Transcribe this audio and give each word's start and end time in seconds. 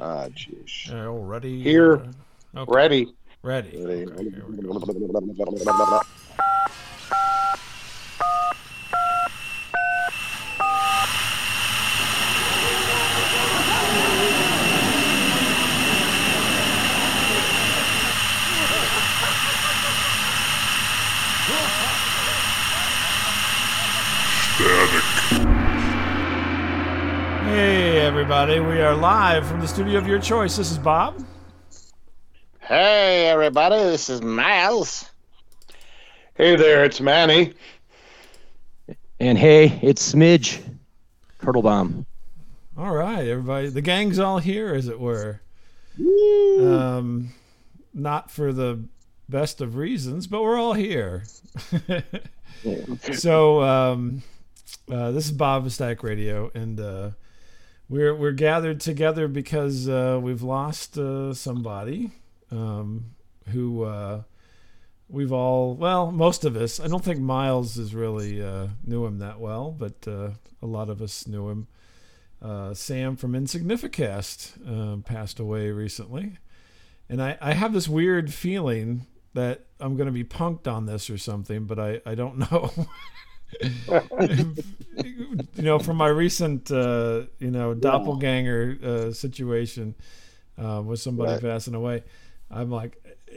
Ah, 0.00 0.28
jeez. 0.28 0.92
Uh, 0.92 1.10
ready? 1.10 1.62
Here. 1.62 1.96
Uh, 2.54 2.60
okay. 2.60 2.72
Ready. 2.74 3.14
Ready. 3.42 3.84
Ready. 3.84 4.06
Hey, 4.24 6.06
everybody. 28.28 28.58
We 28.58 28.80
are 28.80 28.96
live 28.96 29.46
from 29.46 29.60
the 29.60 29.68
studio 29.68 29.98
of 29.98 30.08
your 30.08 30.18
choice. 30.18 30.56
This 30.56 30.72
is 30.72 30.78
Bob. 30.78 31.24
Hey 32.58 33.28
everybody, 33.28 33.76
this 33.76 34.10
is 34.10 34.20
Miles. 34.20 35.08
Hey 36.34 36.56
there, 36.56 36.84
it's 36.84 37.00
Manny. 37.00 37.54
And 39.20 39.38
hey, 39.38 39.78
it's 39.80 40.12
Smidge, 40.12 40.60
Kurtlbaum. 41.38 42.04
All 42.76 42.96
right, 42.96 43.28
everybody. 43.28 43.68
The 43.68 43.80
gang's 43.80 44.18
all 44.18 44.38
here, 44.38 44.74
as 44.74 44.88
it 44.88 44.98
were. 44.98 45.40
Um, 46.60 47.32
not 47.94 48.32
for 48.32 48.52
the 48.52 48.82
best 49.28 49.60
of 49.60 49.76
reasons, 49.76 50.26
but 50.26 50.42
we're 50.42 50.58
all 50.58 50.72
here. 50.72 51.22
so, 53.12 53.62
um, 53.62 54.24
uh, 54.90 55.12
this 55.12 55.26
is 55.26 55.32
Bob 55.32 55.64
of 55.64 55.72
Static 55.72 56.02
Radio, 56.02 56.50
and 56.56 56.80
uh, 56.80 57.10
we're 57.88 58.14
we're 58.14 58.32
gathered 58.32 58.80
together 58.80 59.28
because 59.28 59.88
uh, 59.88 60.18
we've 60.22 60.42
lost 60.42 60.98
uh, 60.98 61.32
somebody 61.34 62.10
um, 62.50 63.14
who 63.48 63.84
uh, 63.84 64.22
we've 65.08 65.32
all 65.32 65.74
well, 65.74 66.10
most 66.10 66.44
of 66.44 66.56
us. 66.56 66.80
I 66.80 66.88
don't 66.88 67.04
think 67.04 67.20
Miles 67.20 67.76
is 67.76 67.94
really 67.94 68.42
uh, 68.42 68.68
knew 68.84 69.04
him 69.06 69.18
that 69.18 69.40
well, 69.40 69.70
but 69.70 70.06
uh, 70.06 70.30
a 70.62 70.66
lot 70.66 70.90
of 70.90 71.00
us 71.00 71.26
knew 71.26 71.48
him. 71.48 71.68
Uh, 72.42 72.74
Sam 72.74 73.16
from 73.16 73.32
Insignificast 73.32 74.52
uh, 74.68 75.00
passed 75.02 75.40
away 75.40 75.70
recently, 75.70 76.36
and 77.08 77.22
I, 77.22 77.38
I 77.40 77.54
have 77.54 77.72
this 77.72 77.88
weird 77.88 78.32
feeling 78.32 79.06
that 79.32 79.66
I'm 79.80 79.96
going 79.96 80.06
to 80.06 80.12
be 80.12 80.24
punked 80.24 80.66
on 80.66 80.86
this 80.86 81.08
or 81.08 81.18
something, 81.18 81.64
but 81.64 81.78
I, 81.78 82.00
I 82.04 82.14
don't 82.14 82.38
know. 82.52 82.70
you 83.60 84.56
know, 85.56 85.78
from 85.78 85.96
my 85.96 86.08
recent 86.08 86.70
uh, 86.70 87.22
you 87.38 87.50
know 87.50 87.74
doppelganger 87.74 88.78
uh, 88.82 89.12
situation 89.12 89.94
uh, 90.58 90.82
with 90.84 91.00
somebody 91.00 91.32
Right. 91.32 91.40
passing 91.40 91.74
away, 91.74 92.02
I'm 92.50 92.70
like 92.70 92.96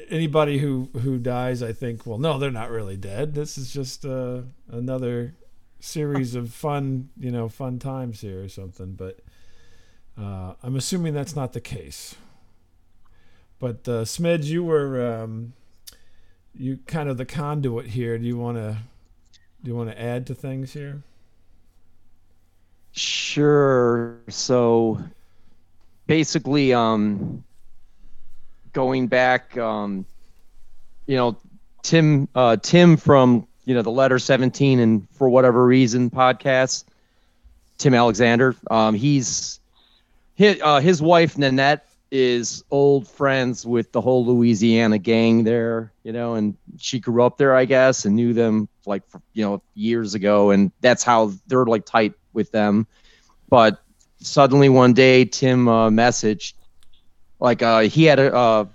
anybody 0.09 0.57
who 0.57 0.89
who 1.01 1.17
dies, 1.17 1.61
I 1.63 1.73
think, 1.73 2.05
well, 2.05 2.17
no, 2.17 2.37
they're 2.39 2.51
not 2.51 2.69
really 2.71 2.97
dead. 2.97 3.33
This 3.33 3.57
is 3.57 3.71
just 3.71 4.05
uh, 4.05 4.41
another 4.71 5.35
series 5.79 6.35
of 6.35 6.53
fun, 6.53 7.09
you 7.17 7.31
know, 7.31 7.47
fun 7.49 7.79
times 7.79 8.21
here 8.21 8.43
or 8.43 8.49
something. 8.49 8.93
But 8.93 9.19
uh, 10.17 10.53
I'm 10.63 10.75
assuming 10.75 11.13
that's 11.13 11.35
not 11.35 11.53
the 11.53 11.61
case. 11.61 12.15
But 13.59 13.87
uh, 13.87 14.03
Smidge, 14.05 14.45
you 14.45 14.63
were 14.63 15.21
um, 15.23 15.53
you 16.53 16.79
kind 16.87 17.09
of 17.09 17.17
the 17.17 17.25
conduit 17.25 17.87
here. 17.87 18.17
Do 18.17 18.25
you 18.25 18.37
want 18.37 18.57
to 18.57 18.77
do 19.63 19.69
you 19.69 19.75
want 19.75 19.89
to 19.89 20.01
add 20.01 20.27
to 20.27 20.35
things 20.35 20.73
here? 20.73 21.03
Sure. 22.91 24.17
So 24.29 24.99
basically, 26.07 26.73
um, 26.73 27.43
going 28.73 29.07
back, 29.07 29.57
um, 29.57 30.05
you 31.05 31.15
know, 31.15 31.37
Tim, 31.83 32.27
uh, 32.35 32.57
Tim 32.57 32.97
from 32.97 33.47
you 33.65 33.75
know 33.75 33.81
the 33.81 33.91
Letter 33.91 34.19
Seventeen 34.19 34.79
and 34.79 35.07
for 35.11 35.29
whatever 35.29 35.65
reason 35.65 36.09
podcast, 36.09 36.85
Tim 37.77 37.93
Alexander. 37.93 38.55
Um, 38.69 38.95
he's 38.95 39.59
his, 40.35 40.59
uh, 40.61 40.79
his 40.79 41.01
wife 41.01 41.37
Nanette 41.37 41.85
is 42.11 42.63
old 42.71 43.07
friends 43.07 43.65
with 43.65 43.91
the 43.91 44.01
whole 44.01 44.25
Louisiana 44.25 44.97
gang 44.97 45.43
there, 45.43 45.93
you 46.03 46.11
know, 46.11 46.35
and 46.35 46.55
she 46.77 46.99
grew 46.99 47.23
up 47.23 47.37
there, 47.37 47.55
I 47.55 47.65
guess, 47.65 48.05
and 48.05 48.15
knew 48.15 48.33
them 48.33 48.67
like 48.85 49.03
you 49.33 49.43
know 49.43 49.61
years 49.75 50.15
ago, 50.15 50.51
and 50.51 50.71
that's 50.81 51.03
how 51.03 51.31
they're 51.47 51.65
like 51.65 51.85
tight 51.85 52.13
with 52.33 52.51
them. 52.51 52.87
But 53.49 53.81
suddenly 54.19 54.69
one 54.69 54.93
day, 54.93 55.25
Tim 55.25 55.67
uh, 55.67 55.89
messaged 55.89 56.53
like 57.39 57.61
uh, 57.61 57.81
he 57.81 58.05
had 58.05 58.19
a, 58.19 58.35
a 58.35 58.69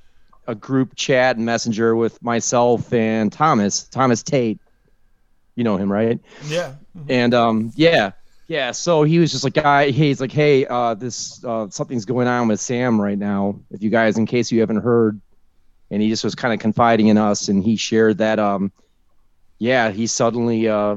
a 0.47 0.55
group 0.55 0.95
chat 0.95 1.37
and 1.37 1.47
messenger 1.47 1.97
with 1.97 2.23
myself 2.23 2.93
and 2.93 3.33
Thomas 3.33 3.85
Thomas 3.85 4.23
Tate. 4.23 4.61
You 5.57 5.65
know 5.65 5.77
him, 5.77 5.91
right? 5.91 6.21
Yeah. 6.47 6.75
And 7.09 7.33
um, 7.35 7.73
yeah, 7.77 8.13
yeah. 8.47 8.73
So 8.73 9.03
he 9.03 9.19
was 9.19 9.33
just 9.33 9.45
like, 9.45 9.55
guy, 9.55 9.91
he's 9.91 10.21
like, 10.21 10.33
hey, 10.33 10.67
uh, 10.67 10.95
this 10.95 11.43
uh, 11.45 11.69
something's 11.71 12.05
going 12.05 12.29
on 12.29 12.49
with 12.49 12.61
Sam 12.61 13.01
right 13.01 13.19
now. 13.19 13.61
If 13.71 13.83
you 13.83 13.91
guys, 13.91 14.19
in 14.19 14.27
case 14.27 14.53
you 14.53 14.61
haven't 14.61 14.83
heard, 14.83 15.21
and 15.91 16.03
he 16.03 16.09
just 16.09 16.25
was 16.25 16.35
kind 16.35 16.53
of 16.53 16.61
confiding 16.61 17.09
in 17.09 17.19
us, 17.19 17.49
and 17.49 17.63
he 17.63 17.77
shared 17.77 18.19
that, 18.19 18.39
um, 18.39 18.73
yeah, 19.59 19.91
he 19.91 20.07
suddenly 20.07 20.69
uh, 20.69 20.97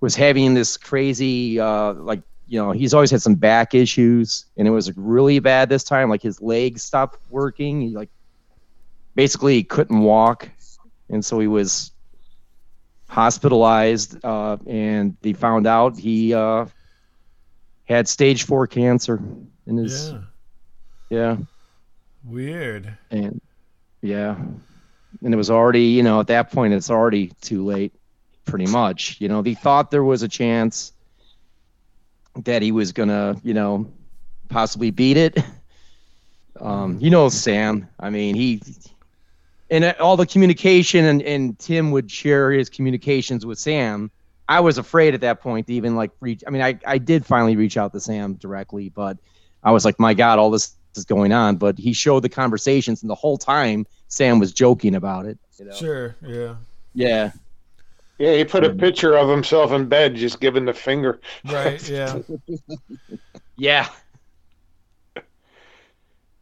was 0.00 0.14
having 0.14 0.54
this 0.54 0.76
crazy, 0.76 1.58
uh, 1.58 1.92
like, 1.94 2.22
you 2.46 2.58
know, 2.58 2.72
he's 2.72 2.94
always 2.94 3.10
had 3.10 3.22
some 3.22 3.34
back 3.34 3.74
issues, 3.74 4.46
and 4.56 4.66
it 4.66 4.70
was 4.70 4.96
really 4.96 5.38
bad 5.38 5.68
this 5.68 5.84
time. 5.84 6.08
Like 6.08 6.22
his 6.22 6.40
legs 6.40 6.82
stopped 6.82 7.18
working. 7.30 7.80
He 7.80 7.90
like 7.90 8.10
basically 9.14 9.54
he 9.54 9.62
couldn't 9.62 10.00
walk, 10.00 10.48
and 11.08 11.24
so 11.24 11.38
he 11.38 11.46
was 11.46 11.92
hospitalized, 13.10 14.24
uh, 14.24 14.56
and 14.66 15.16
they 15.20 15.32
found 15.32 15.66
out 15.66 15.98
he 15.98 16.32
uh, 16.32 16.66
had 17.84 18.08
stage 18.08 18.44
four 18.44 18.66
cancer 18.68 19.20
in 19.66 19.76
his 19.76 20.12
Yeah. 20.12 20.20
yeah. 21.10 21.36
Weird. 22.24 22.96
and 23.10 23.40
yeah, 24.02 24.36
and 25.24 25.34
it 25.34 25.36
was 25.36 25.50
already 25.50 25.84
you 25.86 26.02
know 26.02 26.20
at 26.20 26.28
that 26.28 26.52
point 26.52 26.72
it's 26.72 26.90
already 26.90 27.32
too 27.40 27.64
late, 27.64 27.92
pretty 28.44 28.66
much. 28.66 29.20
You 29.20 29.28
know 29.28 29.42
they 29.42 29.54
thought 29.54 29.90
there 29.90 30.04
was 30.04 30.22
a 30.22 30.28
chance 30.28 30.92
that 32.44 32.62
he 32.62 32.70
was 32.72 32.92
gonna 32.92 33.36
you 33.42 33.54
know 33.54 33.90
possibly 34.48 34.90
beat 34.90 35.16
it. 35.16 35.36
Um, 36.60 36.98
you 37.00 37.08
know 37.10 37.28
Sam. 37.30 37.88
I 37.98 38.10
mean 38.10 38.34
he 38.34 38.60
and 39.70 39.84
uh, 39.84 39.94
all 40.00 40.16
the 40.16 40.26
communication 40.26 41.04
and, 41.04 41.22
and 41.22 41.58
Tim 41.58 41.90
would 41.92 42.10
share 42.10 42.50
his 42.50 42.68
communications 42.68 43.46
with 43.46 43.58
Sam. 43.58 44.10
I 44.48 44.60
was 44.60 44.78
afraid 44.78 45.14
at 45.14 45.20
that 45.20 45.40
point 45.40 45.68
to 45.68 45.74
even 45.74 45.94
like 45.94 46.10
reach. 46.20 46.42
I 46.46 46.50
mean, 46.50 46.62
I, 46.62 46.78
I 46.84 46.98
did 46.98 47.24
finally 47.24 47.56
reach 47.56 47.76
out 47.76 47.92
to 47.92 48.00
Sam 48.00 48.34
directly, 48.34 48.88
but 48.88 49.16
I 49.62 49.70
was 49.70 49.84
like, 49.84 50.00
my 50.00 50.12
God, 50.12 50.38
all 50.38 50.50
this 50.50 50.74
is 50.96 51.04
going 51.04 51.32
on. 51.32 51.56
But 51.56 51.78
he 51.78 51.92
showed 51.92 52.20
the 52.20 52.28
conversations, 52.28 53.02
and 53.02 53.08
the 53.08 53.14
whole 53.14 53.38
time 53.38 53.86
Sam 54.08 54.40
was 54.40 54.52
joking 54.52 54.96
about 54.96 55.26
it. 55.26 55.38
You 55.58 55.66
know? 55.66 55.74
Sure. 55.74 56.16
Yeah. 56.26 56.56
Yeah. 56.94 57.32
Yeah, 58.18 58.36
he 58.36 58.44
put 58.44 58.64
a 58.64 58.70
um, 58.70 58.76
picture 58.76 59.16
of 59.16 59.30
himself 59.30 59.72
in 59.72 59.88
bed 59.88 60.14
just 60.14 60.40
giving 60.40 60.66
the 60.66 60.74
finger. 60.74 61.20
Right. 61.44 61.88
Yeah. 61.88 62.18
Yeah. 63.56 63.88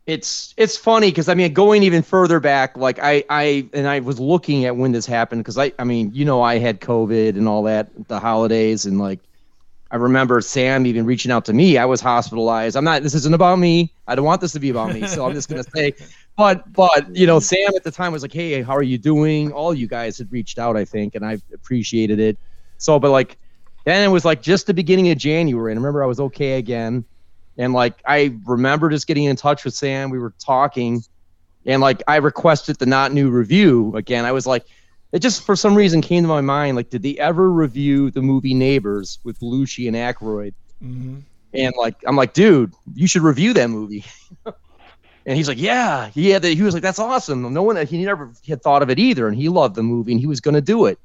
It's 0.09 0.55
it's 0.57 0.75
funny 0.75 1.11
because 1.11 1.29
I 1.29 1.35
mean 1.35 1.53
going 1.53 1.83
even 1.83 2.03
further 2.03 2.41
back, 2.41 2.79
like 2.79 2.99
I 2.99 3.25
I 3.29 3.69
and 3.75 3.87
I 3.87 4.01
was 4.01 4.19
looking 4.19 4.65
at 4.65 4.75
when 4.75 4.91
this 4.91 5.05
happened 5.05 5.41
because 5.45 5.59
I 5.59 5.71
I 5.79 5.85
mean 5.85 6.13
you 6.15 6.25
know 6.25 6.41
I 6.41 6.57
had 6.57 6.81
COVID 6.81 7.37
and 7.37 7.47
all 7.47 7.63
that 7.65 7.91
the 8.09 8.19
holidays 8.19 8.87
and 8.87 8.99
like 8.99 9.21
I 9.91 9.97
remember 9.97 10.41
Sam 10.41 10.87
even 10.87 11.05
reaching 11.05 11.31
out 11.31 11.45
to 11.45 11.53
me. 11.53 11.77
I 11.77 11.85
was 11.85 12.01
hospitalized. 12.01 12.75
I'm 12.75 12.85
not. 12.85 13.03
This 13.03 13.15
isn't 13.15 13.35
about 13.35 13.59
me. 13.59 13.93
I 14.07 14.15
don't 14.15 14.25
want 14.25 14.41
this 14.41 14.53
to 14.53 14.61
be 14.61 14.71
about 14.71 14.95
me. 14.95 15.07
So 15.07 15.27
I'm 15.27 15.35
just 15.35 15.51
gonna 15.51 15.63
say, 15.77 15.93
but 16.39 16.73
but 16.73 17.15
you 17.15 17.27
know 17.27 17.39
Sam 17.39 17.69
at 17.77 17.85
the 17.85 17.91
time 17.91 18.11
was 18.11 18.23
like, 18.23 18.33
hey, 18.33 18.63
how 18.63 18.75
are 18.75 18.83
you 18.83 18.97
doing? 18.97 19.53
All 19.53 19.75
you 19.75 19.87
guys 19.87 20.17
had 20.17 20.33
reached 20.33 20.59
out, 20.59 20.75
I 20.75 20.87
think, 20.87 21.17
and 21.17 21.25
I 21.25 21.37
appreciated 21.53 22.19
it. 22.19 22.39
So 22.79 22.99
but 22.99 23.11
like 23.11 23.37
then 23.85 24.09
it 24.09 24.11
was 24.11 24.25
like 24.25 24.41
just 24.41 24.67
the 24.67 24.75
beginning 24.75 25.11
of 25.11 25.19
January, 25.19 25.71
and 25.71 25.79
I 25.79 25.81
remember 25.83 26.03
I 26.03 26.07
was 26.07 26.19
okay 26.19 26.57
again. 26.57 27.05
And 27.59 27.73
like 27.73 28.01
I 28.07 28.37
remember 28.47 28.89
just 28.89 29.07
getting 29.07 29.25
in 29.25 29.37
touch 29.37 29.65
with 29.65 29.75
Sam. 29.75 30.11
We 30.11 30.19
were 30.19 30.33
talking, 30.39 31.03
and 31.67 31.83
like 31.83 32.03
I 32.07 32.17
requested 32.17 32.79
the 32.79 32.87
not 32.87 33.13
new 33.13 33.31
review 33.31 33.95
again. 33.97 34.25
I 34.25 34.33
was 34.33 34.47
like, 34.47 34.65
it 35.13 35.19
just 35.19 35.45
for 35.45 35.57
some 35.57 35.75
reason 35.75 36.01
came 36.01 36.23
to 36.23 36.29
my 36.29 36.41
mind. 36.41 36.77
Like, 36.77 36.91
did 36.91 37.03
they 37.03 37.17
ever 37.19 37.51
review 37.51 38.11
the 38.11 38.23
movie 38.23 38.55
Neighbors 38.55 39.19
with 39.25 39.39
Belushi 39.41 39.89
and 39.89 39.97
Aykroyd? 39.97 40.55
hmm 40.81 41.19
And 41.53 41.75
like, 41.77 41.97
I'm 42.07 42.17
like, 42.17 42.33
dude, 42.33 42.73
you 42.95 43.09
should 43.09 43.23
review 43.23 43.53
that 43.55 43.69
movie. 43.71 44.05
and 45.27 45.37
he's 45.37 45.49
like, 45.49 45.59
yeah, 45.59 46.09
he 46.11 46.31
had 46.31 46.43
the, 46.43 46.55
he 46.55 46.63
was 46.63 46.75
like, 46.75 46.83
that's 46.83 46.99
awesome. 46.99 47.53
No 47.53 47.63
one, 47.63 47.85
he 47.87 48.05
never 48.05 48.33
had 48.47 48.63
thought 48.63 48.83
of 48.83 48.91
it 48.91 48.99
either, 48.99 49.27
and 49.27 49.37
he 49.37 49.49
loved 49.49 49.75
the 49.75 49.83
movie, 49.83 50.13
and 50.13 50.21
he 50.21 50.27
was 50.27 50.41
gonna 50.41 50.61
do 50.61 50.87
it, 50.87 50.99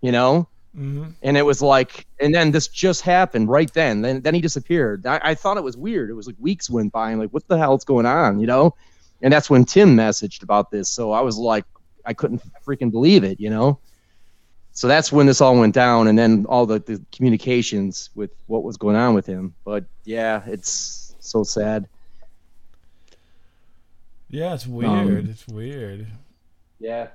you 0.00 0.10
know. 0.10 0.48
Hmm 0.74 1.04
and 1.22 1.36
it 1.36 1.42
was 1.42 1.62
like, 1.62 2.06
and 2.20 2.34
then 2.34 2.50
this 2.50 2.68
just 2.68 3.02
happened 3.02 3.48
right 3.48 3.72
then. 3.72 4.02
Then 4.02 4.20
then 4.20 4.34
he 4.34 4.40
disappeared. 4.40 5.06
I, 5.06 5.20
I 5.22 5.34
thought 5.34 5.56
it 5.56 5.62
was 5.62 5.76
weird. 5.76 6.10
It 6.10 6.14
was 6.14 6.26
like 6.26 6.36
weeks 6.38 6.68
went 6.68 6.92
by, 6.92 7.10
and 7.10 7.20
like, 7.20 7.30
what 7.30 7.46
the 7.48 7.58
hell's 7.58 7.84
going 7.84 8.06
on? 8.06 8.40
You 8.40 8.46
know? 8.46 8.74
And 9.22 9.32
that's 9.32 9.48
when 9.48 9.64
Tim 9.64 9.96
messaged 9.96 10.42
about 10.42 10.70
this. 10.70 10.88
So 10.88 11.12
I 11.12 11.20
was 11.20 11.38
like, 11.38 11.64
I 12.04 12.12
couldn't 12.12 12.42
freaking 12.66 12.90
believe 12.90 13.24
it. 13.24 13.40
You 13.40 13.50
know? 13.50 13.78
So 14.72 14.88
that's 14.88 15.12
when 15.12 15.26
this 15.26 15.40
all 15.40 15.56
went 15.56 15.74
down, 15.74 16.08
and 16.08 16.18
then 16.18 16.46
all 16.48 16.66
the, 16.66 16.80
the 16.80 17.00
communications 17.12 18.10
with 18.16 18.32
what 18.48 18.64
was 18.64 18.76
going 18.76 18.96
on 18.96 19.14
with 19.14 19.24
him. 19.26 19.54
But 19.64 19.84
yeah, 20.04 20.42
it's 20.46 21.14
so 21.20 21.44
sad. 21.44 21.86
Yeah, 24.28 24.54
it's 24.54 24.66
weird. 24.66 25.28
it's 25.28 25.46
weird. 25.46 26.08
Yeah. 26.80 27.08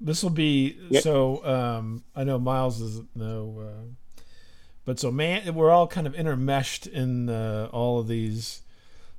This 0.00 0.22
will 0.22 0.30
be 0.30 0.76
Yep. 0.90 1.02
so. 1.02 1.44
Um, 1.44 2.04
I 2.16 2.24
know 2.24 2.38
Miles 2.38 2.80
doesn't 2.80 3.14
know, 3.14 3.62
uh, 4.16 4.22
but 4.84 4.98
so 4.98 5.10
man, 5.10 5.54
we're 5.54 5.70
all 5.70 5.86
kind 5.86 6.06
of 6.06 6.14
intermeshed 6.14 6.86
in 6.86 7.28
uh, 7.28 7.68
all 7.70 7.98
of 8.00 8.08
these 8.08 8.62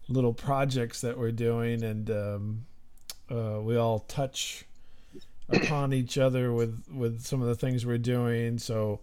little 0.07 0.33
projects 0.33 1.01
that 1.01 1.17
we're 1.19 1.31
doing, 1.31 1.83
and 1.83 2.09
um, 2.09 2.65
uh, 3.29 3.59
we 3.61 3.77
all 3.77 3.99
touch 3.99 4.65
upon 5.49 5.93
each 5.93 6.17
other 6.17 6.51
with 6.51 6.83
with 6.91 7.21
some 7.25 7.41
of 7.41 7.47
the 7.47 7.55
things 7.55 7.85
we're 7.85 7.97
doing. 7.99 8.57
So, 8.57 9.01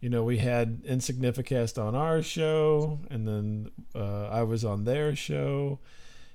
you 0.00 0.08
know, 0.10 0.24
we 0.24 0.38
had 0.38 0.82
Insignificast 0.82 1.80
on 1.80 1.94
our 1.94 2.22
show, 2.22 2.98
and 3.08 3.26
then 3.28 3.70
uh, 3.94 4.26
I 4.28 4.42
was 4.42 4.64
on 4.64 4.84
their 4.84 5.14
show, 5.14 5.78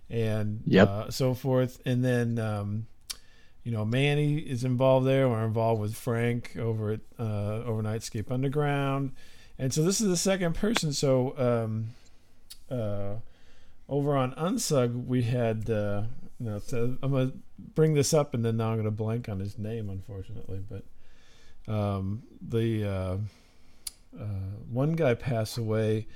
and 0.09 0.61
Yep. 0.65 0.87
uh, 0.87 1.09
so 1.11 1.33
forth, 1.33 1.81
and 1.85 2.03
then. 2.05 2.39
Um, 2.39 2.87
you 3.65 3.71
know, 3.71 3.83
Manny 3.83 4.37
is 4.37 4.63
involved 4.63 5.05
there. 5.05 5.27
We're 5.27 5.43
involved 5.43 5.81
with 5.81 5.95
Frank 5.95 6.55
over 6.57 6.91
at 6.91 7.01
uh, 7.19 7.63
Overnightscape 7.65 8.31
Underground, 8.31 9.11
and 9.59 9.73
so 9.73 9.83
this 9.83 9.99
is 9.99 10.07
the 10.07 10.15
second 10.15 10.55
person. 10.55 10.93
So 10.93 11.33
um, 11.37 11.87
uh, 12.69 13.15
over 13.89 14.15
on 14.15 14.31
Onsug, 14.35 15.05
we 15.05 15.23
had. 15.23 15.69
Uh, 15.69 16.03
you 16.39 16.49
know, 16.49 16.59
so 16.59 16.97
I'm 17.01 17.11
gonna 17.11 17.31
bring 17.57 17.93
this 17.93 18.13
up, 18.13 18.33
and 18.33 18.43
then 18.43 18.57
now 18.57 18.71
I'm 18.71 18.77
gonna 18.77 18.91
blank 18.91 19.29
on 19.29 19.39
his 19.39 19.57
name, 19.57 19.89
unfortunately. 19.89 20.61
But 20.69 21.73
um, 21.73 22.23
the 22.41 22.83
uh, 22.83 23.17
uh, 24.19 24.51
one 24.69 24.93
guy 24.93 25.13
passed 25.13 25.57
away 25.57 26.07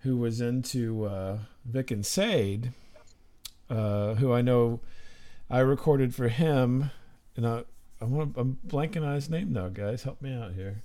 who 0.00 0.16
was 0.18 0.40
into 0.40 1.06
uh, 1.06 1.38
Vic 1.64 1.90
and 1.90 2.04
Sade, 2.04 2.72
uh, 3.70 4.14
who 4.14 4.32
I 4.32 4.42
know 4.42 4.80
I 5.52 5.60
recorded 5.60 6.14
for 6.14 6.28
him, 6.28 6.90
and 7.36 7.46
I, 7.46 7.64
I 8.00 8.06
want 8.06 8.34
I'm 8.38 8.58
blanking 8.66 9.06
on 9.06 9.14
his 9.14 9.28
name 9.28 9.52
now, 9.52 9.68
guys. 9.68 10.02
Help 10.02 10.22
me 10.22 10.34
out 10.34 10.54
here. 10.54 10.82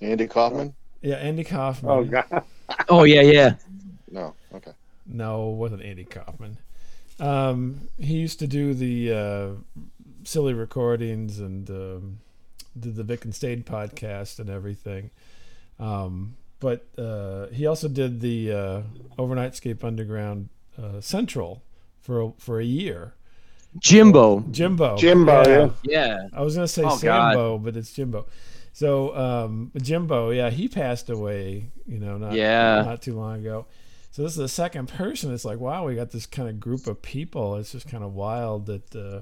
Andy 0.00 0.26
Kaufman? 0.26 0.74
Yeah, 1.02 1.16
Andy 1.16 1.44
Kaufman. 1.44 1.92
Oh 1.92 2.04
God. 2.04 2.42
Oh 2.88 3.04
yeah, 3.04 3.20
yeah. 3.20 3.54
No. 4.10 4.34
Okay. 4.52 4.72
No, 5.06 5.50
it 5.50 5.54
wasn't 5.54 5.82
Andy 5.82 6.04
Kaufman. 6.04 6.58
Um, 7.20 7.88
he 7.96 8.14
used 8.14 8.40
to 8.40 8.48
do 8.48 8.74
the 8.74 9.12
uh, 9.12 9.48
silly 10.24 10.52
recordings 10.52 11.38
and 11.38 11.70
um, 11.70 12.18
did 12.78 12.96
the 12.96 13.04
Vic 13.04 13.24
and 13.24 13.32
Sade 13.34 13.64
podcast 13.64 14.40
and 14.40 14.50
everything. 14.50 15.10
Um, 15.78 16.36
but 16.58 16.86
uh, 16.98 17.46
he 17.48 17.66
also 17.66 17.86
did 17.88 18.20
the 18.20 18.52
uh, 18.52 18.82
Overnightscape 19.16 19.84
Underground 19.84 20.48
uh, 20.76 21.00
Central 21.00 21.62
for 22.00 22.20
a, 22.20 22.32
for 22.38 22.58
a 22.58 22.64
year. 22.64 23.14
Jimbo. 23.80 24.40
Jimbo. 24.50 24.96
Jimbo, 24.96 25.42
yeah. 25.48 25.70
Yeah. 25.84 26.28
I 26.32 26.42
was 26.42 26.54
gonna 26.54 26.68
say 26.68 26.82
Oh, 26.82 26.88
God. 26.88 26.98
Sambo, 27.00 27.58
but 27.58 27.76
it's 27.76 27.92
Jimbo. 27.92 28.26
So 28.72 29.16
um, 29.16 29.72
Jimbo, 29.80 30.30
yeah, 30.30 30.50
he 30.50 30.68
passed 30.68 31.08
away. 31.10 31.66
You 31.86 31.98
know, 31.98 32.18
not 32.18 32.32
Yeah. 32.32 32.82
not 32.84 33.02
too 33.02 33.14
long 33.14 33.40
ago. 33.40 33.66
So 34.10 34.22
this 34.22 34.32
is 34.32 34.38
the 34.38 34.48
second 34.48 34.88
person. 34.88 35.32
It's 35.32 35.44
like, 35.44 35.58
wow, 35.60 35.86
we 35.86 35.94
got 35.94 36.10
this 36.10 36.26
kind 36.26 36.48
of 36.48 36.58
group 36.58 36.86
of 36.86 37.02
people. 37.02 37.56
It's 37.56 37.72
just 37.72 37.86
kind 37.88 38.02
of 38.02 38.14
wild 38.14 38.66
that 38.66 38.94
uh, 38.96 39.20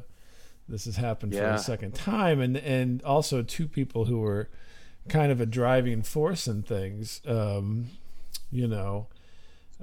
this 0.69 0.85
has 0.87 0.97
happened 0.97 1.33
for 1.33 1.39
Yeah. 1.39 1.53
the 1.53 1.59
second 1.59 1.95
time, 1.95 2.41
and 2.41 2.57
and 2.57 3.03
also 3.03 3.43
two 3.43 3.67
people 3.69 4.05
who 4.07 4.19
were 4.21 4.49
kind 5.09 5.31
of 5.33 5.41
a 5.41 5.47
driving 5.47 6.03
force 6.03 6.47
in 6.47 6.63
things. 6.63 7.21
Um, 7.27 7.89
you 8.53 8.67
know, 8.69 9.09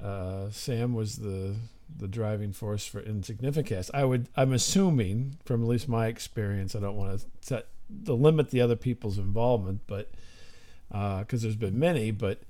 uh, 0.02 0.48
Sam 0.50 0.94
was 0.94 1.16
the 1.16 1.56
the 1.96 2.08
driving 2.08 2.52
force 2.52 2.86
for 2.86 3.02
Insignificast. 3.02 3.90
I 3.92 4.04
would, 4.04 4.28
I'm 4.36 4.52
assuming 4.52 5.38
from 5.44 5.62
at 5.62 5.68
least 5.68 5.88
my 5.88 6.06
experience, 6.06 6.74
I 6.74 6.80
don't 6.80 6.96
want 6.96 7.18
to 7.18 7.26
set 7.40 7.66
to 8.06 8.14
limit 8.14 8.50
the 8.50 8.60
other 8.60 8.76
people's 8.76 9.18
involvement, 9.18 9.82
but 9.86 10.10
because 10.90 11.42
there's 11.42 11.56
been 11.56 11.78
many, 11.78 12.10
but 12.10 12.42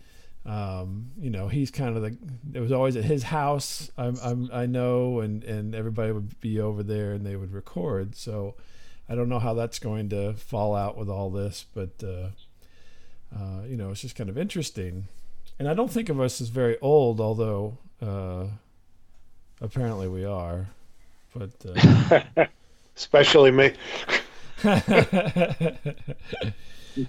um, 0.44 1.12
you 1.20 1.30
know, 1.30 1.48
he's 1.48 1.70
kind 1.70 1.96
of 1.96 2.02
the. 2.02 2.16
It 2.52 2.60
was 2.60 2.72
always 2.72 2.96
at 2.96 3.04
his 3.04 3.22
house. 3.24 3.90
I'm, 3.96 4.16
I'm, 4.22 4.50
I 4.52 4.66
know, 4.66 5.20
and 5.20 5.44
and 5.44 5.74
everybody 5.74 6.10
would 6.10 6.40
be 6.40 6.58
over 6.60 6.82
there, 6.82 7.12
and 7.12 7.24
they 7.24 7.36
would 7.36 7.52
record. 7.52 8.16
So 8.16 8.56
I 9.08 9.14
don't 9.14 9.28
know 9.28 9.38
how 9.38 9.54
that's 9.54 9.78
going 9.78 10.08
to 10.08 10.34
fall 10.34 10.74
out 10.74 10.96
with 10.96 11.08
all 11.08 11.30
this, 11.30 11.66
but 11.72 12.02
uh, 12.02 12.30
uh, 13.36 13.62
you 13.68 13.76
know, 13.76 13.90
it's 13.90 14.00
just 14.00 14.16
kind 14.16 14.28
of 14.28 14.36
interesting. 14.36 15.06
And 15.58 15.68
I 15.68 15.74
don't 15.74 15.90
think 15.90 16.08
of 16.08 16.20
us 16.20 16.40
as 16.40 16.48
very 16.48 16.76
old, 16.80 17.20
although 17.20 17.78
uh, 18.00 18.46
apparently 19.62 20.08
we 20.08 20.24
are. 20.24 20.68
But 21.34 21.50
uh, 21.64 22.44
Especially 22.96 23.50
me. 23.50 23.72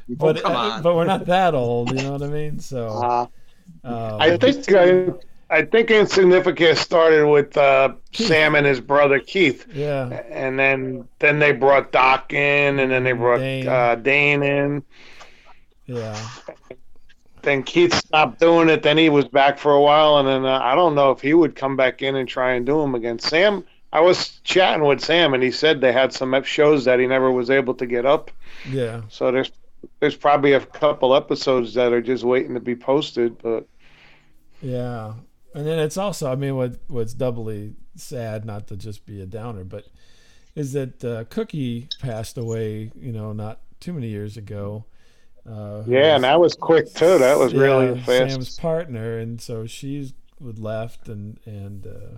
but 0.09 0.41
come 0.41 0.55
uh, 0.55 0.81
but 0.81 0.95
we're 0.95 1.05
not 1.05 1.25
that 1.25 1.53
old, 1.53 1.91
you 1.91 2.01
know 2.03 2.13
what 2.13 2.23
I 2.23 2.27
mean? 2.27 2.59
So 2.59 2.87
Uh, 2.87 3.27
um, 3.83 4.21
I 4.21 4.37
think 4.37 4.71
uh, 4.71 5.11
I 5.49 5.63
think 5.63 5.89
Insignificast 5.89 6.77
started 6.77 7.27
with 7.27 7.55
uh, 7.57 7.93
Sam 8.13 8.55
and 8.55 8.65
his 8.65 8.79
brother 8.81 9.19
Keith, 9.19 9.67
yeah, 9.73 10.23
and 10.31 10.57
then 10.57 11.07
then 11.19 11.39
they 11.39 11.51
brought 11.51 11.91
Doc 11.91 12.33
in, 12.33 12.79
and 12.79 12.91
then 12.91 13.03
they 13.03 13.11
brought 13.11 13.39
Dane. 13.39 13.67
Uh, 13.67 13.95
Dane 13.95 14.43
in. 14.43 14.83
yeah, 15.85 16.17
Then 17.43 17.63
Keith 17.63 17.93
stopped 17.93 18.39
doing 18.39 18.69
it. 18.69 18.83
Then 18.83 18.97
he 18.97 19.09
was 19.09 19.25
back 19.25 19.57
for 19.57 19.73
a 19.73 19.81
while, 19.81 20.17
and 20.17 20.27
then 20.27 20.45
uh, 20.45 20.59
I 20.59 20.75
don't 20.75 20.95
know 20.95 21.11
if 21.11 21.21
he 21.21 21.33
would 21.33 21.55
come 21.55 21.75
back 21.75 22.01
in 22.01 22.15
and 22.15 22.27
try 22.27 22.53
and 22.53 22.65
do 22.65 22.81
them 22.81 22.95
again. 22.95 23.19
Sam, 23.19 23.63
I 23.91 24.01
was 24.01 24.39
chatting 24.43 24.85
with 24.85 25.01
Sam, 25.01 25.33
and 25.33 25.43
he 25.43 25.51
said 25.51 25.79
they 25.79 25.91
had 25.93 26.11
some 26.13 26.41
shows 26.43 26.85
that 26.85 26.99
he 26.99 27.05
never 27.05 27.31
was 27.31 27.49
able 27.49 27.75
to 27.75 27.85
get 27.85 28.05
up. 28.05 28.31
yeah. 28.67 29.01
So 29.09 29.31
there's 29.31 29.51
there's 29.99 30.15
probably 30.15 30.53
a 30.53 30.61
couple 30.61 31.15
episodes 31.15 31.73
that 31.73 31.93
are 31.93 32.01
just 32.01 32.23
waiting 32.23 32.53
to 32.53 32.59
be 32.59 32.75
posted, 32.75 33.37
but 33.41 33.67
Yeah, 34.61 35.13
and 35.53 35.67
then 35.67 35.79
it's 35.79 35.97
also, 35.97 36.31
I 36.31 36.35
mean, 36.35 36.55
what 36.55 36.77
what's 36.87 37.13
doubly 37.13 37.75
sad, 37.95 38.45
not 38.45 38.67
to 38.67 38.77
just 38.77 39.05
be 39.05 39.21
a 39.21 39.25
downer, 39.25 39.63
but 39.63 39.85
is 40.55 40.73
that 40.73 41.03
uh, 41.03 41.25
Cookie 41.25 41.89
passed 41.99 42.37
away, 42.37 42.91
you 42.95 43.11
know, 43.11 43.33
not 43.33 43.59
too 43.79 43.93
many 43.93 44.07
years 44.07 44.37
ago. 44.37 44.85
Uh, 45.49 45.81
who 45.81 45.91
yeah, 45.91 46.15
and 46.15 46.23
that 46.23 46.39
was 46.39 46.55
quick 46.55 46.93
too. 46.93 47.17
That 47.17 47.37
was 47.37 47.53
really 47.53 47.97
yeah, 47.97 48.03
fast. 48.03 48.31
Sam's 48.31 48.59
partner, 48.59 49.17
and 49.17 49.41
so 49.41 49.65
she's 49.65 50.13
would 50.39 50.59
left, 50.59 51.09
and 51.09 51.39
and 51.45 51.85
uh, 51.85 52.17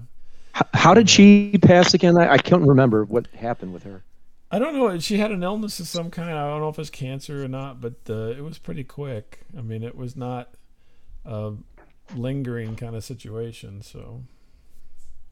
H- 0.55 0.63
How 0.74 0.94
did 0.94 1.10
she 1.10 1.58
pass 1.62 1.94
again? 1.94 2.17
I, 2.17 2.34
I 2.34 2.38
can't 2.38 2.62
remember 2.62 3.03
what 3.05 3.27
happened 3.27 3.74
with 3.74 3.84
her. 3.84 4.03
I 4.51 4.60
don't 4.60 4.75
know. 4.75 4.98
She 5.00 5.17
had 5.17 5.32
an 5.32 5.44
illness 5.44 5.79
of 5.79 5.88
some 5.88 6.12
kind. 6.12 6.29
I 6.29 6.48
don't 6.48 6.62
know 6.62 6.70
if 6.70 6.79
it's 6.79 6.89
cancer 6.89 7.44
or 7.44 7.48
not, 7.48 7.82
but 7.82 7.96
uh, 8.10 8.29
it 8.29 8.44
was 8.44 8.58
pretty 8.58 8.84
quick. 8.84 9.41
I 9.58 9.62
mean, 9.62 9.84
it 9.84 9.96
was 9.96 10.15
not 10.15 10.53
a 11.25 11.53
lingering 12.15 12.75
kind 12.75 12.96
of 12.96 13.03
situation. 13.03 13.82
So 13.82 14.24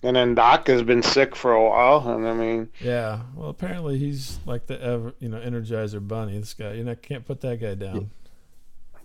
And 0.04 0.16
then 0.18 0.36
Doc 0.36 0.68
has 0.68 0.84
been 0.84 1.02
sick 1.02 1.34
for 1.36 1.54
a 1.54 1.64
while, 1.64 2.08
and 2.10 2.28
I 2.28 2.34
mean, 2.34 2.70
yeah. 2.82 3.22
Well, 3.36 3.50
apparently 3.50 3.98
he's 3.98 4.38
like 4.46 4.68
the 4.68 4.82
ever, 4.82 5.14
you 5.20 5.30
know, 5.30 5.40
Energizer 5.40 6.06
Bunny. 6.06 6.38
This 6.38 6.54
guy, 6.54 6.74
you 6.74 6.84
know, 6.84 6.96
can't 6.96 7.26
put 7.26 7.40
that 7.42 7.62
guy 7.62 7.76
down. 7.76 8.10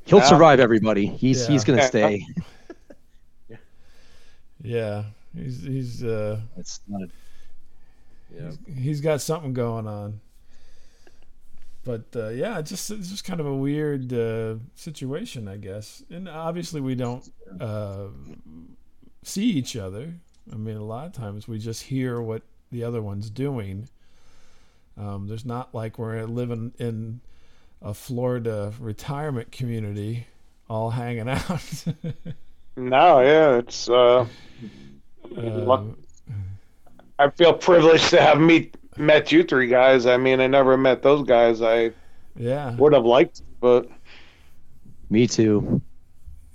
He'll 0.07 0.19
Yeah. 0.19 0.25
survive 0.25 0.59
everybody. 0.59 1.07
He's 1.07 1.43
Yeah. 1.43 1.49
he's 1.53 1.65
gonna 1.65 1.79
Yeah. 1.83 1.87
stay. 1.87 2.27
Yeah, 4.61 5.05
he's 5.37 5.63
he's 5.63 6.03
uh 6.03 6.41
It's 6.57 6.81
not. 6.89 7.03
A, 7.03 7.09
yeah. 8.35 8.51
he's 8.75 9.01
got 9.01 9.21
something 9.21 9.53
going 9.53 9.87
on. 9.87 10.21
But 11.85 12.05
uh, 12.17 12.29
yeah, 12.31 12.59
it's 12.59 12.71
just 12.71 12.91
it's 12.91 13.09
just 13.09 13.25
kind 13.25 13.41
of 13.41 13.47
a 13.47 13.55
weird 13.55 14.13
uh, 14.13 14.57
situation, 14.75 15.49
I 15.49 15.57
guess. 15.59 16.03
And 16.11 16.29
obviously, 16.29 16.81
we 16.81 16.95
don't 16.97 17.27
uh, 17.61 18.09
see 19.23 19.45
each 19.45 19.77
other. 19.77 20.15
I 20.53 20.57
mean, 20.57 20.77
a 20.77 20.85
lot 20.85 21.07
of 21.07 21.13
times 21.13 21.47
we 21.49 21.59
just 21.59 21.85
hear 21.85 22.21
what 22.21 22.43
the 22.71 22.85
other 22.85 23.03
one's 23.03 23.31
doing. 23.31 23.89
Um, 24.97 25.29
there's 25.29 25.45
not 25.45 25.75
like 25.75 25.99
we're 25.99 26.25
living 26.25 26.73
in 26.79 27.21
a 27.83 27.95
Florida 27.95 28.73
retirement 28.81 29.53
community, 29.53 30.27
all 30.69 30.91
hanging 30.91 31.29
out. 31.29 31.85
no, 32.77 33.21
yeah, 33.21 33.59
it's. 33.59 33.89
Uh, 33.89 34.27
Um, 35.37 35.97
I 37.19 37.31
feel 37.31 37.53
privileged 37.55 38.11
to 38.11 38.21
have 38.21 38.41
meet 38.41 38.77
met 38.97 39.31
you 39.33 39.43
three 39.45 39.69
guys. 39.69 40.07
I 40.07 40.17
mean, 40.17 40.41
I 40.41 40.47
never 40.47 40.77
met 40.77 41.03
those 41.03 41.27
guys. 41.27 41.63
I 41.63 41.93
yeah, 42.37 42.77
would 42.77 42.93
have 42.93 43.05
liked 43.05 43.43
but 43.61 43.89
Me 45.11 45.27
too. 45.27 45.83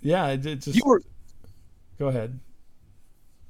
Yeah, 0.02 0.30
it, 0.30 0.46
it 0.46 0.62
just 0.62 0.76
You 0.78 0.84
were. 0.86 1.02
go 2.00 2.08
ahead. 2.08 2.40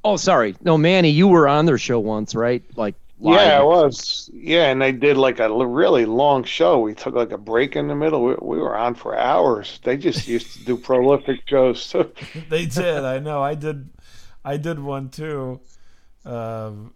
Oh, 0.04 0.18
sorry. 0.18 0.56
No, 0.62 0.78
Manny, 0.78 1.10
you 1.10 1.28
were 1.28 1.48
on 1.48 1.66
their 1.66 1.78
show 1.78 2.00
once, 2.00 2.36
right? 2.36 2.64
Like. 2.76 2.96
live. 3.20 3.48
yeah, 3.48 3.60
I 3.60 3.64
was. 3.64 4.30
Yeah, 4.34 4.66
and 4.72 4.82
they 4.82 4.92
did 4.92 5.18
like 5.18 5.40
a 5.40 5.44
l- 5.44 5.66
really 5.66 6.06
long 6.06 6.44
show. 6.44 6.80
We 6.80 6.94
took 6.94 7.16
like 7.16 7.32
a 7.32 7.38
break 7.38 7.76
in 7.76 7.88
the 7.88 7.96
middle. 7.96 8.24
We, 8.24 8.36
we 8.42 8.58
were 8.60 8.76
on 8.78 8.96
for 8.96 9.18
hours. 9.18 9.80
They 9.84 9.98
just 9.98 10.28
used 10.28 10.54
to 10.58 10.66
do 10.66 10.78
prolific 10.78 11.42
shows. 11.48 11.96
They 12.50 12.66
did. 12.66 13.04
I 13.04 13.20
know. 13.20 13.42
I 13.42 13.56
did. 13.56 13.90
I 14.46 14.58
did 14.58 14.80
one 14.80 15.10
too, 15.10 15.62
um, 16.26 16.94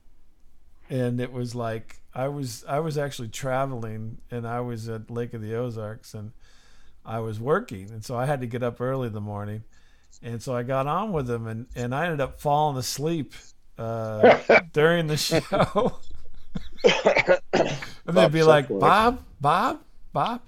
and 0.89 1.21
it 1.21 1.31
was 1.31 1.55
like 1.55 2.01
I 2.13 2.27
was. 2.27 2.65
I 2.67 2.79
was 2.79 2.97
actually 2.97 3.29
traveling, 3.29 4.17
and 4.29 4.45
I 4.45 4.59
was 4.59 4.89
at 4.89 5.09
Lake 5.09 5.33
of 5.33 5.41
the 5.41 5.55
Ozarks, 5.55 6.13
and 6.13 6.33
I 7.05 7.19
was 7.19 7.39
working, 7.39 7.89
and 7.89 8.03
so 8.03 8.17
I 8.17 8.25
had 8.25 8.41
to 8.41 8.47
get 8.47 8.63
up 8.63 8.81
early 8.81 9.07
in 9.07 9.13
the 9.13 9.21
morning, 9.21 9.63
and 10.21 10.41
so 10.41 10.55
I 10.55 10.63
got 10.63 10.87
on 10.87 11.11
with 11.11 11.27
them, 11.27 11.47
and 11.47 11.67
and 11.75 11.93
I 11.93 12.05
ended 12.05 12.21
up 12.21 12.39
falling 12.39 12.77
asleep 12.77 13.33
uh, 13.77 14.39
during 14.73 15.07
the 15.07 15.17
show. 15.17 15.99
and 18.05 18.17
they'd 18.17 18.31
be 18.31 18.43
like, 18.43 18.67
Bob, 18.67 19.23
Bob, 19.39 19.81
Bob, 20.13 20.41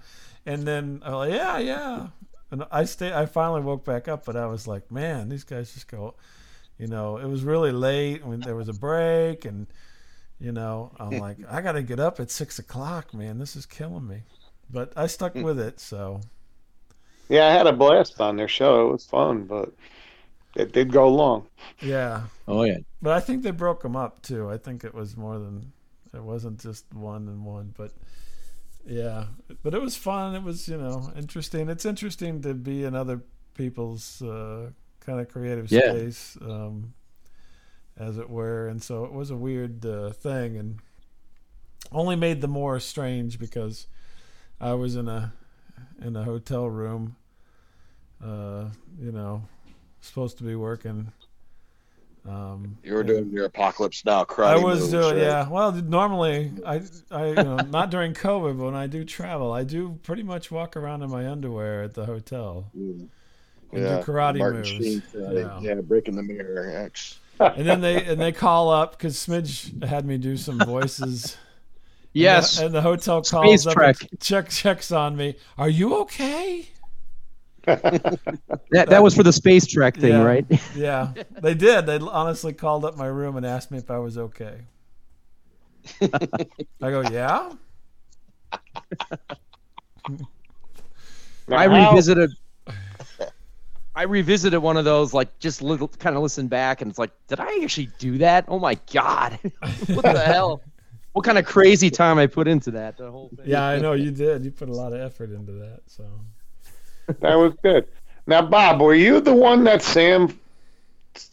and 0.45 0.63
then 0.63 1.01
I'm 1.03 1.13
like, 1.13 1.33
yeah, 1.33 1.57
yeah. 1.57 2.07
And 2.51 2.63
I 2.71 2.85
stay. 2.85 3.13
I 3.13 3.25
finally 3.25 3.61
woke 3.61 3.85
back 3.85 4.07
up, 4.07 4.25
but 4.25 4.35
I 4.35 4.47
was 4.47 4.67
like, 4.67 4.91
man, 4.91 5.29
these 5.29 5.43
guys 5.43 5.73
just 5.73 5.87
go. 5.87 6.15
You 6.77 6.87
know, 6.87 7.17
it 7.17 7.27
was 7.27 7.43
really 7.43 7.71
late 7.71 8.25
when 8.25 8.39
there 8.39 8.55
was 8.55 8.69
a 8.69 8.73
break, 8.73 9.45
and 9.45 9.67
you 10.39 10.51
know, 10.51 10.91
I'm 10.99 11.11
like, 11.19 11.37
I 11.49 11.61
got 11.61 11.73
to 11.73 11.83
get 11.83 11.99
up 11.99 12.19
at 12.19 12.31
six 12.31 12.57
o'clock, 12.57 13.13
man. 13.13 13.37
This 13.37 13.55
is 13.55 13.65
killing 13.65 14.07
me. 14.07 14.23
But 14.71 14.93
I 14.95 15.07
stuck 15.07 15.35
with 15.35 15.59
it, 15.59 15.79
so 15.79 16.21
yeah, 17.29 17.47
I 17.47 17.51
had 17.51 17.67
a 17.67 17.73
blast 17.73 18.19
on 18.21 18.35
their 18.35 18.47
show. 18.47 18.89
It 18.89 18.91
was 18.91 19.05
fun, 19.05 19.45
but 19.45 19.71
it 20.55 20.71
did 20.73 20.91
go 20.91 21.07
long. 21.09 21.47
yeah. 21.81 22.23
Oh 22.47 22.63
yeah. 22.63 22.77
But 23.01 23.13
I 23.13 23.19
think 23.19 23.43
they 23.43 23.51
broke 23.51 23.81
them 23.83 23.95
up 23.95 24.21
too. 24.21 24.49
I 24.49 24.57
think 24.57 24.83
it 24.83 24.93
was 24.93 25.15
more 25.15 25.39
than 25.39 25.71
it 26.13 26.23
wasn't 26.23 26.59
just 26.59 26.85
one 26.93 27.27
and 27.27 27.45
one, 27.45 27.73
but 27.77 27.91
yeah. 28.85 29.25
But 29.63 29.73
it 29.73 29.81
was 29.81 29.95
fun. 29.95 30.35
It 30.35 30.43
was 30.43 30.67
you 30.67 30.77
know 30.77 31.11
interesting. 31.15 31.69
It's 31.69 31.85
interesting 31.85 32.41
to 32.41 32.53
be 32.53 32.83
in 32.83 32.95
other 32.95 33.21
people's 33.53 34.21
uh, 34.21 34.71
kind 34.99 35.19
of 35.19 35.29
creative 35.29 35.71
Yeah. 35.71 35.91
space, 35.91 36.37
um, 36.41 36.93
as 37.97 38.17
it 38.17 38.29
were. 38.29 38.67
And 38.67 38.81
so 38.81 39.05
it 39.05 39.13
was 39.13 39.29
a 39.31 39.35
weird 39.35 39.85
uh, 39.85 40.11
thing, 40.11 40.57
and 40.57 40.79
only 41.91 42.15
made 42.15 42.41
the 42.41 42.47
more 42.47 42.79
strange 42.79 43.39
because 43.39 43.87
I 44.59 44.73
was 44.73 44.95
in 44.95 45.07
a 45.07 45.33
in 46.01 46.15
a 46.15 46.23
hotel 46.23 46.69
room. 46.69 47.15
Uh, 48.23 48.65
you 48.99 49.11
know, 49.11 49.41
supposed 50.01 50.37
to 50.39 50.43
be 50.43 50.55
working. 50.55 51.11
Um, 52.27 52.77
You 52.83 52.93
were 52.95 53.03
doing 53.03 53.29
your 53.31 53.45
apocalypse 53.45 54.03
now 54.03 54.25
karate 54.25 54.47
I 54.47 54.57
was 54.57 54.91
doing 54.91 55.15
right? 55.15 55.17
yeah. 55.23 55.49
Well, 55.49 55.71
normally 55.71 56.51
I 56.65 56.81
I 57.09 57.27
you 57.29 57.35
know 57.35 57.55
not 57.57 57.89
during 57.91 58.13
COVID, 58.13 58.57
but 58.57 58.65
when 58.65 58.75
I 58.75 58.87
do 58.87 59.05
travel, 59.05 59.53
I 59.53 59.63
do 59.63 59.97
pretty 60.03 60.23
much 60.23 60.51
walk 60.51 60.75
around 60.75 61.01
in 61.01 61.09
my 61.09 61.29
underwear 61.29 61.81
at 61.83 61.93
the 61.93 62.05
hotel 62.05 62.69
Mm. 62.77 63.07
and 63.71 63.81
Yeah, 63.83 63.97
do 63.99 64.03
karate 64.03 64.39
Martin 64.39 64.57
moves. 64.57 64.69
Sheen. 64.69 65.03
Yeah. 65.15 65.59
Yeah. 65.61 65.73
breaking 65.75 66.17
the 66.17 66.23
mirror. 66.23 66.69
X. 66.75 67.19
And 67.39 67.65
then 67.65 67.79
they 67.79 68.03
and 68.03 68.19
they 68.19 68.33
call 68.33 68.69
up 68.69 68.91
because 68.97 69.15
Smidge 69.15 69.81
had 69.85 70.05
me 70.05 70.17
do 70.17 70.35
some 70.35 70.59
voices. 70.59 71.37
Yes. 72.13 72.53
And 72.59 72.61
the, 72.61 72.65
and 72.65 72.75
the 72.75 72.81
hotel 72.81 73.23
Space 73.23 73.63
calls 73.63 73.67
up 73.67 73.73
Trek. 73.73 73.95
check 74.19 74.49
checks 74.49 74.91
on 74.91 75.15
me. 75.15 75.35
Are 75.57 75.69
you 75.69 75.95
okay? 76.01 76.67
That 77.65 78.87
that 78.89 79.03
was 79.03 79.15
for 79.15 79.21
the 79.23 79.33
space 79.33 79.67
trek 79.67 79.95
thing, 79.97 80.11
Yeah. 80.11 80.23
right? 80.23 80.45
Yeah, 80.75 81.13
they 81.41 81.53
did. 81.53 81.85
They 81.85 81.97
honestly 81.97 82.53
called 82.53 82.83
up 82.85 82.97
my 82.97 83.05
room 83.05 83.35
and 83.37 83.45
asked 83.45 83.69
me 83.69 83.77
if 83.77 83.91
I 83.91 83.97
was 83.99 84.17
okay. 84.17 84.61
I 86.01 86.07
go, 86.79 87.01
yeah. 87.11 87.51
I 91.49 91.63
revisited. 91.65 92.31
I 93.95 94.03
revisited 94.03 94.61
one 94.61 94.77
of 94.77 94.85
those, 94.85 95.13
like 95.13 95.37
just 95.39 95.61
little, 95.61 95.87
kind 95.87 96.15
of 96.15 96.21
listen 96.21 96.47
back, 96.47 96.81
and 96.81 96.89
it's 96.89 96.99
like, 96.99 97.11
did 97.27 97.39
I 97.39 97.59
actually 97.63 97.89
do 97.97 98.17
that? 98.19 98.45
Oh 98.47 98.59
my 98.59 98.77
god, 98.93 99.39
what 99.87 100.03
the 100.03 100.19
hell? 100.25 100.61
What 101.13 101.25
kind 101.25 101.37
of 101.37 101.45
crazy 101.45 101.89
time 101.89 102.17
I 102.19 102.27
put 102.27 102.47
into 102.47 102.71
that? 102.71 102.97
The 102.97 103.09
whole 103.11 103.29
thing. 103.35 103.45
Yeah, 103.47 103.63
I 103.65 103.79
know 103.79 103.93
you 103.93 104.11
did. 104.11 104.45
You 104.45 104.51
put 104.51 104.69
a 104.69 104.73
lot 104.73 104.93
of 104.93 105.01
effort 105.01 105.31
into 105.31 105.53
that. 105.53 105.81
So 105.87 106.03
That 107.21 107.35
was 107.35 107.53
good. 107.63 107.87
Now, 108.27 108.43
Bob, 108.43 108.79
were 108.81 108.93
you 108.93 109.19
the 109.19 109.33
one 109.33 109.63
that 109.63 109.81
Sam? 109.81 110.39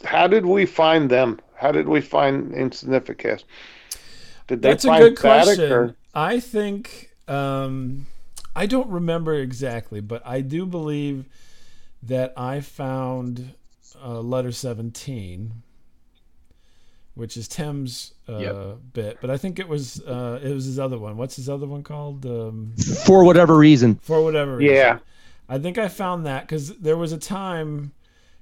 How 0.04 0.26
did 0.26 0.46
we 0.46 0.64
find 0.64 1.10
them? 1.10 1.38
How 1.54 1.72
did 1.72 1.86
we 1.88 2.00
find 2.00 2.52
Insignificast? 2.52 3.44
Did 4.48 4.62
they 4.62 4.70
that's 4.70 4.84
a 4.84 4.98
good 4.98 5.18
question. 5.18 5.72
or- 5.72 5.96
I 6.14 6.40
think 6.40 7.10
um, 7.28 8.06
I 8.54 8.64
don't 8.64 8.88
remember 8.88 9.34
exactly, 9.34 10.00
but 10.00 10.22
I 10.26 10.40
do 10.40 10.64
believe 10.64 11.26
that 12.02 12.32
I 12.36 12.60
found 12.60 13.52
uh, 14.02 14.20
letter 14.20 14.52
seventeen, 14.52 15.62
which 17.16 17.36
is 17.36 17.48
Tim's 17.48 18.12
uh, 18.28 18.36
Yep. 18.38 18.78
bit. 18.92 19.18
But 19.20 19.30
I 19.30 19.36
think 19.36 19.58
it 19.58 19.66
was 19.68 20.00
uh, 20.02 20.38
it 20.42 20.52
was 20.54 20.66
his 20.66 20.78
other 20.78 20.98
one. 20.98 21.16
What's 21.16 21.34
his 21.36 21.48
other 21.48 21.66
one 21.66 21.82
called? 21.82 22.24
Um, 22.24 22.74
For 23.04 23.24
whatever 23.24 23.56
reason. 23.58 23.96
for 23.96 24.22
whatever 24.22 24.56
reason. 24.58 24.76
Yeah. 24.76 24.98
I 25.48 25.58
think 25.58 25.78
I 25.78 25.88
found 25.88 26.24
that 26.26 26.42
because 26.42 26.76
there 26.78 26.96
was 26.96 27.12
a 27.12 27.18
time, 27.18 27.92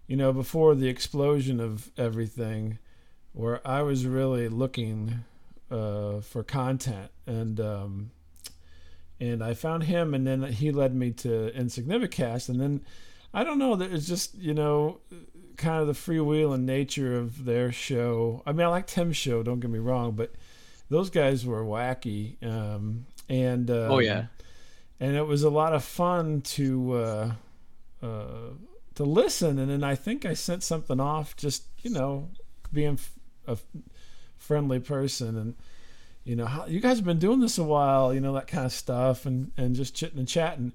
you 0.06 0.16
know, 0.16 0.32
before 0.32 0.74
the 0.74 0.88
explosion 0.88 1.60
of 1.60 1.90
everything, 1.96 2.78
where 3.32 3.60
I 3.66 3.82
was 3.82 4.06
really 4.06 4.48
looking 4.48 5.20
uh, 5.70 6.20
for 6.20 6.42
content, 6.42 7.10
and 7.26 7.60
um, 7.60 8.10
and 9.20 9.42
I 9.44 9.54
found 9.54 9.84
him, 9.84 10.14
and 10.14 10.26
then 10.26 10.42
he 10.44 10.72
led 10.72 10.94
me 10.94 11.10
to 11.12 11.50
Insignificast, 11.54 12.48
and 12.48 12.60
then 12.60 12.80
I 13.32 13.44
don't 13.44 13.58
know, 13.58 13.76
that 13.76 13.92
it's 13.92 14.06
just 14.08 14.34
you 14.36 14.54
know, 14.54 14.98
kind 15.56 15.80
of 15.80 15.86
the 15.86 15.92
freewheeling 15.92 16.62
nature 16.64 17.16
of 17.16 17.44
their 17.44 17.70
show. 17.72 18.42
I 18.46 18.52
mean, 18.52 18.62
I 18.66 18.68
like 18.68 18.86
Tim's 18.86 19.16
show, 19.16 19.42
don't 19.42 19.60
get 19.60 19.70
me 19.70 19.78
wrong, 19.78 20.12
but 20.12 20.34
those 20.90 21.10
guys 21.10 21.46
were 21.46 21.64
wacky, 21.64 22.42
um, 22.44 23.06
and 23.28 23.70
um, 23.70 23.90
Oh 23.92 23.98
yeah. 24.00 24.26
and 25.00 25.16
it 25.16 25.26
was 25.26 25.42
a 25.42 25.50
lot 25.50 25.72
of 25.72 25.82
fun 25.84 26.40
to 26.42 26.92
uh, 26.94 27.32
uh, 28.02 28.50
to 28.96 29.04
listen. 29.04 29.58
And 29.58 29.70
then 29.70 29.82
I 29.84 29.94
think 29.94 30.24
I 30.24 30.34
sent 30.34 30.62
something 30.62 31.00
off, 31.00 31.36
just 31.36 31.64
you 31.82 31.90
know, 31.90 32.30
being 32.72 32.94
f- 32.94 33.12
a 33.46 33.52
f- 33.52 33.64
friendly 34.36 34.78
person, 34.80 35.36
and 35.38 35.54
you 36.24 36.36
know, 36.36 36.46
how, 36.46 36.66
you 36.66 36.80
guys 36.80 36.96
have 36.96 37.04
been 37.06 37.18
doing 37.18 37.40
this 37.40 37.58
a 37.58 37.64
while, 37.64 38.12
you 38.14 38.20
know, 38.20 38.32
that 38.34 38.46
kind 38.46 38.66
of 38.66 38.72
stuff, 38.72 39.24
and 39.26 39.52
and 39.56 39.74
just 39.74 39.94
chitting 39.94 40.18
and 40.18 40.28
chatting 40.28 40.72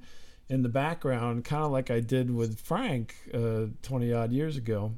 in 0.50 0.64
the 0.64 0.70
background, 0.70 1.46
kind 1.46 1.64
of 1.64 1.72
like 1.72 1.92
I 1.92 2.00
did 2.00 2.32
with 2.32 2.60
Frank 2.60 3.16
uh, 3.34 3.68
twenty 3.82 4.12
odd 4.12 4.32
years 4.32 4.58
ago, 4.58 4.94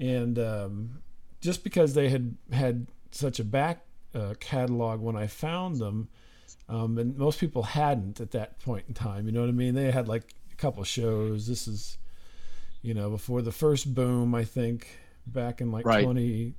and 0.00 0.38
um, 0.38 1.02
just 1.40 1.62
because 1.64 1.94
they 1.94 2.08
had 2.08 2.36
had 2.50 2.86
such 3.10 3.38
a 3.38 3.44
back 3.44 3.84
uh, 4.14 4.34
catalog 4.40 5.00
when 5.00 5.16
I 5.16 5.26
found 5.26 5.76
them 5.76 6.08
um, 6.68 6.96
and 6.98 7.16
most 7.16 7.38
people 7.40 7.62
hadn't 7.62 8.20
at 8.20 8.30
that 8.32 8.58
point 8.60 8.84
in 8.88 8.94
time. 8.94 9.26
You 9.26 9.32
know 9.32 9.40
what 9.40 9.48
I 9.48 9.52
mean? 9.52 9.74
They 9.74 9.90
had 9.90 10.08
like 10.08 10.34
a 10.52 10.56
couple 10.56 10.82
shows. 10.84 11.46
This 11.46 11.68
is, 11.68 11.98
you 12.80 12.94
know, 12.94 13.10
before 13.10 13.42
the 13.42 13.52
first 13.52 13.94
boom. 13.94 14.34
I 14.34 14.44
think 14.44 14.88
back 15.26 15.60
in 15.60 15.70
like 15.70 15.84
Right. 15.84 16.04
20, 16.04 16.54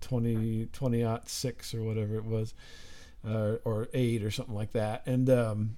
20, 0.00 0.66
20 0.72 1.04
aught 1.04 1.28
six 1.28 1.74
or 1.74 1.82
whatever 1.82 2.16
it 2.16 2.24
was, 2.24 2.54
uh, 3.26 3.56
or 3.64 3.88
eight 3.92 4.22
or 4.22 4.30
something 4.30 4.54
like 4.54 4.72
that. 4.72 5.06
And 5.06 5.28
um, 5.28 5.76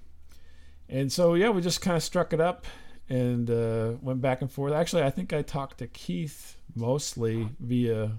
and 0.91 1.11
so 1.11 1.33
yeah, 1.33 1.49
we 1.49 1.61
just 1.61 1.81
kind 1.81 1.97
of 1.97 2.03
struck 2.03 2.33
it 2.33 2.41
up 2.41 2.65
and 3.09 3.49
uh, 3.49 3.93
went 4.01 4.21
back 4.21 4.41
and 4.41 4.51
forth. 4.51 4.73
Actually, 4.73 5.03
I 5.03 5.09
think 5.09 5.33
I 5.33 5.41
talked 5.41 5.79
to 5.79 5.87
Keith 5.87 6.57
mostly 6.75 7.49
via 7.59 8.11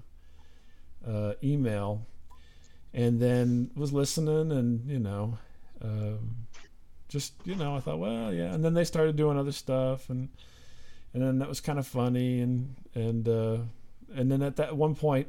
uh, 1.06 1.32
email 1.42 2.06
and 2.94 3.20
then 3.20 3.70
was 3.74 3.92
listening 3.92 4.52
and 4.52 4.88
you 4.88 4.98
know 4.98 5.38
um, 5.82 6.36
just 7.08 7.34
you 7.44 7.54
know 7.54 7.76
i 7.76 7.80
thought 7.80 7.98
well 7.98 8.32
yeah 8.32 8.52
and 8.52 8.64
then 8.64 8.74
they 8.74 8.84
started 8.84 9.16
doing 9.16 9.38
other 9.38 9.52
stuff 9.52 10.10
and 10.10 10.28
and 11.14 11.22
then 11.22 11.38
that 11.38 11.48
was 11.48 11.60
kind 11.60 11.78
of 11.78 11.86
funny 11.86 12.40
and 12.40 12.74
and 12.94 13.28
uh, 13.28 13.58
and 14.14 14.30
then 14.30 14.42
at 14.42 14.56
that 14.56 14.76
one 14.76 14.94
point 14.94 15.28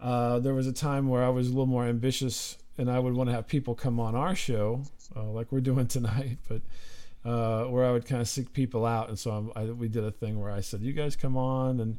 uh, 0.00 0.38
there 0.38 0.54
was 0.54 0.66
a 0.66 0.72
time 0.72 1.08
where 1.08 1.22
i 1.22 1.28
was 1.28 1.46
a 1.46 1.50
little 1.50 1.66
more 1.66 1.84
ambitious 1.84 2.58
and 2.76 2.90
i 2.90 2.98
would 2.98 3.14
want 3.14 3.28
to 3.28 3.34
have 3.34 3.46
people 3.46 3.74
come 3.74 4.00
on 4.00 4.14
our 4.14 4.34
show 4.34 4.82
uh, 5.16 5.24
like 5.24 5.50
we're 5.52 5.60
doing 5.60 5.86
tonight 5.86 6.38
but 6.48 6.62
uh, 7.24 7.64
where 7.64 7.84
i 7.84 7.92
would 7.92 8.06
kind 8.06 8.20
of 8.22 8.28
seek 8.28 8.52
people 8.52 8.86
out 8.86 9.08
and 9.08 9.18
so 9.18 9.30
I'm, 9.30 9.52
I, 9.56 9.64
we 9.70 9.88
did 9.88 10.04
a 10.04 10.10
thing 10.10 10.40
where 10.40 10.50
i 10.50 10.60
said 10.60 10.82
you 10.82 10.92
guys 10.92 11.16
come 11.16 11.36
on 11.36 11.80
and 11.80 11.98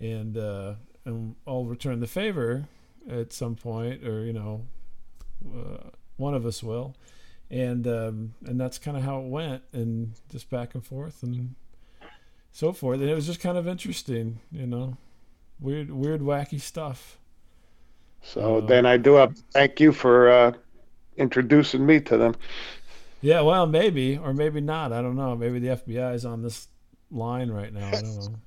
and 0.00 0.36
uh, 0.36 0.74
and 1.04 1.36
i'll 1.46 1.64
return 1.64 2.00
the 2.00 2.06
favor 2.06 2.68
at 3.10 3.32
some 3.32 3.54
point, 3.54 4.04
or 4.04 4.24
you 4.24 4.32
know, 4.32 4.66
uh, 5.54 5.90
one 6.16 6.34
of 6.34 6.46
us 6.46 6.62
will. 6.62 6.96
and 7.50 7.86
um, 7.86 8.34
and 8.44 8.60
that's 8.60 8.78
kind 8.78 8.96
of 8.96 9.02
how 9.04 9.20
it 9.20 9.26
went, 9.26 9.62
and 9.72 10.14
just 10.30 10.50
back 10.50 10.74
and 10.74 10.84
forth 10.84 11.22
and 11.22 11.54
so 12.52 12.72
forth. 12.72 13.00
And 13.00 13.08
it 13.08 13.14
was 13.14 13.26
just 13.26 13.40
kind 13.40 13.56
of 13.58 13.68
interesting, 13.68 14.40
you 14.50 14.66
know, 14.66 14.96
weird, 15.60 15.90
weird, 15.90 16.20
wacky 16.20 16.60
stuff. 16.60 17.18
So 18.22 18.58
Uh, 18.58 18.60
then 18.60 18.86
I 18.86 18.96
do 18.96 19.12
to 19.16 19.32
thank 19.52 19.80
you 19.80 19.92
for 19.92 20.28
uh, 20.30 20.52
introducing 21.16 21.84
me 21.86 22.00
to 22.00 22.16
them. 22.16 22.34
Yeah, 23.22 23.40
well, 23.40 23.66
maybe 23.66 24.16
or 24.18 24.32
maybe 24.34 24.60
not. 24.60 24.92
I 24.92 25.02
don't 25.02 25.16
know. 25.16 25.34
Maybe 25.36 25.58
the 25.58 25.68
FBI 25.68 26.14
is 26.14 26.24
on 26.24 26.42
this 26.42 26.68
line 27.10 27.50
right 27.50 27.72
now. 27.72 27.88
I 27.88 27.90
don't 28.02 28.16
know. 28.18 28.34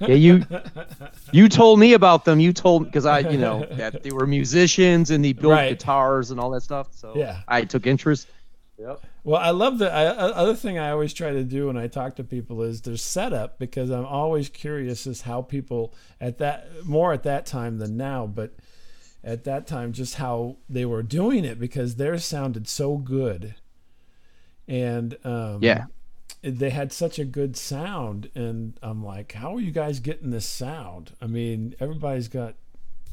Yeah, 0.00 0.14
you 0.14 0.44
you 1.32 1.48
told 1.48 1.78
me 1.78 1.92
about 1.92 2.24
them. 2.24 2.40
You 2.40 2.52
told 2.52 2.84
because 2.84 3.06
I, 3.06 3.20
you 3.20 3.38
know, 3.38 3.64
that 3.72 4.02
they 4.02 4.10
were 4.10 4.26
musicians 4.26 5.10
and 5.10 5.24
they 5.24 5.32
built 5.34 5.52
Right. 5.52 5.68
guitars 5.70 6.30
and 6.30 6.40
all 6.40 6.50
that 6.50 6.62
stuff. 6.62 6.88
So 6.92 7.12
Yeah. 7.14 7.40
I 7.46 7.62
took 7.64 7.86
interest. 7.86 8.28
Yep. 8.78 9.00
Well, 9.24 9.40
I 9.40 9.50
love 9.50 9.78
the 9.78 9.92
I, 9.92 10.04
I- 10.04 10.32
other 10.32 10.54
thing 10.54 10.78
I 10.78 10.90
always 10.90 11.12
try 11.12 11.32
to 11.32 11.44
do 11.44 11.66
when 11.66 11.76
I 11.76 11.86
talk 11.86 12.16
to 12.16 12.24
people 12.24 12.62
is 12.62 12.80
their 12.82 12.96
setup 12.96 13.58
because 13.58 13.90
I'm 13.90 14.06
always 14.06 14.48
curious 14.48 15.06
as 15.06 15.20
how 15.22 15.42
people 15.42 15.94
at 16.20 16.38
that 16.38 16.84
more 16.86 17.12
at 17.12 17.24
that 17.24 17.44
time 17.44 17.78
than 17.78 17.96
now, 17.96 18.26
but 18.26 18.54
at 19.24 19.44
that 19.44 19.66
time 19.66 19.92
just 19.92 20.16
how 20.16 20.56
they 20.68 20.84
were 20.84 21.02
doing 21.02 21.44
it 21.44 21.58
because 21.58 21.96
theirs 21.96 22.24
sounded 22.24 22.68
so 22.68 22.96
good, 22.96 23.54
and 24.66 25.16
um, 25.24 25.62
Yeah. 25.62 25.86
they 26.42 26.70
had 26.70 26.92
such 26.92 27.18
a 27.18 27.24
good 27.24 27.56
sound, 27.56 28.30
and 28.34 28.78
I'm 28.82 29.04
like, 29.04 29.32
how 29.32 29.56
are 29.56 29.60
you 29.60 29.70
guys 29.72 30.00
getting 30.00 30.30
this 30.30 30.46
sound? 30.46 31.12
I 31.20 31.26
mean, 31.26 31.74
everybody's 31.80 32.28
got 32.28 32.54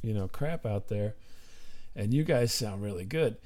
you 0.02 0.14
know 0.14 0.28
crap 0.28 0.66
out 0.66 0.88
there, 0.90 1.16
and 1.96 2.14
you 2.14 2.24
guys 2.24 2.54
sound 2.54 2.84
really 2.84 3.06
good. 3.06 3.38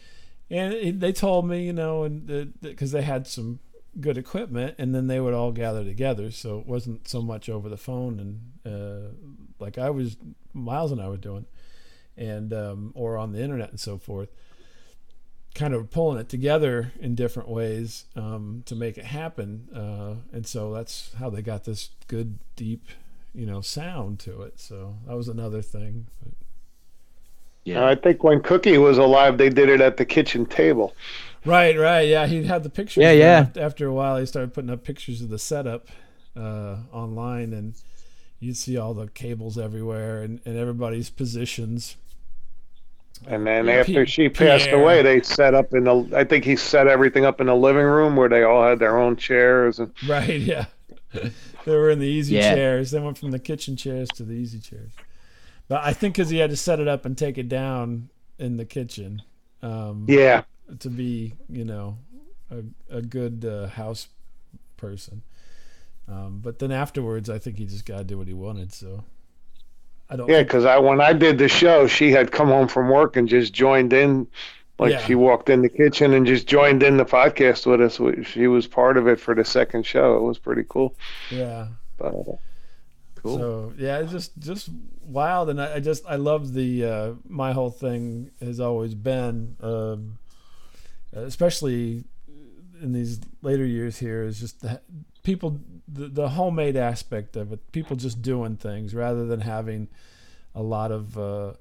And 0.51 0.73
it, 0.73 0.99
they 0.99 1.13
told 1.13 1.47
me, 1.47 1.63
you 1.63 1.73
know, 1.73 2.03
and 2.03 2.53
because 2.61 2.91
they 2.91 3.03
had 3.03 3.27
some 3.27 3.59
good 4.01 4.17
equipment, 4.17 4.75
and 4.79 4.93
then 4.95 5.07
they 5.07 5.19
would 5.19 5.33
all 5.33 5.51
gather 5.51 5.83
together, 5.83 6.31
so 6.31 6.59
it 6.59 6.65
wasn't 6.67 7.07
so 7.07 7.21
much 7.21 7.49
over 7.49 7.69
the 7.69 7.77
phone 7.77 8.19
and 8.19 8.73
uh, 8.73 9.09
like 9.59 9.77
I 9.77 9.89
was, 9.89 10.17
Miles 10.53 10.91
and 10.91 11.01
I 11.01 11.07
were 11.07 11.17
doing, 11.17 11.45
and 12.19 12.53
um, 12.53 12.91
or 12.93 13.17
on 13.17 13.31
the 13.31 13.41
internet 13.41 13.69
and 13.71 13.79
so 13.79 13.97
forth. 13.97 14.29
Kind 15.55 15.73
of 15.73 15.89
pulling 15.89 16.19
it 16.19 16.29
together 16.29 16.93
in 16.99 17.15
different 17.15 17.49
ways 17.49 18.05
um, 18.15 18.61
to 18.67 18.75
make 18.75 18.99
it 18.99 19.05
happen, 19.05 19.67
uh, 19.75 20.15
and 20.31 20.45
so 20.45 20.71
that's 20.71 21.11
how 21.17 21.31
they 21.31 21.41
got 21.41 21.63
this 21.63 21.89
good, 22.07 22.37
deep, 22.55 22.85
you 23.33 23.47
know, 23.47 23.59
sound 23.61 24.19
to 24.19 24.43
it. 24.43 24.59
So 24.59 24.97
that 25.07 25.17
was 25.17 25.27
another 25.27 25.63
thing. 25.63 26.05
But, 26.21 26.33
And 27.65 27.83
I 27.83 27.95
think 27.95 28.23
when 28.23 28.41
Cookie 28.41 28.77
was 28.77 28.99
alive, 28.99 29.37
they 29.39 29.49
did 29.49 29.69
it 29.69 29.81
at 29.81 29.97
the 29.97 30.05
kitchen 30.05 30.45
table. 30.45 30.95
Right, 31.43 31.77
right. 31.77 32.07
Yeah, 32.07 32.27
he 32.27 32.43
had 32.43 32.63
the 32.63 32.69
pictures. 32.69 33.01
Yeah, 33.01 33.11
yeah. 33.11 33.39
After- 33.39 33.61
After 33.61 33.87
a 33.87 33.93
while, 33.93 34.17
he 34.17 34.25
started 34.27 34.53
putting 34.53 34.69
up 34.69 34.83
pictures 34.83 35.19
of 35.21 35.29
the 35.29 35.39
setup 35.39 35.87
uh, 36.37 36.77
online, 36.93 37.53
and 37.53 37.73
you'd 38.39 38.55
see 38.57 38.77
all 38.77 38.93
the 38.93 39.07
cables 39.07 39.57
everywhere 39.57 40.21
and, 40.21 40.41
and 40.45 40.57
everybody's 40.57 41.09
positions. 41.09 41.97
And 43.27 43.45
then 43.45 43.65
Yeah, 43.65 43.73
after 43.73 44.05
P- 44.05 44.11
she 44.11 44.29
passed 44.29 44.65
Pierre. 44.65 44.81
away, 44.81 45.01
they 45.01 45.21
set 45.21 45.53
up 45.53 45.73
in 45.73 45.83
the. 45.83 46.09
I 46.15 46.23
think 46.23 46.45
he 46.45 46.55
set 46.55 46.87
everything 46.87 47.25
up 47.25 47.41
in 47.41 47.47
the 47.47 47.55
living 47.55 47.85
room 47.85 48.15
where 48.15 48.29
they 48.29 48.43
all 48.43 48.63
had 48.67 48.79
their 48.79 48.97
own 48.97 49.15
chairs 49.17 49.79
and. 49.79 49.91
Right, 50.07 50.39
yeah. 50.39 50.65
they 51.13 51.75
were 51.75 51.89
in 51.89 51.99
the 51.99 52.07
easy 52.07 52.35
Yeah. 52.35 52.55
chairs. 52.55 52.91
They 52.91 52.99
went 52.99 53.17
from 53.17 53.31
the 53.31 53.39
kitchen 53.39 53.75
chairs 53.75 54.07
to 54.15 54.23
the 54.23 54.33
easy 54.33 54.59
chairs. 54.59 54.91
But 55.67 55.83
I 55.83 55.93
think 55.93 56.15
because 56.15 56.29
he 56.29 56.37
had 56.37 56.49
to 56.49 56.55
set 56.55 56.79
it 56.79 56.87
up 56.87 57.05
and 57.05 57.17
take 57.17 57.37
it 57.37 57.49
down 57.49 58.09
in 58.39 58.57
the 58.57 58.65
kitchen 58.65 59.21
um, 59.61 60.05
Yeah, 60.07 60.43
to 60.79 60.89
be, 60.89 61.33
you 61.49 61.65
know, 61.65 61.97
a, 62.49 62.63
a 62.97 63.01
good 63.01 63.43
uh, 63.45 63.67
house 63.67 64.07
person. 64.77 65.21
Um, 66.07 66.39
but 66.41 66.57
then 66.59 66.71
afterwards, 66.71 67.29
I 67.29 67.37
think 67.37 67.57
he 67.57 67.65
just 67.65 67.85
got 67.85 67.99
to 67.99 68.03
do 68.03 68.17
what 68.17 68.27
he 68.27 68.33
wanted. 68.33 68.73
So 68.73 69.03
I 70.09 70.15
don't. 70.15 70.29
yeah. 70.29 70.43
Because 70.43 70.65
I 70.65 70.77
when 70.79 71.01
I 71.01 71.13
did 71.13 71.37
the 71.37 71.47
show, 71.47 71.87
she 71.87 72.11
had 72.11 72.31
come 72.31 72.47
home 72.47 72.67
from 72.67 72.89
work 72.89 73.15
and 73.15 73.27
just 73.27 73.53
joined 73.53 73.93
in, 73.93 74.27
like 74.79 74.91
Yeah. 74.91 75.05
she 75.05 75.15
walked 75.15 75.49
in 75.49 75.61
the 75.61 75.69
kitchen 75.69 76.13
and 76.13 76.25
just 76.25 76.47
joined 76.47 76.81
in 76.83 76.97
the 76.97 77.05
podcast 77.05 77.65
with 77.65 77.81
us. 77.81 77.99
She 78.27 78.47
was 78.47 78.67
part 78.67 78.97
of 78.97 79.07
it 79.07 79.19
for 79.19 79.35
the 79.35 79.45
second 79.45 79.85
show. 79.85 80.17
It 80.17 80.21
was 80.23 80.39
pretty 80.39 80.65
cool. 80.67 80.95
yeah. 81.31 81.67
But, 81.97 82.13
uh, 82.15 82.35
Cool. 83.21 83.37
So 83.37 83.73
yeah, 83.77 83.99
it's 83.99 84.13
just 84.13 84.31
just 84.39 84.69
wild, 85.05 85.49
and 85.49 85.61
I, 85.61 85.75
I 85.75 85.79
just 85.81 86.05
I 86.07 86.15
love 86.15 86.53
the 86.53 86.85
uh, 86.85 87.11
my 87.27 87.51
whole 87.51 87.69
thing 87.69 88.31
has 88.41 88.61
always 88.61 88.95
been, 88.95 89.57
um, 89.59 90.17
especially 91.11 92.05
in 92.81 92.93
these 92.93 93.19
later 93.41 93.65
years 93.65 93.97
here, 93.99 94.23
is 94.23 94.39
just 94.39 94.61
the, 94.61 94.79
people 95.23 95.59
the, 95.91 96.07
the 96.07 96.29
homemade 96.29 96.75
aspect 96.75 97.35
of 97.35 97.51
it, 97.51 97.71
people 97.71 97.95
just 97.95 98.21
doing 98.21 98.55
things 98.57 98.93
rather 98.93 99.25
than 99.25 99.41
having 99.41 99.87
a 100.55 100.61
lot 100.61 100.91
of 100.91 101.17
uh, 101.17 101.53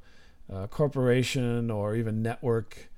uh, 0.52 0.66
corporation 0.68 1.70
or 1.70 1.94
even 1.94 2.22
network 2.22 2.90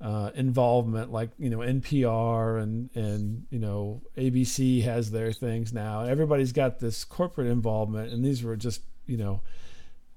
uh, 0.00 0.30
involvement, 0.34 1.10
like 1.10 1.30
you 1.38 1.48
know 1.48 1.58
NPR 1.58 2.62
and 2.62 2.90
and 2.94 3.46
you 3.50 3.58
know 3.58 4.02
ABC 4.16 4.82
has 4.82 5.10
their 5.10 5.32
things 5.32 5.72
now. 5.72 6.02
Everybody's 6.02 6.52
got 6.52 6.80
this 6.80 7.04
corporate 7.04 7.46
involvement, 7.46 8.12
and 8.12 8.24
these 8.24 8.42
were 8.42 8.56
just 8.56 8.82
you 9.06 9.16
know 9.16 9.40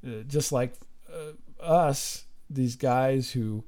uh, 0.06 0.24
just 0.28 0.52
like 0.52 0.74
uh, 1.12 1.64
us, 1.64 2.26
these 2.50 2.76
guys 2.76 3.32
who 3.32 3.64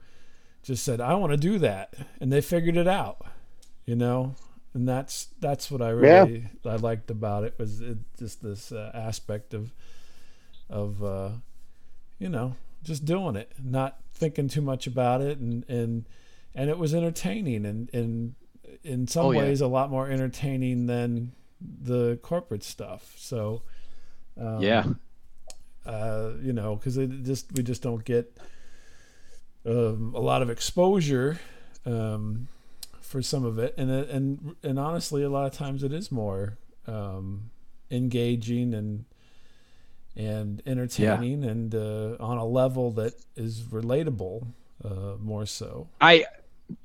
just 0.63 0.84
said, 0.84 0.99
"I 0.99 1.15
want 1.15 1.32
to 1.32 1.38
do 1.38 1.58
that," 1.60 1.93
and 2.19 2.32
they 2.32 2.41
figured 2.41 2.75
it 2.75 2.88
out, 2.88 3.25
you 3.86 3.95
know. 3.95 4.36
And 4.73 4.88
that's 4.88 5.27
that's 5.39 5.69
what 5.69 5.81
I 5.81 5.89
really 5.89 6.45
I 6.65 6.75
liked 6.77 7.12
about 7.12 7.43
it 7.43 7.55
was 7.57 7.81
it, 7.81 7.97
just 8.17 8.41
this 8.41 8.71
uh, 8.71 8.91
aspect 8.93 9.53
of 9.53 9.73
of 10.69 11.03
uh, 11.03 11.29
you 12.19 12.29
know 12.29 12.55
just 12.84 13.03
doing 13.05 13.36
it, 13.36 13.51
not 13.62 13.99
thinking 14.13 14.47
too 14.47 14.62
much 14.62 14.88
about 14.88 15.21
it, 15.21 15.39
and 15.39 15.65
and 15.69 16.05
and 16.55 16.69
it 16.69 16.77
was 16.77 16.93
entertaining, 16.95 17.65
and 17.65 17.89
and 17.93 18.36
in 18.84 19.07
some 19.07 19.25
Oh, 19.27 19.31
yeah. 19.31 19.39
ways 19.39 19.60
a 19.62 19.67
lot 19.67 19.89
more 19.91 20.07
entertaining 20.10 20.88
than 20.88 21.34
the 21.60 22.17
corporate 22.21 22.63
stuff. 22.63 23.13
So 23.17 23.63
um, 24.39 24.62
yeah. 24.62 24.86
uh, 25.86 26.31
you 26.41 26.53
know, 26.53 26.75
because 26.77 26.97
it 26.97 27.23
just 27.23 27.51
we 27.53 27.62
just 27.63 27.81
don't 27.81 28.05
get 28.05 28.38
um, 29.65 30.13
a 30.15 30.19
lot 30.19 30.41
of 30.41 30.49
exposure 30.49 31.39
um, 31.86 32.47
for 33.12 33.21
some 33.21 33.43
of 33.43 33.60
it, 33.60 33.76
and 33.78 33.91
and 33.91 34.56
and 34.63 34.80
honestly, 34.80 35.21
a 35.21 35.30
lot 35.30 35.45
of 35.45 35.52
times 35.52 35.84
it 35.84 35.91
is 35.91 36.12
more 36.12 36.58
um, 36.88 37.52
engaging 37.91 38.74
and 38.74 39.06
and 40.15 40.62
entertaining 40.65 41.43
and 41.43 41.76
uh, 41.76 42.15
on 42.19 42.38
a 42.38 42.45
level 42.45 42.91
that 42.91 43.13
is 43.36 43.62
relatable 43.63 44.47
uh, 44.84 45.15
more 45.19 45.45
so. 45.45 45.88
I 46.00 46.26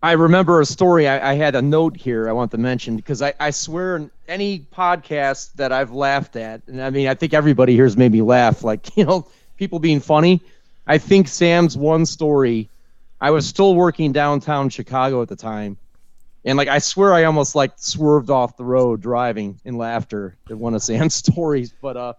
I 0.02 0.12
remember 0.12 0.60
a 0.60 0.66
story. 0.66 1.08
I, 1.08 1.32
I 1.32 1.34
had 1.34 1.54
a 1.54 1.62
note 1.62 1.96
here 1.96 2.28
I 2.28 2.32
want 2.32 2.50
to 2.50 2.58
mention 2.58 2.96
because 2.96 3.22
I, 3.22 3.32
I 3.38 3.50
swear 3.50 3.96
in 3.96 4.10
any 4.26 4.58
podcast 4.58 5.52
that 5.54 5.72
I've 5.72 5.92
laughed 5.92 6.34
at, 6.36 6.62
and 6.66 6.82
I 6.82 6.90
mean 6.90 7.06
I 7.06 7.14
think 7.14 7.34
everybody 7.34 7.76
here's 7.76 7.96
made 7.96 8.12
me 8.12 8.22
laugh, 8.22 8.64
like 8.64 8.96
you 8.96 9.04
know 9.04 9.28
people 9.56 9.78
being 9.78 10.00
funny. 10.00 10.42
I 10.88 10.98
think 10.98 11.28
Sam's 11.28 11.76
one 11.76 12.04
story. 12.04 12.68
I 13.20 13.30
was 13.30 13.46
still 13.46 13.74
working 13.74 14.12
downtown 14.12 14.68
Chicago 14.68 15.22
at 15.22 15.28
the 15.28 15.36
time, 15.36 15.78
and 16.46 16.56
like 16.56 16.68
I 16.68 16.78
swear 16.78 17.12
I 17.12 17.24
almost 17.24 17.54
like 17.54 17.72
swerved 17.76 18.30
off 18.30 18.56
the 18.56 18.64
road 18.64 19.02
driving 19.02 19.60
in 19.64 19.76
laughter 19.76 20.38
at 20.48 20.56
one 20.56 20.74
of 20.74 20.82
Sam's 20.84 21.14
stories. 21.14 21.74
But 21.82 21.96
uh, 21.96 22.14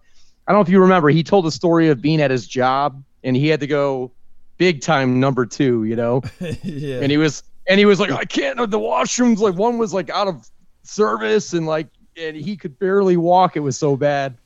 I 0.45 0.51
don't 0.51 0.59
know 0.59 0.63
if 0.63 0.69
you 0.69 0.79
remember. 0.81 1.09
He 1.09 1.23
told 1.23 1.47
a 1.47 1.51
story 1.51 1.89
of 1.89 2.01
being 2.01 2.21
at 2.21 2.29
his 2.29 2.47
job 2.47 3.03
and 3.23 3.35
he 3.35 3.47
had 3.47 3.61
to 3.61 3.67
go 3.67 4.11
big 4.57 4.81
time 4.81 5.19
number 5.19 5.45
two. 5.45 5.85
You 5.85 5.95
know 5.95 6.21
yeah, 6.61 6.99
and 6.99 7.09
he 7.09 7.17
was 7.17 7.41
and 7.67 7.79
he 7.79 7.85
was 7.85 7.99
like 7.99 8.11
i 8.11 8.25
can't 8.25 8.57
the 8.57 8.79
washrooms 8.79 9.39
like 9.39 9.55
one 9.55 9.77
was 9.77 9.93
like 9.93 10.09
out 10.09 10.27
of 10.27 10.49
service 10.83 11.53
and 11.53 11.67
like 11.67 11.87
and 12.15 12.35
he 12.35 12.55
could 12.55 12.79
barely 12.79 13.17
walk 13.17 13.55
it 13.55 13.59
was 13.59 13.77
so 13.77 13.95
bad 13.95 14.37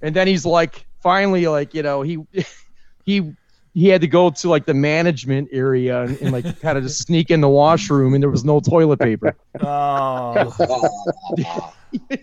and 0.00 0.14
then 0.14 0.26
he's 0.26 0.46
like 0.46 0.86
finally 1.00 1.46
like 1.46 1.74
you 1.74 1.82
know 1.82 2.02
he 2.02 2.18
he 3.04 3.32
he 3.74 3.88
had 3.88 4.00
to 4.02 4.06
go 4.06 4.28
to 4.30 4.48
like 4.50 4.66
the 4.66 4.74
management 4.74 5.48
area 5.52 6.02
and, 6.02 6.20
and 6.20 6.32
like 6.32 6.60
kind 6.60 6.76
of 6.76 6.84
just 6.84 7.00
sneak 7.02 7.30
in 7.30 7.40
the 7.40 7.48
washroom 7.48 8.12
and 8.14 8.22
there 8.22 8.30
was 8.30 8.44
no 8.44 8.60
toilet 8.60 8.98
paper 8.98 9.34
oh, 9.60 10.54
Oh, 10.60 11.72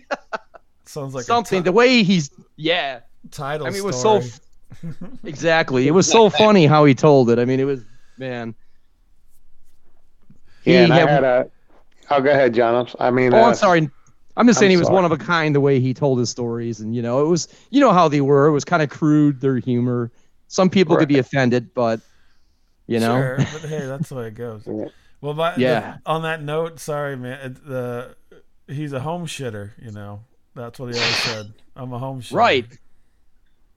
sounds 0.84 1.14
like 1.14 1.24
something 1.24 1.60
a 1.60 1.62
the 1.62 1.72
way 1.72 2.02
he's 2.02 2.30
yeah 2.56 3.00
title. 3.30 3.66
i 3.66 3.70
mean 3.70 3.78
it 3.78 3.84
was 3.84 4.00
so 4.00 4.20
story. 4.20 4.40
f- 4.92 4.96
exactly 5.24 5.86
it 5.86 5.92
was 5.92 6.10
so 6.10 6.28
funny 6.30 6.66
how 6.66 6.84
he 6.84 6.94
told 6.94 7.30
it 7.30 7.38
i 7.38 7.44
mean 7.44 7.60
it 7.60 7.64
was 7.64 7.80
man 8.18 8.54
He 10.64 10.72
yeah, 10.74 10.84
and 10.84 10.92
I 10.92 10.98
had- 10.98 11.08
had 11.08 11.24
a. 11.24 11.50
Oh, 12.12 12.20
go 12.20 12.30
ahead, 12.30 12.52
John. 12.54 12.74
I'm 12.74 12.86
s- 12.86 12.96
I 12.98 13.10
mean, 13.12 13.32
Oh, 13.32 13.38
uh, 13.38 13.46
I'm 13.48 13.54
sorry. 13.54 13.78
I'm 14.36 14.46
just 14.48 14.58
I'm 14.58 14.60
saying 14.60 14.70
he 14.72 14.76
was 14.76 14.88
sorry. 14.88 14.96
one 14.96 15.04
of 15.04 15.12
a 15.12 15.16
kind 15.16 15.54
the 15.54 15.60
way 15.60 15.78
he 15.78 15.94
told 15.94 16.18
his 16.18 16.28
stories, 16.28 16.80
and 16.80 16.92
you 16.94 17.00
know, 17.02 17.24
it 17.24 17.28
was 17.28 17.46
you 17.70 17.80
know 17.80 17.92
how 17.92 18.08
they 18.08 18.20
were. 18.20 18.46
It 18.46 18.50
was 18.50 18.64
kind 18.64 18.82
of 18.82 18.90
crude, 18.90 19.40
their 19.40 19.56
humor. 19.58 20.10
Some 20.50 20.68
people 20.68 20.96
could 20.96 21.08
be 21.08 21.18
offended, 21.18 21.72
but 21.74 22.00
You 22.88 22.98
know. 22.98 23.16
Sure, 23.20 23.36
but 23.36 23.46
hey, 23.68 23.86
that's 23.86 24.08
the 24.08 24.16
way 24.16 24.26
it 24.26 24.34
goes. 24.34 24.66
Well, 25.20 25.34
by, 25.34 25.54
Yeah. 25.56 25.98
the- 26.04 26.10
on 26.10 26.22
that 26.22 26.42
note, 26.42 26.80
sorry, 26.80 27.16
man. 27.16 27.56
The 27.64 28.16
he's 28.66 28.92
a 28.92 28.98
home 29.00 29.26
shitter. 29.26 29.70
You 29.80 29.92
know, 29.92 30.22
that's 30.56 30.78
what 30.80 30.92
he 30.92 30.98
always 31.00 31.16
said. 31.18 31.52
I'm 31.76 31.92
a 31.92 31.98
home 32.00 32.20
shitter. 32.20 32.34
Right. 32.34 32.66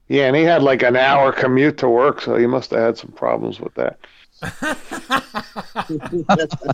Yeah, 0.08 0.26
and 0.26 0.34
he 0.36 0.42
had 0.42 0.62
like 0.64 0.82
an 0.82 0.96
hour 0.96 1.30
commute 1.32 1.78
to 1.78 1.88
work, 1.88 2.20
so 2.20 2.34
he 2.36 2.46
must 2.46 2.70
have 2.72 2.80
had 2.80 2.98
some 2.98 3.12
problems 3.12 3.60
with 3.60 3.74
that. 3.74 3.98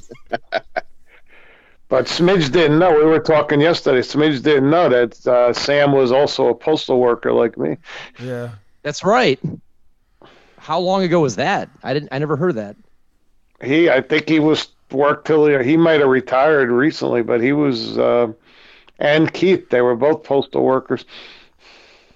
But 1.88 2.06
Smidge 2.06 2.52
didn't 2.52 2.78
know. 2.78 2.94
We 2.96 3.04
were 3.04 3.18
talking 3.18 3.60
yesterday. 3.60 3.98
Smidge 3.98 4.44
didn't 4.44 4.70
know 4.70 4.88
that 4.88 5.26
uh, 5.26 5.52
Sam 5.52 5.90
was 5.90 6.12
also 6.12 6.46
a 6.46 6.54
postal 6.54 7.00
worker 7.00 7.32
like 7.32 7.58
me. 7.58 7.78
Yeah. 8.22 8.50
That's 8.84 9.02
right. 9.02 9.40
How 10.60 10.78
long 10.78 11.02
ago 11.02 11.20
was 11.20 11.36
that? 11.36 11.70
I 11.82 11.94
didn't. 11.94 12.10
I 12.12 12.18
never 12.18 12.36
heard 12.36 12.56
that. 12.56 12.76
He, 13.62 13.88
I 13.90 14.00
think 14.00 14.28
he 14.28 14.40
was 14.40 14.68
worked 14.90 15.26
till 15.26 15.46
he, 15.46 15.64
he 15.70 15.76
might 15.76 16.00
have 16.00 16.08
retired 16.08 16.70
recently, 16.70 17.22
but 17.22 17.40
he 17.40 17.52
was, 17.52 17.98
uh, 17.98 18.32
and 18.98 19.32
Keith, 19.32 19.70
they 19.70 19.80
were 19.80 19.96
both 19.96 20.24
postal 20.24 20.64
workers. 20.64 21.04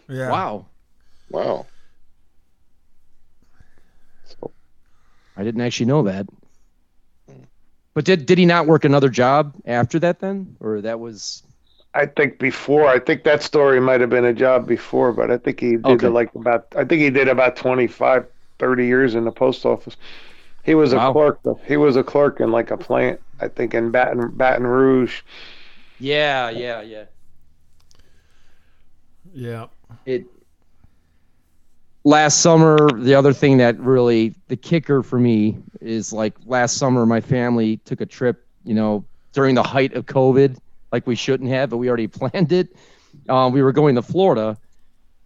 Yeah. 0.09 0.31
Wow. 0.31 0.67
Wow. 1.31 1.67
So, 4.25 4.53
I 5.37 5.45
didn't 5.45 5.61
actually 5.63 5.87
know 5.87 6.03
that. 6.05 6.27
But 7.95 8.05
did 8.05 8.27
did 8.27 8.39
he 8.39 8.47
not 8.47 8.67
work 8.67 8.85
another 8.85 9.09
job 9.09 9.55
after 9.65 9.99
that 10.01 10.19
then, 10.21 10.57
or 10.61 10.81
that 10.83 11.01
was? 11.01 11.43
I 11.95 12.07
think 12.07 12.39
before, 12.39 12.87
I 12.89 12.99
think 12.99 13.25
that 13.25 13.43
story 13.43 13.81
might 13.81 14.01
have 14.01 14.11
been 14.11 14.25
a 14.25 14.35
job 14.35 14.67
before, 14.67 15.13
but 15.13 15.31
I 15.31 15.39
think 15.39 15.61
he 15.61 15.77
did 15.77 16.03
Okay. 16.03 16.09
like 16.09 16.35
about, 16.35 16.67
I 16.77 16.85
think 16.85 17.03
he 17.03 17.11
did 17.11 17.29
about 17.29 17.57
25, 17.57 18.27
30 18.59 18.87
years 18.87 19.15
in 19.15 19.25
the 19.25 19.33
post 19.33 19.65
office. 19.65 19.97
He 20.65 20.75
was 20.75 20.93
a 20.93 21.13
clerk. 21.13 21.41
He 21.67 21.77
was 21.77 21.97
a 21.97 22.03
clerk 22.03 22.41
in 22.41 22.51
like 22.51 22.71
a 22.71 22.77
plant, 22.79 23.21
I 23.39 23.49
think 23.49 23.75
in 23.75 23.91
Baton 23.91 24.31
Baton 24.31 24.67
Rouge. 24.67 25.21
Yeah, 26.01 26.49
yeah, 26.49 26.81
yeah. 26.81 27.05
Yeah. 29.35 29.67
It. 30.07 30.25
Last 32.05 32.41
summer, 32.41 32.77
the 32.93 33.15
other 33.15 33.33
thing 33.33 33.59
that 33.59 33.79
really 33.79 34.35
the 34.49 34.57
kicker 34.57 35.03
for 35.03 35.19
me 35.19 35.59
is 35.81 36.13
like 36.13 36.35
last 36.47 36.77
summer, 36.77 37.05
my 37.05 37.21
family 37.21 37.79
took 37.79 38.01
a 38.01 38.07
trip. 38.07 38.47
You 38.65 38.75
know, 38.75 39.05
during 39.35 39.55
the 39.55 39.63
height 39.63 39.93
of 39.95 40.07
COVID, 40.07 40.57
like 40.93 41.07
we 41.07 41.15
shouldn't 41.15 41.51
have, 41.51 41.69
but 41.69 41.77
we 41.77 41.89
already 41.89 42.07
planned 42.21 42.53
it. 42.53 42.75
Um, 43.29 43.53
we 43.53 43.63
were 43.63 43.73
going 43.73 43.95
to 43.97 44.03
Florida, 44.03 44.57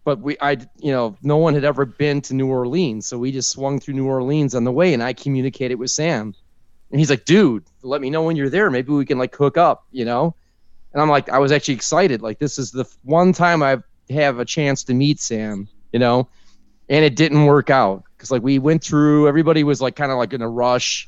but 0.09 0.21
we, 0.21 0.35
I, 0.41 0.57
you 0.79 0.91
know, 0.91 1.15
no 1.21 1.37
one 1.37 1.53
had 1.53 1.63
ever 1.63 1.85
been 1.85 2.19
to 2.21 2.33
New 2.33 2.47
Orleans, 2.47 3.05
so 3.05 3.19
we 3.19 3.31
just 3.31 3.51
swung 3.51 3.79
through 3.79 3.93
New 3.93 4.07
Orleans 4.07 4.55
on 4.55 4.63
the 4.63 4.71
way, 4.71 4.95
and 4.95 5.03
I 5.03 5.13
communicated 5.13 5.75
with 5.75 5.91
Sam, 5.91 6.33
and 6.89 6.99
he's 6.99 7.11
like, 7.11 7.25
"Dude, 7.25 7.63
let 7.83 8.01
me 8.01 8.09
know 8.09 8.23
when 8.23 8.35
you're 8.35 8.49
there. 8.49 8.71
Maybe 8.71 8.91
we 8.91 9.05
can 9.05 9.19
like 9.19 9.35
hook 9.35 9.55
up," 9.55 9.85
you 9.91 10.05
know. 10.05 10.33
And 10.93 10.99
I'm 11.03 11.09
like, 11.09 11.29
I 11.29 11.37
was 11.37 11.51
actually 11.51 11.75
excited. 11.75 12.23
Like, 12.23 12.39
this 12.39 12.57
is 12.57 12.71
the 12.71 12.85
one 13.03 13.33
time 13.33 13.61
I 13.61 13.83
have 14.09 14.39
a 14.39 14.45
chance 14.45 14.83
to 14.85 14.95
meet 14.95 15.19
Sam, 15.19 15.69
you 15.93 15.99
know. 15.99 16.27
And 16.89 17.05
it 17.05 17.15
didn't 17.15 17.45
work 17.45 17.69
out 17.69 18.03
because 18.17 18.31
like 18.31 18.41
we 18.41 18.57
went 18.57 18.83
through, 18.83 19.27
everybody 19.27 19.63
was 19.63 19.79
like 19.79 19.95
kind 19.95 20.11
of 20.11 20.17
like 20.17 20.33
in 20.33 20.41
a 20.41 20.49
rush. 20.49 21.07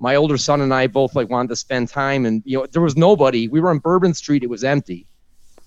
My 0.00 0.14
older 0.14 0.38
son 0.38 0.62
and 0.62 0.72
I 0.72 0.86
both 0.86 1.14
like 1.14 1.28
wanted 1.28 1.48
to 1.48 1.56
spend 1.56 1.90
time, 1.90 2.24
and 2.24 2.42
you 2.46 2.56
know, 2.56 2.66
there 2.72 2.80
was 2.80 2.96
nobody. 2.96 3.46
We 3.46 3.60
were 3.60 3.68
on 3.68 3.78
Bourbon 3.78 4.14
Street; 4.14 4.42
it 4.42 4.48
was 4.48 4.64
empty 4.64 5.06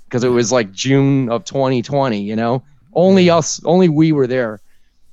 because 0.05 0.23
it 0.23 0.29
was 0.29 0.51
like 0.51 0.71
June 0.71 1.29
of 1.29 1.45
2020. 1.45 2.19
You 2.19 2.35
know, 2.35 2.63
only 2.93 3.29
us, 3.29 3.63
only 3.65 3.89
we 3.89 4.11
were 4.11 4.27
there. 4.27 4.61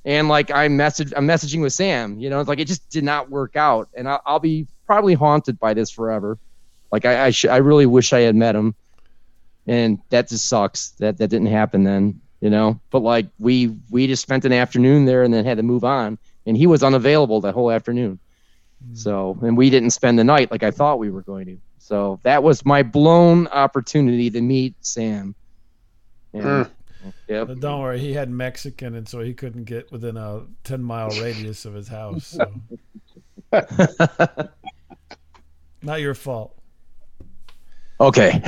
And 0.05 0.27
like 0.29 0.49
I 0.51 0.67
messaged, 0.67 1.13
I'm 1.15 1.27
messaging 1.27 1.61
with 1.61 1.73
Sam. 1.73 2.19
You 2.19 2.29
know, 2.29 2.39
it's 2.39 2.47
like 2.49 2.59
it 2.59 2.67
just 2.67 2.89
did 2.89 3.03
not 3.03 3.29
work 3.29 3.55
out, 3.55 3.89
and 3.95 4.07
I'll, 4.07 4.21
I'll 4.25 4.39
be 4.39 4.65
probably 4.85 5.13
haunted 5.13 5.59
by 5.59 5.73
this 5.73 5.91
forever. 5.91 6.37
Like 6.91 7.05
I, 7.05 7.25
I, 7.25 7.29
sh- 7.31 7.45
I 7.45 7.57
really 7.57 7.85
wish 7.85 8.13
I 8.13 8.21
had 8.21 8.35
met 8.35 8.55
him, 8.55 8.75
and 9.67 9.99
that 10.09 10.29
just 10.29 10.47
sucks 10.47 10.91
that 10.99 11.17
that 11.17 11.27
didn't 11.27 11.47
happen 11.47 11.83
then. 11.83 12.21
You 12.41 12.49
know, 12.49 12.79
but 12.89 12.99
like 13.01 13.27
we 13.37 13.75
we 13.89 14.07
just 14.07 14.23
spent 14.23 14.45
an 14.45 14.53
afternoon 14.53 15.05
there 15.05 15.23
and 15.23 15.33
then 15.33 15.43
had 15.43 15.57
to 15.57 15.63
move 15.63 15.83
on, 15.83 16.17
and 16.45 16.55
he 16.55 16.65
was 16.67 16.81
unavailable 16.83 17.41
that 17.41 17.53
whole 17.53 17.69
afternoon. 17.69 18.19
So, 18.93 19.37
and 19.41 19.57
we 19.57 19.69
didn't 19.69 19.89
spend 19.89 20.17
the 20.17 20.23
night 20.23 20.51
like 20.51 20.63
I 20.63 20.71
thought 20.71 20.99
we 20.99 21.11
were 21.11 21.21
going 21.21 21.45
to. 21.47 21.57
So 21.79 22.21
that 22.23 22.43
was 22.43 22.63
my 22.65 22.81
blown 22.81 23.47
opportunity 23.47 24.29
to 24.29 24.39
meet 24.41 24.73
Sam. 24.79 25.35
And, 26.33 26.43
Mm. 26.43 26.69
Yep. 27.27 27.47
But 27.47 27.59
don't 27.59 27.81
worry, 27.81 27.99
he 27.99 28.13
had 28.13 28.29
Mexican, 28.29 28.95
and 28.95 29.07
so 29.07 29.19
he 29.21 29.33
couldn't 29.33 29.63
get 29.63 29.91
within 29.91 30.17
a 30.17 30.43
ten 30.63 30.83
mile 30.83 31.09
radius 31.21 31.65
of 31.65 31.73
his 31.73 31.87
house. 31.87 32.37
So. 32.37 32.51
Not 35.81 36.01
your 36.01 36.13
fault. 36.13 36.55
Okay. 38.01 38.41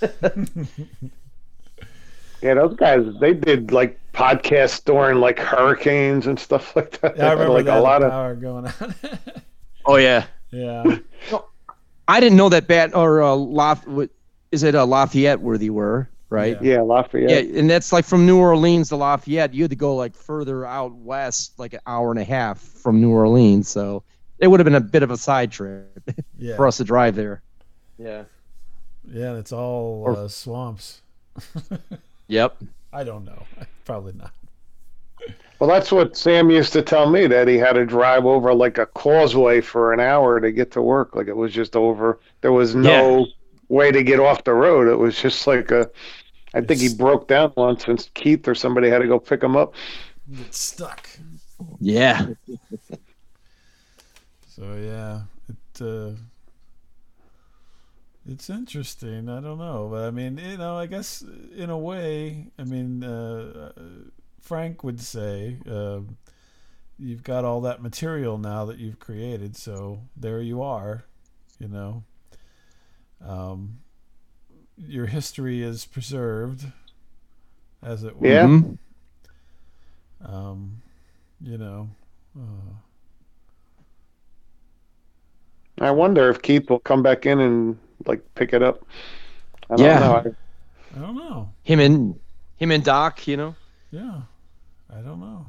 Yeah, 2.42 2.54
those 2.54 2.76
guys, 2.76 3.04
they 3.20 3.32
did 3.32 3.72
like 3.72 3.98
podcasts 4.12 4.84
during 4.84 5.18
like 5.18 5.38
hurricanes 5.38 6.26
and 6.26 6.38
stuff 6.38 6.76
like 6.76 7.00
that. 7.00 7.16
Yeah, 7.16 7.28
I 7.28 7.32
remember 7.32 7.54
like 7.54 7.64
that 7.64 7.78
a 7.78 7.80
lot 7.80 8.02
of 8.02 8.10
power 8.10 8.34
going 8.34 8.66
on. 8.66 8.94
Oh 9.88 9.96
yeah. 9.96 10.26
yeah. 10.50 10.98
I 12.08 12.18
didn't 12.18 12.36
know 12.36 12.48
that 12.48 12.66
Bat 12.66 12.94
or 12.96 13.22
uh, 13.22 13.34
Laf. 13.36 13.86
is 14.50 14.64
it 14.64 14.74
a 14.74 14.84
Lafayette 14.84 15.40
where 15.40 15.58
they 15.58 15.70
were? 15.70 16.10
Right. 16.28 16.60
yeah, 16.60 16.80
Lafayette. 16.80 17.30
Yeah, 17.30 17.58
and 17.60 17.70
that's 17.70 17.92
like 17.92 18.04
from 18.04 18.26
New 18.26 18.38
Orleans 18.38 18.88
to 18.88 18.96
Lafayette. 18.96 19.54
You 19.54 19.62
had 19.62 19.70
to 19.70 19.76
go 19.76 19.94
like 19.94 20.14
further 20.16 20.66
out 20.66 20.92
west, 20.92 21.58
like 21.58 21.72
an 21.72 21.80
hour 21.86 22.10
and 22.10 22.18
a 22.18 22.24
half 22.24 22.58
from 22.60 23.00
New 23.00 23.10
Orleans. 23.10 23.68
So 23.68 24.02
it 24.38 24.48
would 24.48 24.58
have 24.58 24.64
been 24.64 24.74
a 24.74 24.80
bit 24.80 25.02
of 25.04 25.10
a 25.12 25.16
side 25.16 25.52
trip 25.52 25.98
Yeah. 26.38 26.56
for 26.56 26.66
us 26.66 26.78
to 26.78 26.84
drive 26.84 27.14
there. 27.14 27.42
Yeah. 27.98 28.24
Yeah, 29.08 29.36
it's 29.36 29.52
all 29.52 30.02
Or- 30.04 30.16
uh, 30.16 30.28
swamps. 30.28 31.00
Yep. 32.28 32.56
I 32.92 33.04
don't 33.04 33.24
know. 33.24 33.44
Probably 33.84 34.12
not. 34.14 34.32
Well, 35.58 35.70
that's 35.70 35.90
what 35.92 36.16
Sam 36.16 36.50
used 36.50 36.72
to 36.74 36.82
tell 36.82 37.08
me 37.08 37.26
that 37.28 37.46
he 37.48 37.56
had 37.56 37.74
to 37.74 37.86
drive 37.86 38.26
over 38.26 38.52
like 38.52 38.78
a 38.78 38.86
causeway 38.86 39.60
for 39.60 39.92
an 39.92 40.00
hour 40.00 40.38
to 40.40 40.50
get 40.52 40.70
to 40.72 40.82
work. 40.82 41.14
Like 41.14 41.28
it 41.28 41.36
was 41.36 41.52
just 41.52 41.76
over. 41.76 42.18
There 42.42 42.52
was 42.52 42.74
no 42.74 43.26
way 43.68 43.90
to 43.92 44.02
get 44.02 44.20
off 44.20 44.44
the 44.44 44.54
road. 44.54 44.88
It 44.88 44.96
was 44.96 45.20
just 45.20 45.46
like 45.46 45.70
a. 45.70 45.90
I 46.54 46.60
think 46.60 46.80
he 46.80 46.94
broke 46.94 47.28
down 47.28 47.52
once 47.56 47.84
since 47.84 48.10
Keith 48.14 48.48
or 48.48 48.54
somebody 48.54 48.88
had 48.88 49.00
to 49.00 49.08
go 49.08 49.18
pick 49.18 49.42
him 49.42 49.56
up. 49.56 49.74
Get 50.34 50.54
stuck. 50.54 51.08
Yeah. 51.80 52.28
So 54.56 54.74
yeah, 54.74 55.20
it 55.50 55.82
uh, 55.82 56.12
it's 58.26 58.48
interesting. 58.48 59.28
I 59.28 59.40
don't 59.40 59.58
know, 59.58 59.88
but 59.90 60.04
I 60.04 60.10
mean, 60.10 60.38
you 60.38 60.56
know, 60.56 60.78
I 60.78 60.86
guess 60.86 61.22
in 61.54 61.68
a 61.68 61.76
way, 61.76 62.46
I 62.58 62.64
mean, 62.64 63.04
uh, 63.04 63.72
uh, 63.76 63.82
Frank 64.40 64.82
would 64.82 64.98
say 64.98 65.58
uh, 65.70 66.00
you've 66.98 67.22
got 67.22 67.44
all 67.44 67.60
that 67.62 67.82
material 67.82 68.38
now 68.38 68.64
that 68.64 68.78
you've 68.78 68.98
created, 68.98 69.56
so 69.56 70.00
there 70.16 70.40
you 70.40 70.62
are. 70.62 71.04
You 71.58 71.68
know, 71.68 72.04
um, 73.24 73.78
your 74.78 75.06
history 75.06 75.62
is 75.62 75.84
preserved, 75.86 76.66
as 77.82 78.04
it 78.04 78.16
were. 78.16 78.26
Yeah. 78.26 78.46
Mhm. 78.46 78.78
Um, 80.20 80.82
you 81.40 81.58
know. 81.58 81.90
Uh, 82.36 82.72
I 85.78 85.90
wonder 85.90 86.30
if 86.30 86.40
Keith 86.42 86.68
will 86.70 86.78
come 86.78 87.02
back 87.02 87.26
in 87.26 87.38
and 87.40 87.78
like 88.06 88.22
pick 88.34 88.52
it 88.52 88.62
up. 88.62 88.84
I 89.70 89.76
don't 89.76 89.86
Yeah. 89.86 89.98
know. 90.00 90.34
I 90.94 90.98
don't 90.98 91.16
know. 91.16 91.52
Him 91.62 91.80
and 91.80 92.18
him 92.56 92.70
and 92.70 92.82
Doc, 92.82 93.26
you 93.28 93.36
know. 93.36 93.54
Yeah, 93.90 94.22
I 94.90 95.00
don't 95.00 95.20
know. 95.20 95.46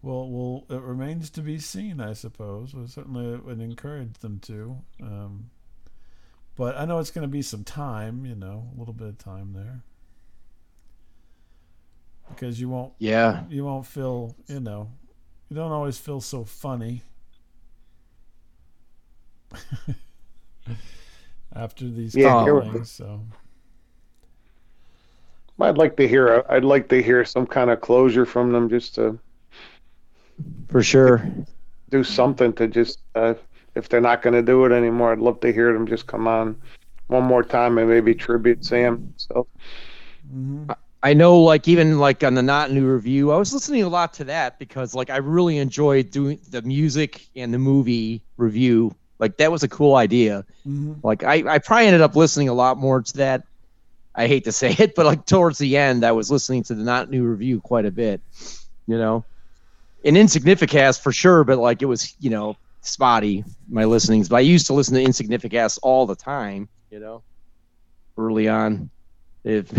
Well, 0.00 0.28
well, 0.30 0.64
it 0.68 0.82
remains 0.82 1.30
to 1.30 1.42
be 1.42 1.58
seen, 1.58 2.00
I 2.00 2.12
suppose. 2.14 2.74
We 2.74 2.86
certainly 2.88 3.36
would 3.36 3.60
encourage 3.60 4.14
them 4.14 4.40
to. 4.40 4.78
Um, 5.00 5.50
but 6.56 6.76
I 6.76 6.84
know 6.84 6.98
it's 6.98 7.10
going 7.10 7.22
to 7.22 7.28
be 7.32 7.42
some 7.42 7.64
time, 7.64 8.26
you 8.26 8.34
know, 8.34 8.68
a 8.74 8.78
little 8.78 8.94
bit 8.94 9.08
of 9.08 9.18
time 9.18 9.52
there, 9.54 9.82
because 12.28 12.60
you 12.60 12.68
won't, 12.68 12.92
Yeah. 12.98 13.44
you 13.48 13.64
won't 13.64 13.86
feel, 13.86 14.34
you 14.48 14.60
know, 14.60 14.90
you 15.48 15.56
don't 15.56 15.72
always 15.72 15.98
feel 15.98 16.20
so 16.20 16.44
funny 16.44 17.02
after 21.54 21.88
these 21.88 22.14
Yeah, 22.14 22.16
callings. 22.16 22.90
So 22.90 23.20
I'd 25.58 25.78
like 25.78 25.96
to 25.96 26.06
hear. 26.06 26.44
I'd 26.50 26.62
like 26.64 26.88
to 26.90 27.02
hear 27.02 27.24
some 27.24 27.46
kind 27.46 27.70
of 27.70 27.80
closure 27.80 28.26
from 28.26 28.52
them, 28.52 28.68
just 28.68 28.94
to 28.96 29.18
For 30.68 30.82
sure. 30.82 31.24
do 31.90 32.04
something 32.04 32.52
to 32.54 32.68
just. 32.68 32.98
Uh, 33.14 33.34
if 33.74 33.88
they're 33.88 34.00
not 34.00 34.22
going 34.22 34.34
to 34.34 34.42
do 34.42 34.64
it 34.64 34.72
anymore, 34.72 35.12
I'd 35.12 35.18
love 35.18 35.40
to 35.40 35.52
hear 35.52 35.72
them 35.72 35.86
just 35.86 36.06
come 36.06 36.26
on 36.28 36.56
one 37.08 37.24
more 37.24 37.42
time 37.42 37.78
and 37.78 37.88
maybe 37.88 38.14
tribute 38.14 38.64
Sam. 38.64 39.12
So 39.16 39.46
mhm. 40.32 40.74
I 41.02 41.14
know, 41.14 41.38
like 41.40 41.68
even 41.68 41.98
like 41.98 42.22
on 42.24 42.34
the 42.34 42.42
not 42.42 42.70
new 42.70 42.86
review, 42.86 43.32
I 43.32 43.36
was 43.36 43.52
listening 43.52 43.82
a 43.82 43.88
lot 43.88 44.14
to 44.14 44.24
that 44.24 44.58
because 44.58 44.94
like 44.94 45.10
I 45.10 45.16
really 45.16 45.58
enjoyed 45.58 46.10
doing 46.10 46.40
the 46.50 46.62
music 46.62 47.28
and 47.36 47.52
the 47.52 47.58
movie 47.58 48.22
review. 48.36 48.94
Like 49.18 49.36
that 49.38 49.50
was 49.52 49.62
a 49.62 49.68
cool 49.68 49.94
idea. 49.96 50.44
Mhm. 50.66 50.98
Like 51.02 51.22
I, 51.24 51.42
I 51.54 51.58
probably 51.58 51.86
ended 51.86 52.02
up 52.02 52.16
listening 52.16 52.48
a 52.48 52.54
lot 52.54 52.78
more 52.78 53.02
to 53.02 53.16
that. 53.18 53.42
I 54.14 54.26
hate 54.26 54.44
to 54.44 54.52
say 54.52 54.74
it, 54.78 54.94
but 54.94 55.06
like 55.06 55.26
towards 55.26 55.58
the 55.58 55.76
end, 55.76 56.04
I 56.04 56.12
was 56.12 56.30
listening 56.30 56.62
to 56.64 56.74
the 56.74 56.84
not 56.84 57.10
new 57.10 57.24
review 57.24 57.60
quite 57.60 57.86
a 57.86 57.90
bit. 57.92 58.20
You 58.86 58.98
know, 58.98 59.24
in 60.02 60.14
Insignificast 60.16 61.00
for 61.00 61.12
sure, 61.12 61.44
but 61.44 61.58
like 61.58 61.82
it 61.82 61.86
was 61.86 62.14
you 62.20 62.30
know 62.30 62.56
spotty 62.82 63.44
my 63.68 63.84
listenings. 63.84 64.28
But 64.28 64.36
I 64.36 64.40
used 64.40 64.66
to 64.66 64.74
listen 64.74 64.94
to 64.94 65.02
Insignificast 65.02 65.78
all 65.82 66.06
the 66.06 66.16
time. 66.16 66.68
You 66.90 67.00
know, 67.00 67.22
early 68.18 68.48
on. 68.48 68.90
If 69.44 69.72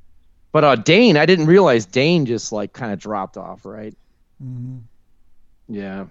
but 0.52 0.64
uh 0.64 0.76
Dane, 0.76 1.16
I 1.16 1.26
didn't 1.26 1.46
realize 1.46 1.86
Dane 1.86 2.24
just 2.26 2.52
like 2.52 2.72
kind 2.72 2.92
of 2.92 2.98
dropped 2.98 3.36
off, 3.36 3.64
right? 3.64 3.96
Mm-hmm. 4.42 4.78
Yeah. 5.68 6.06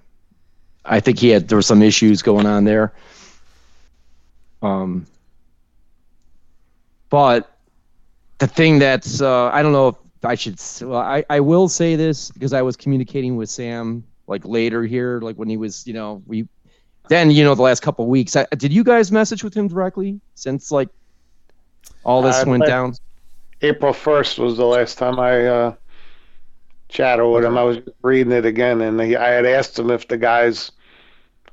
I 0.84 1.00
think 1.00 1.20
he 1.20 1.30
had 1.30 1.48
there 1.48 1.58
were 1.58 1.62
some 1.62 1.82
issues 1.82 2.22
going 2.22 2.46
on 2.46 2.66
there. 2.66 2.94
Um 4.62 5.06
but 7.10 7.58
the 8.40 8.48
thing 8.48 8.80
that's 8.80 9.22
uh 9.22 9.50
I 9.50 9.62
don't 9.62 9.74
know 9.74 9.90
if 9.90 9.96
I 10.24 10.36
should 10.36 10.60
well, 10.82 11.00
I 11.00 11.24
I 11.30 11.40
will 11.40 11.70
say 11.70 11.96
this 11.96 12.32
because 12.32 12.54
I 12.54 12.62
was 12.62 12.76
communicating 12.76 13.36
with 13.38 13.50
Sam 13.50 14.04
like 14.32 14.44
later 14.46 14.84
here 14.84 15.20
like 15.22 15.36
when 15.36 15.48
he 15.50 15.58
was, 15.58 15.86
you 15.86 15.94
know, 15.94 16.24
we 16.26 16.48
then 17.10 17.30
you 17.30 17.44
know 17.44 17.54
the 17.54 17.62
last 17.62 17.82
couple 17.82 18.08
weeks. 18.08 18.36
I, 18.36 18.48
did 18.58 18.72
you 18.74 18.84
guys 18.84 19.12
message 19.12 19.44
with 19.44 19.54
him 19.54 19.68
directly 19.68 20.20
since 20.36 20.72
like 20.72 20.90
all 22.04 22.22
this 22.24 22.42
Uh, 22.42 22.46
went 22.48 22.62
but- 22.62 22.68
down? 22.70 22.94
April 23.62 23.94
first 23.94 24.40
was 24.40 24.58
the 24.58 24.66
last 24.66 24.98
time 24.98 25.20
I 25.20 25.46
uh, 25.46 25.76
chatted 26.90 27.28
with 27.28 27.46
him. 27.46 27.60
I 27.60 27.64
was 27.64 27.78
reading 28.02 28.34
it 28.34 28.44
again, 28.44 28.82
and 28.82 29.00
he, 29.00 29.16
I 29.16 29.30
had 29.30 29.46
asked 29.46 29.78
him 29.78 29.92
if 29.92 30.08
the 30.08 30.18
guys 30.18 30.72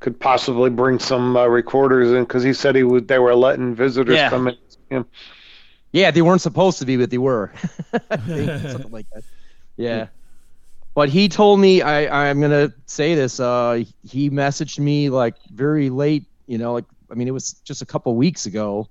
could 0.01 0.19
possibly 0.19 0.71
bring 0.71 0.99
some 1.01 1.37
uh, 1.37 1.45
recorders 1.47 2.11
in 2.13 2.23
because 2.25 2.43
he 2.43 2.55
said 2.55 2.75
he 2.77 2.83
would. 2.83 3.09
They 3.09 3.19
were 3.19 3.35
letting 3.35 3.75
visitors 3.75 4.17
Yeah. 4.17 4.31
come 4.31 4.51
in. 4.91 5.05
Yeah, 5.93 6.11
they 6.11 6.23
weren't 6.23 6.41
supposed 6.41 6.79
to 6.79 6.87
be, 6.87 6.97
but 6.97 7.11
they 7.11 7.19
were. 7.19 7.53
Think, 8.27 8.63
something 8.71 8.91
like 8.93 9.07
that. 9.13 9.25
Yeah. 9.77 10.07
But 10.99 11.11
he 11.11 11.29
told 11.29 11.61
me 11.61 11.81
I 11.81 12.29
I'm 12.29 12.41
gonna 12.41 12.75
say 12.87 13.15
this. 13.15 13.39
Uh, 13.39 13.85
he 14.03 14.31
messaged 14.31 14.81
me 14.81 15.11
like 15.11 15.37
very 15.53 15.91
late. 15.91 16.25
You 16.49 16.59
know, 16.59 16.73
like 16.73 16.87
I 17.09 17.15
mean, 17.15 17.29
it 17.29 17.31
was 17.31 17.53
just 17.63 17.83
a 17.83 17.87
couple 17.87 18.17
weeks 18.17 18.47
ago, 18.47 18.89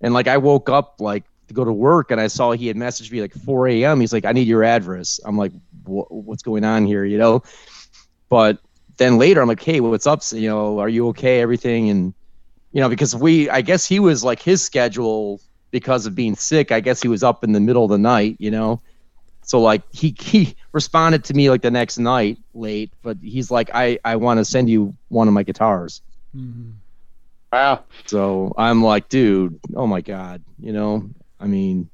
and 0.00 0.14
like 0.14 0.28
I 0.28 0.36
woke 0.36 0.68
up 0.68 1.00
like 1.00 1.24
to 1.48 1.54
go 1.54 1.64
to 1.64 1.72
work, 1.72 2.12
and 2.12 2.20
I 2.20 2.28
saw 2.28 2.52
he 2.52 2.68
had 2.68 2.76
messaged 2.76 3.10
me 3.10 3.20
like 3.20 3.32
4 3.32 3.66
a.m. 3.66 3.98
He's 3.98 4.12
like, 4.12 4.24
I 4.24 4.30
need 4.30 4.46
your 4.46 4.62
address. 4.62 5.18
I'm 5.24 5.36
like, 5.36 5.50
"Wha- 5.84 6.06
what's 6.08 6.44
going 6.44 6.62
on 6.62 6.86
here? 6.86 7.04
You 7.04 7.18
know. 7.18 7.42
But 8.28 8.60
then 8.98 9.18
later, 9.18 9.42
I'm 9.42 9.48
like, 9.48 9.60
hey, 9.60 9.80
what's 9.80 10.06
up? 10.06 10.22
You 10.30 10.48
know, 10.48 10.78
are 10.78 10.88
you 10.88 11.08
okay? 11.08 11.40
Everything 11.40 11.90
and 11.90 12.14
you 12.70 12.80
know 12.80 12.88
because 12.88 13.12
we 13.16 13.50
I 13.50 13.60
guess 13.60 13.84
he 13.84 13.98
was 13.98 14.22
like 14.22 14.40
his 14.40 14.62
schedule 14.62 15.40
because 15.72 16.06
of 16.06 16.14
being 16.14 16.36
sick. 16.36 16.70
I 16.70 16.78
guess 16.78 17.02
he 17.02 17.08
was 17.08 17.24
up 17.24 17.42
in 17.42 17.50
the 17.50 17.58
middle 17.58 17.82
of 17.82 17.90
the 17.90 17.98
night, 17.98 18.36
you 18.38 18.52
know. 18.52 18.80
So 19.44 19.60
like 19.60 19.82
he 19.92 20.14
he 20.20 20.56
responded 20.72 21.24
to 21.24 21.34
me 21.34 21.50
like 21.50 21.62
the 21.62 21.70
next 21.70 21.98
night 21.98 22.38
late, 22.54 22.92
but 23.02 23.18
he's 23.22 23.50
like, 23.50 23.70
I 23.74 23.98
I 24.04 24.16
want 24.16 24.38
to 24.38 24.44
send 24.44 24.68
you 24.68 24.94
one 25.08 25.28
of 25.28 25.34
my 25.34 25.42
guitars. 25.42 26.02
Mhm. 26.36 26.72
Wow. 27.52 27.84
So 28.06 28.52
I'm 28.56 28.82
like, 28.82 29.08
dude, 29.08 29.60
oh 29.76 29.86
my 29.86 30.00
god, 30.00 30.42
you 30.58 30.72
know. 30.72 31.08
I 31.40 31.46
mean, 31.46 31.88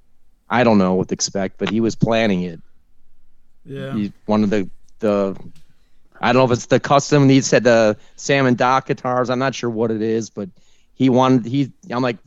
I 0.49 0.65
don't 0.65 0.79
know 0.79 0.95
what 0.95 1.09
to 1.09 1.15
expect, 1.15 1.59
but 1.59 1.69
he 1.69 1.81
was 1.81 1.95
planning 1.97 2.43
it. 2.43 2.61
Yeah. 3.65 3.95
He's 3.95 4.11
one 4.27 4.43
of 4.45 4.51
the 4.51 4.71
the 5.01 5.37
I 6.21 6.33
don't 6.33 6.41
know 6.41 6.45
if 6.45 6.53
it's 6.53 6.67
the 6.67 6.81
custom. 6.81 7.29
He 7.29 7.41
said 7.41 7.65
the 7.65 7.97
Sam 8.17 8.47
and 8.47 8.57
Doc 8.57 8.87
guitars. 8.87 9.31
I'm 9.31 9.39
not 9.39 9.55
sure 9.55 9.71
what 9.71 9.91
it 9.91 10.03
is, 10.03 10.31
but 10.31 10.49
he 10.95 11.09
wanted 11.09 11.47
he. 11.47 11.73
I'm 11.91 12.03
like, 12.03 12.19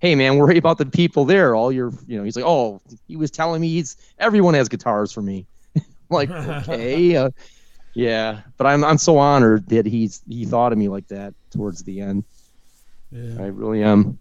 hey 0.00 0.14
man, 0.14 0.36
worry 0.38 0.58
about 0.58 0.78
the 0.78 0.86
people 0.86 1.24
there. 1.24 1.54
All 1.54 1.72
your 1.72 1.92
you 2.06 2.18
know. 2.18 2.24
He's 2.24 2.36
like, 2.36 2.44
oh, 2.46 2.80
he 3.06 3.16
was 3.16 3.30
telling 3.30 3.60
me 3.60 3.68
he's 3.68 3.96
everyone 4.18 4.54
has 4.54 4.68
guitars 4.68 5.12
for 5.12 5.22
me. 5.22 5.46
I'm 5.76 5.82
like, 6.10 6.30
okay, 6.30 7.16
uh, 7.16 7.30
yeah, 7.94 8.42
but 8.58 8.66
I'm 8.66 8.84
I'm 8.84 8.98
so 8.98 9.18
honored 9.18 9.68
that 9.70 9.86
he's 9.86 10.22
he 10.28 10.44
thought 10.44 10.72
of 10.72 10.78
me 10.78 10.88
like 10.88 11.08
that 11.08 11.34
towards 11.50 11.82
the 11.82 12.00
end. 12.00 12.24
Yeah. 13.10 13.42
I 13.42 13.46
really 13.46 13.82
am. 13.82 14.18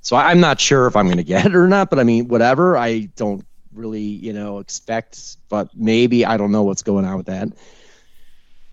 So 0.00 0.16
I- 0.16 0.30
I'm 0.30 0.40
not 0.40 0.60
sure 0.60 0.86
if 0.86 0.96
I'm 0.96 1.06
going 1.06 1.16
to 1.18 1.24
get 1.24 1.46
it 1.46 1.56
or 1.56 1.66
not, 1.66 1.90
but 1.90 1.98
I 1.98 2.04
mean, 2.04 2.28
whatever. 2.28 2.76
I 2.76 3.08
don't 3.16 3.44
really, 3.72 4.00
you 4.02 4.32
know, 4.32 4.58
expect, 4.58 5.36
but 5.48 5.68
maybe 5.74 6.24
I 6.24 6.36
don't 6.36 6.52
know 6.52 6.62
what's 6.62 6.82
going 6.82 7.04
on 7.04 7.16
with 7.16 7.26
that. 7.26 7.48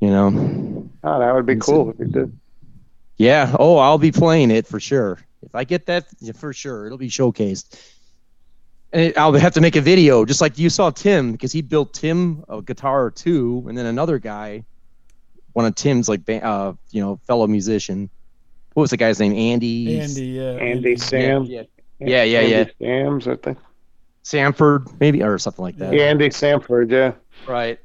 You 0.02 0.10
know, 0.10 0.90
Oh, 1.04 1.20
that 1.20 1.34
would 1.34 1.46
be 1.46 1.54
It's 1.54 1.66
cool 1.66 1.90
if 1.92 2.00
you 2.00 2.06
did. 2.06 2.40
Yeah. 3.22 3.56
Oh, 3.60 3.78
I'll 3.78 3.98
be 3.98 4.12
playing 4.12 4.52
it 4.52 4.68
for 4.68 4.80
sure. 4.80 5.20
If 5.44 5.56
I 5.56 5.64
get 5.64 5.86
that, 5.86 6.06
for 6.36 6.54
sure, 6.54 6.86
it'll 6.86 6.98
be 6.98 7.10
showcased. 7.10 7.80
And 8.94 9.04
it, 9.04 9.18
I'll 9.18 9.34
have 9.34 9.54
to 9.54 9.62
make 9.62 9.76
a 9.76 9.82
video, 9.82 10.26
just 10.26 10.42
like 10.42 10.58
you 10.58 10.70
saw 10.70 10.90
Tim, 10.90 11.32
because 11.32 11.52
he 11.52 11.62
built 11.62 11.94
Tim 11.94 12.44
a 12.50 12.62
guitar 12.62 13.06
or 13.06 13.12
two, 13.12 13.66
and 13.68 13.78
then 13.78 13.86
another 13.86 14.20
guy, 14.20 14.66
one 15.54 15.66
of 15.66 15.76
Tim's 15.76 16.10
like, 16.10 16.22
uh, 16.30 16.74
you 16.92 17.02
know, 17.02 17.20
fellow 17.28 17.48
musician. 17.48 18.10
What 18.74 18.82
was 18.82 18.92
the 18.92 18.98
guy's 18.98 19.20
name? 19.20 19.34
Andy. 19.34 20.00
Andy, 20.00 20.26
yeah. 20.26 20.52
Andy 20.52 20.96
Sam. 20.98 21.46
Yeah, 21.46 21.64
yeah, 22.00 22.24
yeah, 22.24 22.40
Andy 22.40 22.72
Sam's, 22.80 23.28
I 23.28 23.36
think. 23.36 23.58
Sanford, 24.24 24.88
maybe, 25.00 25.24
or 25.24 25.38
something 25.40 25.64
like 25.64 25.78
that. 25.78 25.94
Yeah, 25.94 26.04
Andy 26.04 26.30
Samford. 26.30 26.92
Yeah. 26.92 27.14
Right. 27.48 27.80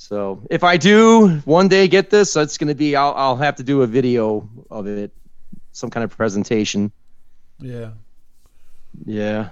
So 0.00 0.40
if 0.48 0.62
I 0.62 0.76
do 0.76 1.28
one 1.44 1.66
day 1.68 1.88
get 1.88 2.08
this, 2.08 2.32
that's 2.32 2.56
going 2.56 2.68
to 2.68 2.74
be. 2.74 2.94
I'll 2.96 3.12
I'll 3.14 3.36
have 3.36 3.56
to 3.56 3.64
do 3.64 3.82
a 3.82 3.86
video 3.86 4.48
of 4.70 4.86
it, 4.86 5.10
some 5.72 5.90
kind 5.90 6.04
of 6.04 6.16
presentation. 6.16 6.92
Yeah. 7.58 7.90
Yeah. 9.04 9.50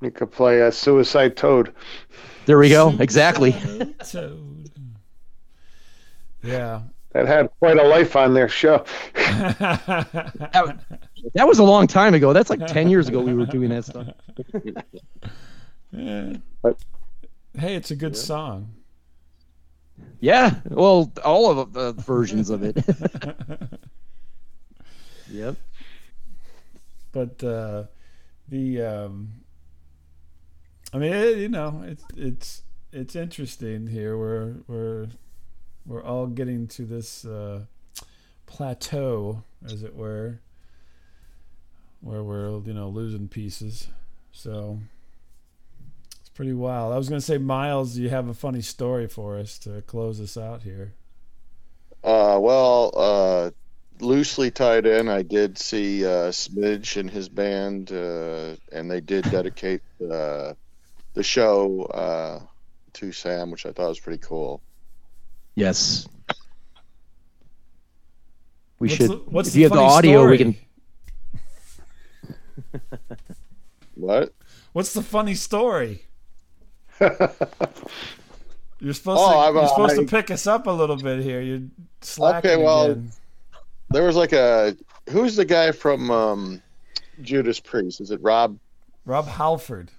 You 0.00 0.10
could 0.10 0.32
play 0.32 0.62
a 0.62 0.72
Suicide 0.72 1.36
Toad. 1.36 1.74
There 2.46 2.58
we 2.58 2.70
go. 2.70 2.94
Exactly. 2.98 3.52
Toad. 4.04 4.70
Yeah. 6.42 6.82
That 7.12 7.26
had 7.26 7.50
quite 7.58 7.78
a 7.78 7.82
life 7.82 8.14
on 8.14 8.32
their 8.32 8.48
show. 8.48 8.84
That, 9.14 10.78
that 11.34 11.48
was 11.48 11.58
a 11.58 11.64
long 11.64 11.86
time 11.88 12.14
ago. 12.14 12.32
That's 12.32 12.48
like 12.48 12.64
ten 12.68 12.88
years 12.88 13.08
ago 13.08 13.20
we 13.20 13.34
were 13.34 13.44
doing 13.46 13.68
that 13.70 13.84
stuff. 13.84 14.06
Yeah. 15.92 16.34
But- 16.62 16.78
Hey, 17.58 17.74
it's 17.74 17.90
a 17.90 17.96
good 17.96 18.16
song. 18.16 18.72
Yeah. 20.20 20.56
Well, 20.64 21.12
all 21.24 21.58
of 21.58 21.72
the 21.72 21.92
versions 21.92 22.50
of 22.50 22.62
it. 22.62 22.76
yep. 25.30 25.56
but 27.12 27.42
uh, 27.44 27.84
the 28.48 28.82
um, 28.82 29.32
I 30.92 30.98
mean, 30.98 31.12
it, 31.12 31.38
you 31.38 31.48
know, 31.48 31.82
it's 31.86 32.04
it's 32.16 32.62
it's 32.92 33.14
interesting 33.14 33.86
here. 33.86 34.16
We're 34.18 34.54
we're 34.66 35.08
we're 35.86 36.02
all 36.02 36.26
getting 36.26 36.66
to 36.68 36.82
this 36.82 37.24
uh, 37.24 37.64
plateau, 38.46 39.42
as 39.64 39.82
it 39.82 39.94
were, 39.94 40.40
where 42.00 42.22
we're 42.22 42.58
you 42.60 42.74
know 42.74 42.88
losing 42.88 43.28
pieces. 43.28 43.88
So 44.32 44.80
pretty 46.38 46.52
wild. 46.52 46.94
I 46.94 46.96
was 46.96 47.08
gonna 47.08 47.20
say, 47.20 47.36
Miles, 47.36 47.98
you 47.98 48.10
have 48.10 48.28
a 48.28 48.32
funny 48.32 48.60
story 48.60 49.08
for 49.08 49.36
us 49.36 49.58
to 49.58 49.82
close 49.82 50.20
us 50.20 50.36
out 50.36 50.62
here. 50.62 50.94
Uh, 52.04 52.38
well, 52.40 52.92
uh, 52.94 53.50
loosely 53.98 54.48
tied 54.52 54.86
in, 54.86 55.08
I 55.08 55.22
did 55.22 55.58
see 55.58 56.06
uh, 56.06 56.30
Smidge 56.30 56.96
and 56.96 57.10
his 57.10 57.28
band, 57.28 57.90
uh, 57.90 58.54
and 58.70 58.88
they 58.88 59.00
did 59.00 59.28
dedicate 59.32 59.80
uh, 60.00 60.54
the 61.14 61.24
show 61.24 61.82
uh, 61.86 62.38
to 62.92 63.10
Sam, 63.10 63.50
which 63.50 63.66
I 63.66 63.72
thought 63.72 63.88
was 63.88 63.98
pretty 63.98 64.22
cool. 64.24 64.62
Yes. 65.56 66.06
We 68.78 68.86
What's 68.86 68.94
should. 68.94 69.10
the, 69.10 69.16
what's 69.16 69.48
if 69.48 69.54
the 69.54 69.58
you 69.58 69.64
have 69.64 69.72
the 69.72 69.78
funny 69.78 70.14
audio, 70.14 70.28
we 70.28 70.36
story? 70.36 70.38
can. 70.38 70.56
What? 73.96 74.32
What's 74.72 74.92
the 74.92 75.02
funny 75.02 75.34
story? 75.34 76.04
You're 78.80 78.94
supposed 78.94 79.20
Oh, 79.20 79.32
to 79.32 79.38
I'm, 79.38 79.54
you're 79.54 79.64
uh, 79.64 79.68
supposed 79.68 79.98
I- 79.98 80.02
to 80.02 80.08
pick 80.08 80.30
us 80.30 80.46
up 80.46 80.66
a 80.66 80.70
little 80.70 80.96
bit 80.96 81.20
here. 81.22 81.40
You're 81.40 81.62
slacking 82.00 82.50
Okay, 82.52 82.62
well, 82.62 82.92
again. 82.92 83.10
There 83.90 84.04
was 84.04 84.14
like 84.16 84.32
a 84.32 84.76
who's 85.10 85.34
the 85.36 85.44
guy 85.44 85.72
from 85.72 86.10
um, 86.10 86.62
Judas 87.22 87.58
Priest? 87.58 88.00
Is 88.00 88.10
it 88.12 88.20
Rob? 88.22 88.58
Rob 89.04 89.26
Halford. 89.26 89.90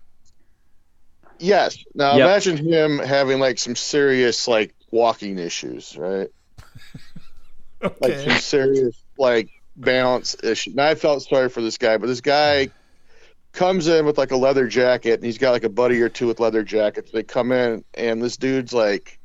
Yes. 1.39 1.83
Now 1.95 2.15
Yep. 2.17 2.25
imagine 2.25 2.57
him 2.57 2.99
having 2.99 3.39
like 3.39 3.57
some 3.59 3.75
serious 3.75 4.47
like 4.47 4.73
walking 4.91 5.39
issues, 5.39 5.97
right? 5.97 6.29
okay. 7.83 7.95
like 8.01 8.19
some 8.29 8.37
serious 8.39 8.95
like 9.17 9.49
balance 9.75 10.35
issue. 10.43 10.71
Now 10.75 10.87
I 10.87 10.95
felt 10.95 11.23
sorry 11.23 11.49
for 11.49 11.61
this 11.61 11.77
guy, 11.77 11.97
but 11.97 12.07
this 12.07 12.21
guy 12.21 12.69
comes 13.51 13.87
in 13.87 14.05
with 14.05 14.17
like 14.17 14.31
a 14.31 14.37
leather 14.37 14.67
jacket, 14.67 15.15
and 15.15 15.23
he's 15.23 15.37
got 15.37 15.51
like 15.51 15.63
a 15.63 15.69
buddy 15.69 16.01
or 16.01 16.09
two 16.09 16.27
with 16.27 16.39
leather 16.39 16.63
jackets. 16.63 17.11
They 17.11 17.23
come 17.23 17.51
in, 17.51 17.83
and 17.93 18.21
this 18.21 18.37
dude's 18.37 18.73
like 18.73 19.19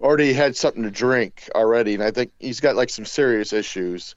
already 0.00 0.32
had 0.32 0.56
something 0.56 0.82
to 0.82 0.90
drink 0.90 1.48
already, 1.54 1.94
and 1.94 2.02
I 2.02 2.10
think 2.10 2.32
he's 2.38 2.60
got 2.60 2.76
like 2.76 2.90
some 2.90 3.04
serious 3.04 3.52
issues. 3.52 4.14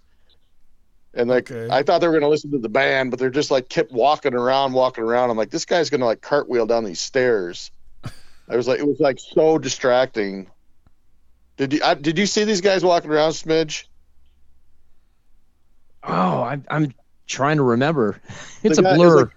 And 1.13 1.29
like 1.29 1.51
Okay. 1.51 1.73
I 1.73 1.83
thought 1.83 1.99
they 1.99 2.07
were 2.07 2.13
gonna 2.13 2.29
listen 2.29 2.51
to 2.51 2.57
the 2.57 2.69
band, 2.69 3.11
but 3.11 3.19
they're 3.19 3.29
just 3.29 3.51
like 3.51 3.69
kept 3.69 3.91
walking 3.91 4.33
around, 4.33 4.73
walking 4.73 5.03
around. 5.03 5.29
I'm 5.29 5.37
like, 5.37 5.51
this 5.51 5.65
guy's 5.65 5.89
gonna 5.89 6.05
like 6.05 6.21
cartwheel 6.21 6.65
down 6.65 6.83
these 6.83 7.01
stairs. 7.01 7.69
I 8.49 8.55
was 8.55 8.67
like, 8.67 8.79
it 8.79 8.87
was 8.87 8.99
like 8.99 9.19
so 9.19 9.57
distracting. 9.57 10.49
Did 11.57 11.73
you 11.73 11.81
I, 11.83 11.93
did 11.93 12.17
you 12.17 12.25
see 12.25 12.43
these 12.45 12.61
guys 12.61 12.83
walking 12.83 13.11
around, 13.11 13.31
Smidge? 13.31 13.85
Oh, 16.03 16.43
I'm 16.43 16.65
I'm 16.69 16.93
trying 17.27 17.57
to 17.57 17.63
remember. 17.63 18.19
It's 18.63 18.79
a 18.79 18.81
guy 18.81 18.91
is 18.91 18.97
blur. 18.97 19.31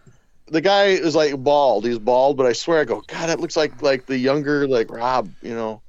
Like- 0.47 0.53
the 0.53 0.61
guy 0.61 0.85
is 0.87 1.15
like 1.15 1.37
bald. 1.43 1.85
He's 1.85 1.99
bald, 1.99 2.37
but 2.37 2.47
I 2.47 2.53
swear 2.53 2.81
I 2.81 2.85
go, 2.85 3.03
God, 3.07 3.29
that 3.29 3.41
looks 3.41 3.57
like 3.57 3.83
like 3.83 4.07
the 4.07 4.17
younger 4.17 4.67
like 4.69 4.91
Rob, 4.91 5.31
you 5.43 5.55
know, 5.55 5.83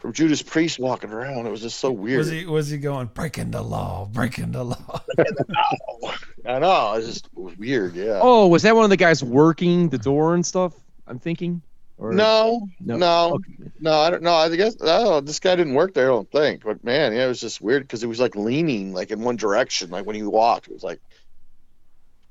from 0.00 0.12
Judas 0.14 0.40
Priest 0.42 0.78
walking 0.78 1.10
around. 1.10 1.46
It 1.46 1.50
was 1.50 1.60
just 1.60 1.78
so 1.78 1.92
weird. 1.92 2.18
Was 2.18 2.30
he 2.30 2.46
was 2.46 2.68
he 2.70 2.78
going 2.78 3.08
breaking 3.08 3.50
the 3.50 3.62
law, 3.62 4.06
breaking 4.10 4.52
the 4.52 4.64
law? 4.64 5.02
I 6.46 6.58
know. 6.58 6.94
It's 6.94 7.06
just 7.06 7.26
it 7.26 7.30
was 7.38 7.52
just 7.52 7.60
weird. 7.60 7.94
Yeah. 7.94 8.20
oh, 8.22 8.46
was 8.48 8.62
that 8.62 8.74
one 8.74 8.84
of 8.84 8.90
the 8.90 8.96
guys 8.96 9.22
working 9.22 9.88
the 9.90 9.98
door 9.98 10.34
and 10.34 10.44
stuff? 10.44 10.72
I'm 11.06 11.18
thinking. 11.18 11.62
Or, 11.98 12.12
no, 12.14 12.66
no. 12.80 12.96
no, 12.96 13.34
Okay. 13.34 13.70
no. 13.80 13.92
I 13.92 14.08
don't 14.08 14.22
know. 14.22 14.32
I 14.32 14.56
guess 14.56 14.74
oh, 14.80 15.20
this 15.20 15.38
guy 15.38 15.54
didn't 15.54 15.74
work 15.74 15.92
there. 15.92 16.06
I 16.06 16.14
don't 16.14 16.30
think. 16.32 16.64
But 16.64 16.82
man, 16.82 17.12
yeah, 17.12 17.26
it 17.26 17.28
was 17.28 17.40
just 17.42 17.60
weird 17.60 17.82
because 17.82 18.02
it 18.02 18.06
was 18.06 18.18
like 18.18 18.34
leaning 18.34 18.94
like 18.94 19.10
in 19.10 19.20
one 19.20 19.36
direction, 19.36 19.90
like 19.90 20.06
when 20.06 20.16
he 20.16 20.22
walked. 20.22 20.68
It 20.68 20.72
was 20.72 20.82
like 20.82 20.98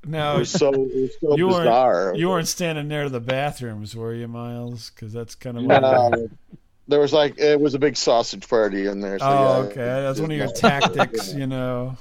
it 0.02 0.08
No, 0.08 0.38
was 0.38 0.50
so 0.50 0.72
it 0.72 0.78
was 0.78 1.10
so 1.20 1.36
You 1.36 1.46
weren't- 1.48 1.58
bizarre. 1.64 2.14
you 2.16 2.28
weren't 2.28 2.48
standing 2.48 2.88
near 2.88 3.08
the 3.08 3.20
bathrooms, 3.20 3.94
were 3.94 4.14
you, 4.14 4.28
Miles? 4.28 4.90
Because 4.90 5.12
that's 5.12 5.34
kind 5.34 5.58
of 5.58 5.64
No. 5.64 6.28
there 6.88 7.00
was 7.00 7.12
like 7.12 7.38
it 7.38 7.60
was 7.60 7.74
a 7.74 7.78
big 7.78 7.96
sausage 7.96 8.48
party 8.48 8.86
in 8.86 9.00
there. 9.00 9.18
So 9.18 9.26
Oh, 9.26 9.62
yeah, 9.62 9.66
okay. 9.68 9.76
That's 10.02 10.20
one 10.20 10.30
of 10.30 10.36
your 10.36 10.50
tactics, 10.52 11.32
you 11.34 11.46
know. 11.46 11.96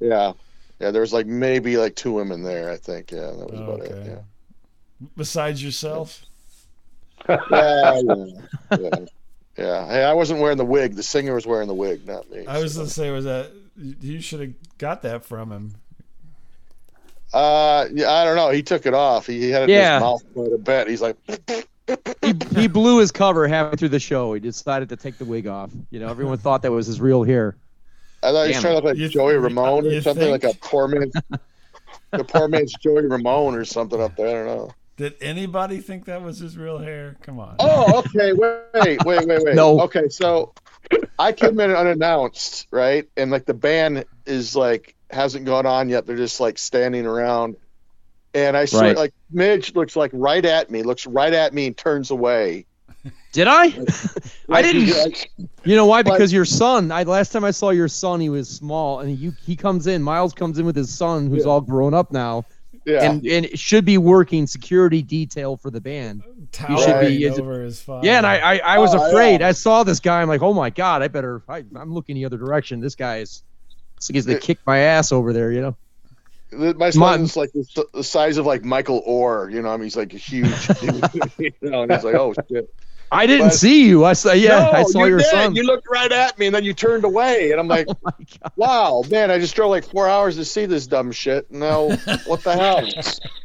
Yeah, 0.00 0.32
yeah. 0.80 0.90
There 0.90 1.00
was 1.02 1.12
like 1.12 1.26
maybe 1.26 1.76
like 1.76 1.94
two 1.96 2.12
women 2.12 2.42
there. 2.42 2.70
I 2.70 2.76
think. 2.76 3.10
Yeah, 3.10 3.30
that 3.38 3.50
was 3.50 3.60
about 3.60 3.80
it. 3.80 4.06
Yeah. 4.06 4.18
Besides 5.16 5.62
yourself. 5.62 6.24
Yeah, 7.28 7.38
yeah, 7.50 8.00
yeah. 8.70 8.88
yeah. 9.56 9.86
Hey, 9.88 10.04
I 10.04 10.12
wasn't 10.12 10.40
wearing 10.40 10.58
the 10.58 10.64
wig. 10.64 10.94
The 10.94 11.02
singer 11.02 11.34
was 11.34 11.46
wearing 11.46 11.68
the 11.68 11.74
wig, 11.74 12.06
not 12.06 12.30
me. 12.30 12.46
I 12.46 12.58
was 12.58 12.74
so. 12.74 12.80
gonna 12.80 12.90
say, 12.90 13.10
was 13.10 13.24
that 13.24 13.50
you 13.76 14.20
should 14.20 14.40
have 14.40 14.52
got 14.78 15.02
that 15.02 15.24
from 15.24 15.50
him? 15.50 15.74
Uh, 17.34 17.88
yeah, 17.92 18.12
I 18.12 18.24
don't 18.24 18.36
know. 18.36 18.50
He 18.50 18.62
took 18.62 18.86
it 18.86 18.94
off. 18.94 19.26
He, 19.26 19.40
he 19.40 19.50
had 19.50 19.64
it 19.64 19.70
Yeah. 19.70 19.96
in 19.96 20.02
his 20.02 20.02
mouth 20.02 20.22
quite 20.34 20.52
a 20.52 20.58
bit. 20.58 20.88
He's 20.88 21.02
like, 21.02 21.16
he, 22.22 22.34
he 22.60 22.68
blew 22.68 23.00
his 23.00 23.10
cover 23.10 23.48
halfway 23.48 23.76
through 23.76 23.88
the 23.88 23.98
show. 23.98 24.32
He 24.34 24.40
decided 24.40 24.88
to 24.90 24.96
take 24.96 25.18
the 25.18 25.24
wig 25.24 25.48
off. 25.48 25.70
You 25.90 25.98
know, 26.00 26.08
everyone 26.08 26.38
thought 26.38 26.62
that 26.62 26.70
was 26.70 26.86
his 26.86 27.00
real 27.00 27.24
hair. 27.24 27.56
I 28.22 28.30
thought 28.30 28.44
he 28.44 28.52
was 28.52 28.60
trying 28.62 28.72
to 28.72 28.80
look 28.80 28.84
like 28.98 29.10
Joey 29.10 29.34
Ramone 29.34 29.86
or 29.86 30.00
something, 30.00 30.30
like 30.30 30.44
a 30.44 30.54
poor 30.62 30.88
man's, 30.88 31.12
the 32.12 32.24
poor 32.24 32.48
man's 32.48 32.72
Joey 32.74 33.06
Ramone 33.06 33.54
or 33.56 33.64
something 33.64 34.00
up 34.00 34.16
there. 34.16 34.44
I 34.44 34.46
don't 34.46 34.56
know. 34.68 34.74
Did 34.96 35.14
anybody 35.20 35.78
think 35.80 36.04
that 36.04 36.22
was 36.22 36.38
his 36.38 36.56
real 36.56 36.78
hair? 36.78 37.16
Come 37.22 37.40
on. 37.40 37.56
Oh, 37.58 37.98
okay. 37.98 38.32
Wait, 38.32 38.60
wait, 38.74 39.04
wait, 39.04 39.26
wait, 39.26 39.42
wait. 39.44 39.54
No. 39.56 39.80
Okay, 39.80 40.08
so 40.08 40.54
I 41.18 41.32
came 41.32 41.58
in 41.58 41.72
unannounced, 41.72 42.68
right? 42.70 43.08
And 43.16 43.32
like 43.32 43.44
the 43.44 43.54
band 43.54 44.04
is 44.24 44.54
like 44.54 44.94
hasn't 45.14 45.44
gone 45.46 45.64
on 45.66 45.88
yet. 45.88 46.06
They're 46.06 46.16
just 46.16 46.40
like 46.40 46.58
standing 46.58 47.06
around. 47.06 47.56
And 48.34 48.56
I 48.56 48.64
see 48.64 48.78
Right. 48.78 48.96
like 48.96 49.14
Smidge 49.32 49.74
looks 49.76 49.94
like 49.96 50.10
right 50.12 50.44
at 50.44 50.70
me, 50.70 50.82
looks 50.82 51.06
right 51.06 51.32
at 51.32 51.54
me 51.54 51.68
and 51.68 51.76
turns 51.76 52.10
away. 52.10 52.66
Did 53.32 53.46
I? 53.48 53.66
I 54.50 54.62
didn't. 54.62 54.88
like- 54.90 55.30
You 55.64 55.76
know 55.76 55.86
why? 55.86 56.02
But- 56.02 56.12
Because 56.14 56.32
your 56.32 56.44
son. 56.44 56.90
I 56.90 57.02
last 57.04 57.30
time 57.32 57.44
I 57.44 57.50
saw 57.52 57.70
your 57.70 57.88
son, 57.88 58.20
he 58.20 58.28
was 58.30 58.48
small, 58.48 59.00
and 59.00 59.16
you 59.18 59.32
he 59.46 59.56
comes 59.56 59.86
in. 59.86 60.02
Miles 60.02 60.32
comes 60.34 60.58
in 60.58 60.66
with 60.66 60.74
his 60.76 60.90
son, 60.92 61.28
who's 61.28 61.44
Yeah. 61.44 61.50
all 61.50 61.60
grown 61.60 61.94
up 61.94 62.12
now, 62.12 62.44
yeah. 62.86 63.02
and 63.10 63.24
and 63.26 63.44
it 63.46 63.58
should 63.58 63.84
be 63.84 63.98
working 63.98 64.46
security 64.46 65.02
detail 65.02 65.56
for 65.56 65.70
the 65.70 65.80
band. 65.80 66.22
Towering 66.50 66.78
should 66.82 67.00
be- 67.08 67.28
over 67.28 67.60
his 67.62 67.80
father. 67.82 68.06
Yeah, 68.06 68.16
and 68.18 68.26
I 68.26 68.38
I, 68.38 68.56
I 68.58 68.78
was 68.78 68.94
Oh, 68.94 69.08
afraid. 69.08 69.40
yeah. 69.40 69.48
I 69.48 69.52
saw 69.52 69.82
this 69.84 70.00
guy. 70.00 70.22
I'm 70.22 70.28
like, 70.28 70.42
oh 70.42 70.54
my 70.54 70.70
god, 70.70 71.02
I 71.02 71.08
better. 71.08 71.42
I, 71.48 71.62
I'm 71.76 71.92
looking 71.92 72.14
the 72.16 72.24
other 72.24 72.38
direction. 72.38 72.80
This 72.80 72.94
guy 72.96 73.18
is. 73.18 73.42
He's 74.08 74.26
gonna 74.26 74.36
It- 74.38 74.42
kick 74.42 74.58
my 74.66 74.78
ass 74.78 75.12
over 75.12 75.32
there. 75.32 75.50
You 75.52 75.60
know. 75.62 75.76
The- 76.50 76.74
My 76.74 76.86
My- 76.86 76.90
son's 76.90 77.36
like 77.36 77.50
the, 77.52 77.86
the 77.94 78.04
size 78.04 78.36
of 78.36 78.46
like 78.46 78.64
Michael 78.64 79.02
Oher, 79.08 79.52
you 79.52 79.60
know. 79.62 79.70
I 79.70 79.76
mean, 79.76 79.84
he's 79.84 79.96
like 79.96 80.14
a 80.14 80.18
huge, 80.18 80.66
dude, 80.80 81.04
you 81.38 81.52
know. 81.62 81.82
And 81.82 81.92
he's 81.92 82.04
like, 82.04 82.14
"Oh 82.14 82.32
shit!" 82.48 82.72
I 83.10 83.26
didn't 83.26 83.46
But- 83.48 83.54
see 83.54 83.86
you. 83.88 84.04
I 84.04 84.12
saw. 84.12 84.32
Yeah, 84.32 84.48
No, 84.60 84.70
I 84.72 84.82
saw 84.84 85.00
you 85.00 85.06
your 85.10 85.18
did. 85.18 85.26
son. 85.30 85.54
You 85.56 85.62
looked 85.64 85.86
right 85.90 86.10
at 86.12 86.38
me, 86.38 86.46
and 86.46 86.54
then 86.54 86.64
you 86.64 86.72
turned 86.72 87.04
away, 87.04 87.50
and 87.52 87.60
I'm 87.60 87.66
oh, 87.70 87.74
like, 87.74 87.88
Oh 87.88 88.50
"Wow, 88.56 89.02
man! 89.10 89.30
I 89.30 89.38
just 89.38 89.54
drove 89.56 89.70
like 89.70 89.84
four 89.84 90.08
hours 90.08 90.36
to 90.36 90.44
see 90.44 90.66
this 90.66 90.86
dumb 90.86 91.10
shit. 91.12 91.50
Now, 91.50 91.88
what 92.26 92.42
the 92.44 92.52
hell?" 92.54 92.86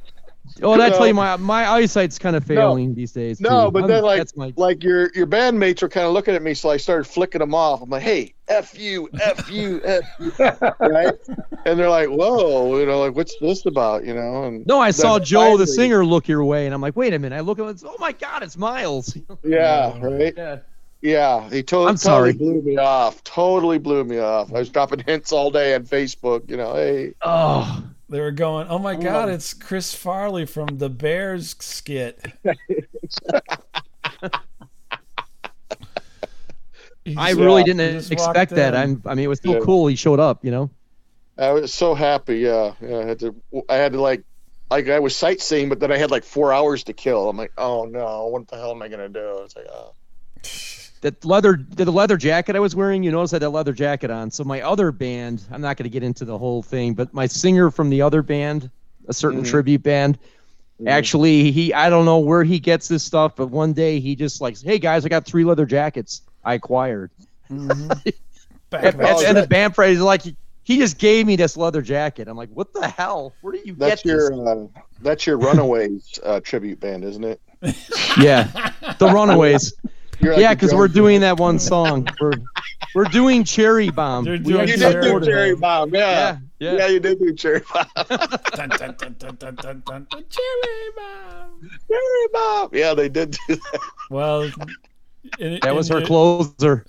Oh, 0.61 0.75
did 0.75 0.85
I 0.85 0.89
tell 0.89 1.07
you 1.07 1.13
my 1.13 1.37
my 1.37 1.67
eyesight's 1.67 2.19
kind 2.19 2.35
of 2.35 2.43
failing 2.43 2.93
these 2.95 3.11
days. 3.11 3.39
No, 3.39 3.65
too. 3.65 3.71
but 3.71 3.79
I'm- 3.83 3.89
then 3.89 4.03
like, 4.03 4.17
that's 4.19 4.35
my. 4.35 4.53
like 4.57 4.83
your 4.83 5.09
your 5.15 5.27
bandmates 5.27 5.81
were 5.81 5.89
kind 5.89 6.05
of 6.07 6.13
looking 6.13 6.35
at 6.35 6.41
me, 6.41 6.53
so 6.53 6.69
I 6.69 6.77
started 6.77 7.05
flicking 7.05 7.39
them 7.39 7.53
off. 7.55 7.81
I'm 7.81 7.89
like, 7.89 8.01
"Hey, 8.03 8.33
f 8.47 8.77
you, 8.79 9.09
f 9.21 9.49
you, 9.51 9.81
f 9.83 10.03
you," 10.19 10.31
right? 10.79 11.13
And 11.65 11.79
they're 11.79 11.89
like, 11.89 12.09
"Whoa, 12.09 12.77
you 12.79 12.85
know, 12.85 12.99
like 12.99 13.15
what's 13.15 13.35
this 13.39 13.65
about?" 13.65 14.05
You 14.05 14.13
know? 14.15 14.43
And 14.45 14.65
No, 14.67 14.79
I 14.79 14.91
saw 14.91 15.17
then 15.17 15.25
Joe 15.25 15.57
the 15.57 15.67
singer 15.67 16.05
look 16.05 16.27
your 16.27 16.43
way, 16.43 16.65
and 16.65 16.73
I'm 16.73 16.81
like, 16.81 16.95
wait 16.95 17.13
a 17.13 17.19
minute. 17.19 17.35
I 17.35 17.39
look 17.41 17.59
at 17.59 17.65
it. 17.67 17.83
Oh 17.85 17.95
my 17.99 18.11
God, 18.11 18.43
it's 18.43 18.57
Miles. 18.57 19.17
Yeah, 19.43 19.97
right. 20.01 20.33
yeah. 20.35 20.57
Yeah, 21.01 21.49
he 21.49 21.63
to- 21.63 21.87
I'm 21.87 21.95
totally 21.95 22.33
blew 22.33 22.61
me 22.61 22.75
off. 22.75 23.23
Totally 23.23 23.77
blew 23.77 24.03
me 24.03 24.19
off. 24.19 24.49
I 24.53 24.59
was 24.59 24.67
dropping 24.69 24.99
hints 24.99 25.31
all 25.31 25.49
day 25.49 25.73
on 25.73 25.85
Facebook. 25.85 26.49
You 26.49 26.57
know, 26.57 26.75
hey, 26.75 27.13
Oh, 27.21 27.83
They 28.09 28.19
were 28.19 28.31
going, 28.31 28.67
oh 28.69 28.79
my 28.79 28.95
God, 28.95 29.29
it's 29.29 29.53
Chris 29.53 29.93
Farley 29.93 30.45
from 30.47 30.79
the 30.79 30.89
Bears 30.89 31.55
skit. 31.59 32.19
I 37.17 37.31
really 37.31 37.61
he 37.61 37.65
didn't 37.65 38.11
expect 38.11 38.51
that. 38.55 38.73
in. 38.73 38.79
I'm. 38.79 39.01
I 39.05 39.15
mean, 39.15 39.25
it 39.25 39.29
was 39.29 39.39
so 39.43 39.53
Yeah. 39.53 39.59
cool. 39.63 39.87
He 39.87 39.95
showed 39.95 40.19
up. 40.19 40.43
You 40.43 40.51
know. 40.51 40.69
I 41.37 41.51
was 41.51 41.73
so 41.73 41.93
happy. 41.95 42.39
Yeah, 42.39 42.73
yeah. 42.81 42.97
I 42.97 43.05
had 43.05 43.19
to. 43.19 43.35
I 43.69 43.75
had 43.75 43.93
to 43.93 44.01
like, 44.01 44.23
like 44.69 44.89
I 44.89 44.99
was 44.99 45.15
sightseeing, 45.15 45.69
but 45.69 45.79
then 45.79 45.91
I 45.91 45.97
had 45.97 46.11
like 46.11 46.23
four 46.23 46.51
hours 46.51 46.83
to 46.85 46.93
kill. 46.93 47.29
I'm 47.29 47.37
like, 47.37 47.53
oh 47.57 47.85
no, 47.85 48.27
what 48.27 48.47
the 48.47 48.57
hell 48.57 48.71
am 48.71 48.81
I 48.81 48.87
gonna 48.89 49.09
do? 49.09 49.41
It's 49.43 49.55
like, 49.55 49.67
oh. 49.71 49.93
That 51.01 51.23
leather, 51.23 51.57
the 51.69 51.89
leather 51.91 52.17
jacket 52.17 52.55
I 52.55 52.59
was 52.59 52.75
wearing. 52.75 53.03
You 53.03 53.11
notice 53.11 53.31
I 53.31 53.35
had 53.35 53.43
that 53.43 53.49
leather 53.51 53.71
jacket 53.73 54.11
on. 54.11 54.29
So 54.31 54.43
my 54.43 54.61
other 54.61 54.91
band. 54.91 55.41
I'm 55.51 55.61
not 55.61 55.77
going 55.77 55.85
to 55.85 55.89
get 55.89 56.03
into 56.03 56.25
the 56.25 56.37
whole 56.37 56.61
thing, 56.61 56.93
but 56.93 57.13
my 57.13 57.25
singer 57.25 57.71
from 57.71 57.89
the 57.89 58.01
other 58.01 58.21
band, 58.21 58.69
a 59.07 59.13
certain 59.13 59.43
Mhm. 59.43 59.47
tribute 59.49 59.81
band. 59.83 60.19
Mhm. 60.81 60.89
Actually, 60.89 61.51
he 61.51 61.73
I 61.73 61.89
don't 61.89 62.03
know 62.05 62.19
where 62.19 62.43
he 62.43 62.59
gets 62.59 62.87
this 62.89 63.01
stuff, 63.03 63.35
but 63.37 63.47
one 63.47 63.71
day 63.73 63.99
he 64.01 64.15
just 64.15 64.41
like, 64.41 64.61
hey 64.61 64.77
guys, 64.77 65.05
I 65.05 65.09
got 65.09 65.25
three 65.25 65.45
leather 65.45 65.65
jackets 65.65 66.21
I 66.43 66.55
acquired. 66.55 67.11
Mhm. 67.49 67.87
Back 68.69 68.83
And, 68.83 68.99
the- 68.99 69.23
and- 69.27 69.37
the 69.37 69.47
band 69.47 69.73
president 69.75 69.97
is 69.99 70.03
like, 70.03 70.21
he 70.63 70.77
just 70.77 70.97
gave 70.99 71.25
me 71.25 71.35
this 71.35 71.57
leather 71.57 71.81
jacket. 71.81 72.27
I'm 72.27 72.37
like, 72.37 72.49
what 72.53 72.71
the 72.73 72.87
hell? 72.87 73.33
Where 73.41 73.53
do 73.53 73.59
you 73.65 73.73
That's 73.73 74.03
get 74.03 74.09
your 74.11 74.29
this? 74.29 74.39
uh, 74.39 74.81
that's 75.01 75.25
your 75.25 75.37
Runaways 75.37 76.19
uh, 76.23 76.41
tribute 76.41 76.79
band, 76.79 77.03
isn't 77.05 77.23
it? 77.23 77.39
Yeah, 78.21 78.71
the 78.99 79.07
Runaways. 79.13 79.73
You're 80.21 80.33
like 80.33 80.41
yeah, 80.41 80.53
because 80.53 80.73
we're 80.73 80.87
doing 80.89 81.21
that 81.21 81.37
one 81.37 81.59
song. 81.59 82.07
We're 82.19 82.33
we're 82.95 83.05
doing 83.05 83.43
Cherry 83.43 83.89
Bomb. 83.89 84.25
They're 84.25 84.37
doing 84.37 84.67
You 84.67 84.77
did 84.77 84.79
do 84.79 84.91
Cherry 84.91 85.05
recorded- 85.53 85.61
Bomb, 85.61 85.93
yeah. 85.93 86.37
Yeah, 86.59 86.71
yeah. 86.73 86.77
yeah. 86.79 86.87
you 86.87 86.99
did 86.99 87.19
do 87.19 87.33
Cherry 87.33 87.61
Bomb. 87.73 87.85
Dun, 88.09 88.69
dun, 88.69 88.95
dun, 88.97 88.97
dun, 88.97 89.15
dun, 89.17 89.35
dun, 89.37 89.55
dun, 89.55 89.83
dun. 89.85 90.07
Cherry 90.29 90.89
bomb. 90.97 91.69
Cherry 91.87 92.27
Bomb. 92.33 92.69
Yeah, 92.73 92.93
they 92.93 93.07
did 93.09 93.31
do 93.47 93.55
that. 93.55 93.79
Well, 94.09 94.49
in, 95.39 95.59
That 95.61 95.75
was 95.75 95.87
her 95.89 95.99
your, 95.99 96.07
closer. 96.07 96.85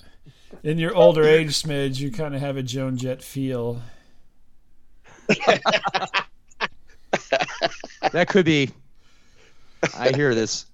In 0.64 0.78
your 0.78 0.94
older 0.96 1.22
age, 1.22 1.50
Smidge, 1.62 2.00
you 2.00 2.10
kind 2.10 2.34
of 2.34 2.40
have 2.40 2.56
a 2.56 2.62
Joan 2.62 2.96
Jett 2.96 3.22
feel. 3.22 3.80
That 8.12 8.28
could 8.28 8.44
be. 8.46 8.70
I 9.96 10.10
hear 10.10 10.34
this. 10.34 10.66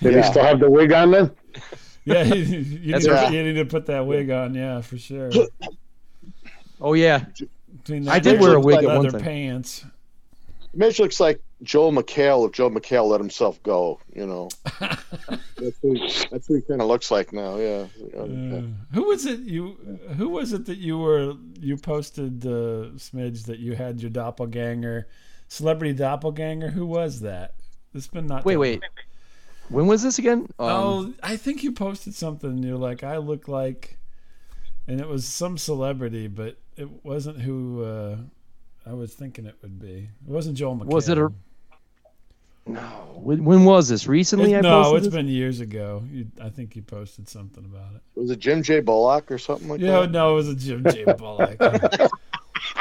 Did 0.00 0.14
Yeah. 0.14 0.22
he 0.22 0.28
still 0.30 0.44
have 0.44 0.60
the 0.60 0.70
wig 0.70 0.92
on 0.92 1.10
then? 1.10 1.30
Yeah, 2.06 2.24
you, 2.24 2.34
you, 2.34 2.92
need 2.92 3.00
to, 3.00 3.12
right. 3.12 3.32
you 3.32 3.42
need 3.42 3.54
to 3.54 3.64
put 3.64 3.86
that 3.86 4.06
wig 4.06 4.28
on, 4.28 4.54
yeah, 4.54 4.82
for 4.82 4.98
sure. 4.98 5.30
Oh 6.78 6.92
yeah, 6.92 7.24
I 7.88 8.18
did 8.18 8.42
wear 8.42 8.56
a 8.56 8.60
wig 8.60 8.76
at 8.76 8.84
leather 8.84 8.98
one 8.98 9.10
time. 9.10 9.20
pants. 9.22 9.86
Mitch 10.74 10.98
looks 10.98 11.18
like 11.18 11.40
Joel 11.62 11.92
McHale 11.92 12.46
if 12.46 12.52
Joel 12.52 12.72
McHale 12.72 13.08
let 13.08 13.20
himself 13.20 13.62
go. 13.62 14.00
You 14.14 14.26
know, 14.26 14.50
that's 14.80 15.78
who, 15.80 15.96
that's 16.30 16.46
who 16.46 16.56
he 16.56 16.60
kind 16.60 16.82
of 16.82 16.88
looks 16.88 17.10
like 17.10 17.32
now. 17.32 17.56
Yeah. 17.56 17.86
Uh, 18.14 18.26
who 18.92 19.04
was 19.04 19.24
it 19.24 19.40
you? 19.40 19.78
Who 20.18 20.28
was 20.28 20.52
it 20.52 20.66
that 20.66 20.76
you 20.76 20.98
were? 20.98 21.32
You 21.58 21.78
posted 21.78 22.44
uh, 22.44 22.92
Smidge 22.98 23.46
that 23.46 23.60
you 23.60 23.76
had 23.76 24.02
your 24.02 24.10
doppelganger 24.10 25.08
celebrity 25.48 25.94
doppelganger. 25.94 26.70
Who 26.70 26.86
was 26.86 27.20
that? 27.20 27.54
It's 27.94 28.08
been 28.08 28.26
not. 28.26 28.44
Wait, 28.44 28.54
that 28.54 28.60
wait. 28.60 28.82
When 29.70 29.86
was 29.86 30.02
this 30.02 30.18
again? 30.18 30.40
Um, 30.58 30.68
oh, 30.68 31.14
I 31.22 31.36
think 31.36 31.62
you 31.64 31.72
posted 31.72 32.14
something. 32.14 32.50
And 32.50 32.64
you're 32.64 32.76
like, 32.76 33.02
I 33.02 33.16
look 33.16 33.48
like, 33.48 33.98
and 34.86 35.00
it 35.00 35.08
was 35.08 35.24
some 35.26 35.56
celebrity, 35.58 36.28
but 36.28 36.56
it 36.76 36.88
wasn't 37.04 37.40
who 37.40 37.82
uh, 37.82 38.16
I 38.86 38.92
was 38.92 39.14
thinking 39.14 39.46
it 39.46 39.56
would 39.62 39.78
be. 39.80 40.08
It 40.26 40.30
wasn't 40.30 40.56
Joel 40.56 40.76
McHale. 40.76 40.86
Was 40.92 41.08
it 41.08 41.18
a- 41.18 41.32
no. 42.66 42.80
When, 43.16 43.44
when 43.44 43.64
was 43.64 43.88
this? 43.88 44.06
Recently? 44.06 44.52
It- 44.54 44.58
I 44.58 44.60
no, 44.62 44.82
posted 44.84 44.96
it's 44.98 45.06
this? 45.06 45.14
been 45.14 45.28
years 45.28 45.60
ago. 45.60 46.02
You, 46.10 46.26
I 46.40 46.48
think 46.48 46.76
you 46.76 46.82
posted 46.82 47.28
something 47.28 47.64
about 47.64 47.94
it. 47.94 48.02
Was 48.20 48.30
it 48.30 48.38
Jim 48.38 48.62
J. 48.62 48.80
Bullock 48.80 49.30
or 49.30 49.38
something 49.38 49.68
like 49.68 49.80
Yeah, 49.80 50.00
that? 50.00 50.10
no, 50.10 50.32
it 50.32 50.34
was 50.36 50.48
a 50.48 50.54
Jim 50.54 50.84
J. 50.90 51.04
Bullock. 51.16 51.56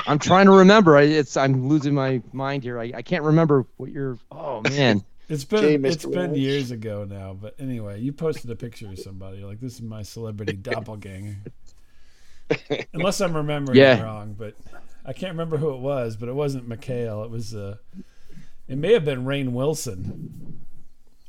I'm 0.08 0.20
trying 0.20 0.46
to 0.46 0.52
remember. 0.52 0.98
I, 0.98 1.04
it's 1.04 1.36
I'm 1.38 1.68
losing 1.68 1.94
my 1.94 2.22
mind 2.34 2.64
here. 2.64 2.80
I, 2.80 2.92
I 2.96 3.02
can't 3.02 3.24
remember 3.24 3.66
what 3.78 3.90
you're. 3.92 4.18
Oh 4.32 4.62
man. 4.70 5.04
It's 5.34 5.44
been 5.46 5.62
Jay, 5.62 5.88
it's 5.90 6.06
Mr. 6.06 6.12
been 6.12 6.36
years 6.36 6.72
ago 6.72 7.06
now, 7.06 7.34
but 7.34 7.56
anyway, 7.60 8.00
you 8.00 8.12
posted 8.14 8.50
a 8.52 8.56
picture 8.56 8.88
of 8.88 9.00
somebody. 9.00 9.38
You're 9.40 9.48
like, 9.48 9.60
this 9.60 9.74
is 9.76 9.82
my 9.82 10.04
celebrity 10.04 10.54
doppelganger. 10.70 11.38
Unless 12.94 13.22
I'm 13.22 13.36
remembering 13.36 13.78
Yeah. 13.78 14.02
wrong, 14.04 14.36
but 14.38 14.56
I 15.06 15.14
can't 15.14 15.32
remember 15.32 15.58
who 15.58 15.74
it 15.74 15.80
was. 15.80 16.16
But 16.16 16.30
it 16.30 16.36
wasn't 16.36 16.68
McHale. 16.70 17.24
It 17.26 17.32
was 17.32 17.56
uh, 17.56 17.78
it 18.68 18.78
may 18.78 18.94
have 18.94 19.06
been 19.06 19.26
Rainn 19.26 19.50
Wilson. 19.54 20.60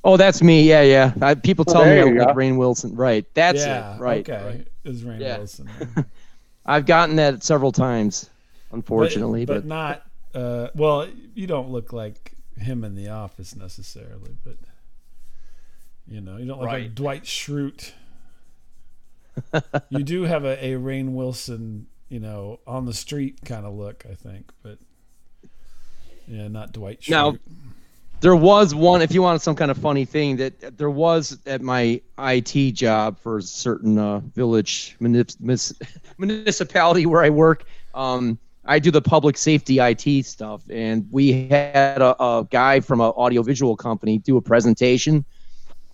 Oh, 0.07 0.19
that's 0.19 0.43
me. 0.43 0.69
Yeah, 0.69 0.83
yeah. 0.83 1.15
I, 1.23 1.35
people 1.35 1.65
tell 1.65 1.85
me 1.85 1.99
I 1.99 2.03
look 2.05 2.27
like. 2.27 2.37
Rainn 2.37 2.59
Wilson. 2.59 2.95
Right. 2.95 3.25
That's 3.35 3.65
yeah, 3.65 3.97
it. 3.97 4.01
Right. 4.01 4.29
Okay, 4.29 4.45
right. 4.45 4.67
it 4.85 4.89
was 4.89 5.03
Rainn 5.03 5.21
Yeah. 5.21 5.39
Wilson. 5.39 5.71
I've 6.67 6.85
gotten 6.85 7.17
that 7.17 7.43
several 7.43 7.73
times, 7.73 8.29
But- 8.71 8.77
unfortunately. 8.77 9.47
but, 9.47 9.55
But, 9.55 9.65
not. 9.67 10.03
Uh, 10.35 10.69
well, 10.75 11.09
you 11.35 11.47
don't 11.47 11.71
look 11.71 11.93
like 11.93 12.34
him 12.59 12.85
in 12.85 12.95
the 12.95 13.09
office 13.09 13.55
necessarily, 13.57 14.37
but 14.45 14.57
you 16.07 16.21
know, 16.21 16.37
you 16.37 16.47
don't 16.47 16.59
look 16.61 16.69
like 16.69 16.83
Right. 16.83 16.95
Dwight 16.95 17.25
Schrute. 17.25 17.93
you 19.91 20.03
do 20.05 20.23
have 20.23 20.45
a, 20.45 20.65
a 20.65 20.73
Rainn 20.75 21.13
Wilson, 21.15 21.87
you 22.09 22.21
know, 22.21 22.61
on 22.67 22.85
the 22.87 22.95
street 22.95 23.39
kind 23.45 23.67
of 23.67 23.75
look, 23.75 24.05
I 24.09 24.15
think, 24.15 24.53
but 24.63 24.79
yeah, 26.29 26.49
not 26.49 26.73
Dwight 26.73 27.01
Schrute. 27.01 27.11
Now- 27.11 27.37
there 28.21 28.37
was 28.37 28.75
one. 28.75 29.03
If 29.03 29.13
you 29.13 29.21
wanted 29.21 29.41
some 29.43 29.55
kind 29.55 29.71
of 29.71 29.77
funny 29.77 30.07
thing, 30.07 30.37
that 30.37 30.79
there 30.79 30.89
was 30.89 31.37
at 31.45 31.61
my 31.61 32.01
IT 32.19 32.73
job 32.73 33.19
for 33.19 33.37
a 33.37 33.43
certain 33.43 33.99
uh, 33.99 34.21
village 34.21 34.97
municipality 36.19 37.05
where 37.05 37.23
I 37.23 37.29
work. 37.29 37.65
Um, 37.93 38.39
I 38.67 38.79
do 38.79 38.91
the 38.91 39.03
public 39.03 39.37
safety 39.37 39.79
IT 39.79 40.25
stuff, 40.25 40.63
and 40.71 41.07
we 41.11 41.49
had 41.49 42.01
a, 42.01 42.21
a 42.23 42.47
guy 42.51 42.81
from 42.81 43.01
an 43.01 43.09
audiovisual 43.09 43.77
company 43.77 44.19
do 44.19 44.37
a 44.37 44.43
presentation 44.43 45.25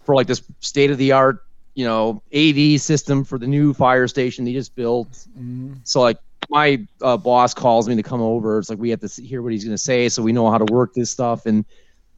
for 0.05 0.15
like 0.15 0.27
this 0.27 0.43
state 0.61 0.91
of 0.91 0.99
the 0.99 1.13
art, 1.13 1.43
you 1.75 1.85
know, 1.85 2.23
AV 2.35 2.81
system 2.81 3.25
for 3.25 3.39
the 3.39 3.47
new 3.47 3.75
fire 3.75 4.07
station 4.09 4.45
they 4.45 4.53
just 4.53 4.75
built. 4.75 5.27
Mhm. 5.39 5.79
So 5.85 6.01
like 6.01 6.19
my 6.49 6.85
uh, 7.03 7.17
boss 7.17 7.55
calls 7.55 7.89
me 7.89 7.97
to 7.97 8.03
come 8.03 8.21
over. 8.21 8.59
It's 8.59 8.71
like 8.71 8.79
we 8.79 8.91
have 8.91 9.01
to 9.01 9.23
hear 9.23 9.43
what 9.43 9.53
he's 9.53 9.65
going 9.65 9.75
to 9.75 9.79
say, 9.79 10.09
so 10.09 10.23
we 10.23 10.33
know 10.33 10.51
how 10.51 10.59
to 10.59 10.73
work 10.73 10.95
this 10.95 11.11
stuff. 11.11 11.47
And 11.47 11.65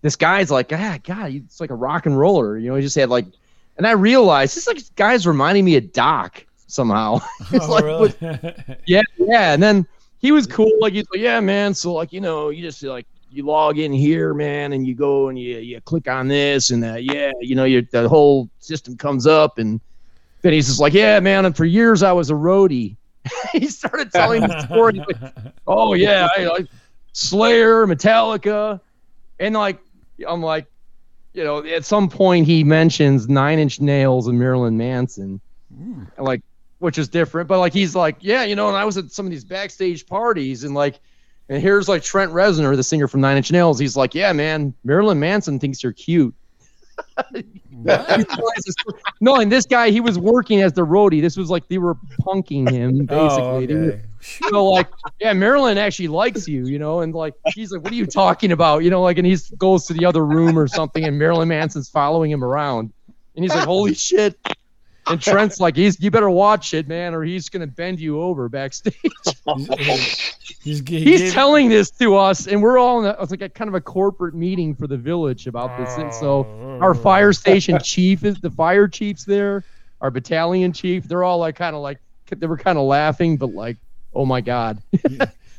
this 0.03 0.16
guy's 0.16 0.50
like, 0.50 0.72
ah, 0.72 0.98
God, 1.03 1.32
it's 1.32 1.61
like 1.61 1.70
a 1.70 1.74
rock 1.74 2.07
and 2.07 2.18
roller. 2.18 2.59
You 2.59 2.68
know, 2.70 2.76
he 2.76 2.82
just 2.82 2.96
had 2.96 3.09
like, 3.09 3.26
and 3.78 3.86
I 3.86 3.92
realized 3.92 4.57
this 4.57 4.66
like 4.66 4.80
guy's 4.96 5.26
reminding 5.26 5.64
me 5.64 5.76
of 5.76 5.92
Doc 5.92 6.44
somehow. 6.66 7.20
It's 7.53 7.64
Oh, 7.66 7.70
like, 7.72 7.84
really? 7.84 8.14
yeah, 8.86 9.03
yeah. 9.18 9.53
And 9.53 9.62
then 9.62 9.86
he 10.23 10.33
was 10.33 10.47
cool. 10.47 10.73
Like 10.81 10.95
he's 10.95 11.05
like, 11.11 11.20
yeah, 11.20 11.41
man. 11.41 11.75
So 11.75 11.93
like, 11.93 12.12
you 12.12 12.20
know, 12.20 12.49
you 12.49 12.62
just 12.62 12.83
like 12.83 13.07
you 13.31 13.45
log 13.45 13.79
in 13.79 13.93
here, 13.93 14.33
man, 14.33 14.73
and 14.73 14.87
you 14.87 14.95
go 14.95 15.29
and 15.29 15.39
you 15.39 15.59
you 15.59 15.81
click 15.83 16.09
on 16.09 16.29
this 16.29 16.70
and 16.70 16.83
that. 16.83 17.05
Yeah, 17.05 17.33
you 17.41 17.55
know, 17.55 17.64
your 17.64 17.83
the 17.91 18.09
whole 18.09 18.49
system 18.61 18.97
comes 18.97 19.27
up, 19.27 19.59
and 19.59 19.81
then 20.43 20.53
he's 20.53 20.68
just 20.68 20.81
like, 20.81 20.95
yeah, 20.95 21.20
man. 21.20 21.45
And 21.45 21.57
for 21.57 21.64
years 21.64 22.03
I 22.03 22.12
was 22.12 22.31
a 22.31 22.35
roadie. 22.35 22.97
he 23.53 23.66
started 23.68 24.11
telling 24.12 24.43
the 24.43 24.66
story. 24.66 24.95
Like, 24.95 25.53
oh 25.66 25.95
yeah, 25.95 26.29
I 26.37 26.45
like 26.45 26.66
Slayer, 27.12 27.87
Metallica, 27.87 28.81
and 29.41 29.55
like 29.55 29.81
I'm 30.27 30.43
like, 30.43 30.66
you 31.35 31.43
know, 31.45 31.64
at 31.64 31.85
some 31.85 32.09
point 32.09 32.47
he 32.47 32.62
mentions 32.64 33.29
Nine 33.29 33.59
Inch 33.59 33.81
Nails 33.81 34.29
and 34.29 34.39
Marilyn 34.39 34.77
Manson, 34.77 35.41
Mm. 35.75 36.07
like, 36.18 36.43
which 36.83 36.99
is 36.99 37.09
different, 37.09 37.49
but 37.49 37.59
like 37.59 37.72
he's 37.72 37.95
like, 37.95 38.16
yeah, 38.20 38.45
you 38.45 38.55
know, 38.57 38.68
and 38.68 38.76
I 38.76 38.85
was 38.85 38.97
at 38.99 39.11
some 39.12 39.24
of 39.26 39.30
these 39.33 39.45
backstage 39.45 40.07
parties 40.07 40.64
and 40.64 40.74
like. 40.74 41.01
And 41.49 41.61
here's 41.61 41.89
like 41.89 42.03
Trent 42.03 42.33
Reznor, 42.33 42.76
the 42.76 42.85
singer 42.85 43.09
from 43.09 43.20
Nine 43.20 43.37
Inch 43.37 43.51
Nails. 43.51 43.78
He's 43.78 43.97
like, 43.97 44.14
"Yeah, 44.14 44.33
man, 44.33 44.72
Marilyn 44.85 45.18
Manson 45.18 45.59
thinks 45.59 45.83
you're 45.83 45.93
cute." 45.93 46.35
No, 49.20 49.37
and 49.37 49.51
this 49.51 49.66
guy, 49.66 49.91
he 49.91 50.01
was 50.01 50.18
working 50.18 50.62
as 50.62 50.72
the 50.72 50.83
roadie. 50.87 51.20
This 51.20 51.37
was 51.37 51.51
like 51.51 51.66
they 51.68 51.78
were 51.78 51.97
punking 52.20 52.70
him, 52.70 53.07
oh, 53.11 53.28
basically. 53.28 53.45
Oh, 53.45 53.66
They 53.66 53.74
were- 53.74 53.93
okay. 53.95 54.03
so 54.51 54.64
like, 54.66 54.89
yeah, 55.20 55.33
Marilyn 55.33 55.78
actually 55.78 56.09
likes 56.09 56.47
you, 56.47 56.66
you 56.66 56.78
know, 56.78 57.01
and 57.01 57.12
like 57.14 57.35
he's 57.55 57.72
like, 57.72 57.83
what 57.83 57.93
are 57.93 57.97
you 57.97 58.07
talking 58.07 58.53
about, 58.53 58.85
you 58.85 58.91
know, 58.91 59.03
like, 59.03 59.18
and 59.18 59.26
he 59.26 59.37
goes 59.59 59.85
to 59.87 59.95
the 59.95 60.05
other 60.07 60.24
room 60.24 60.59
or 60.59 60.68
something, 60.68 61.05
and 61.05 61.18
Marilyn 61.18 61.49
Manson's 61.49 61.89
following 61.89 62.30
him 62.30 62.45
around, 62.45 62.93
and 63.35 63.45
he's 63.45 63.55
like, 63.55 63.64
holy 63.64 63.95
shit. 63.95 64.39
And 65.07 65.20
Trent's 65.20 65.61
like, 65.61 65.76
he's 65.76 66.00
you 66.00 66.11
better 66.11 66.30
watch 66.30 66.74
it, 66.74 66.86
man, 66.88 67.14
or 67.14 67.22
he's 67.22 67.48
gonna 67.48 67.66
bend 67.66 68.00
you 68.00 68.20
over 68.20 68.48
backstage. 68.48 68.94
He's, 70.62 70.78
he's, 70.78 70.88
he 70.88 71.05
he's 71.05 71.32
telling 71.32 71.68
this 71.68 71.90
to 71.90 72.14
us, 72.16 72.46
and 72.46 72.62
we're 72.62 72.78
all 72.78 73.00
in 73.00 73.07
a, 73.07 73.16
it's 73.20 73.32
like 73.32 73.42
a 73.42 73.48
kind 73.48 73.66
of 73.66 73.74
a 73.74 73.80
corporate 73.80 74.34
meeting 74.34 74.76
for 74.76 74.86
the 74.86 74.96
village 74.96 75.48
about 75.48 75.76
this. 75.76 75.96
And 75.96 76.14
so 76.14 76.46
oh. 76.46 76.78
our 76.80 76.94
fire 76.94 77.32
station 77.32 77.80
chief 77.82 78.24
is 78.24 78.38
the 78.40 78.50
fire 78.50 78.86
chief's 78.86 79.24
there, 79.24 79.64
our 80.00 80.12
battalion 80.12 80.72
chief. 80.72 81.05
They're 81.05 81.24
all 81.24 81.38
like 81.38 81.57
kind 81.57 81.74
of 81.74 81.82
like 81.82 81.98
they 82.28 82.46
were 82.46 82.57
kind 82.57 82.78
of 82.78 82.84
laughing, 82.84 83.36
but 83.36 83.53
like, 83.53 83.78
oh 84.14 84.24
my 84.24 84.40
god, 84.40 84.80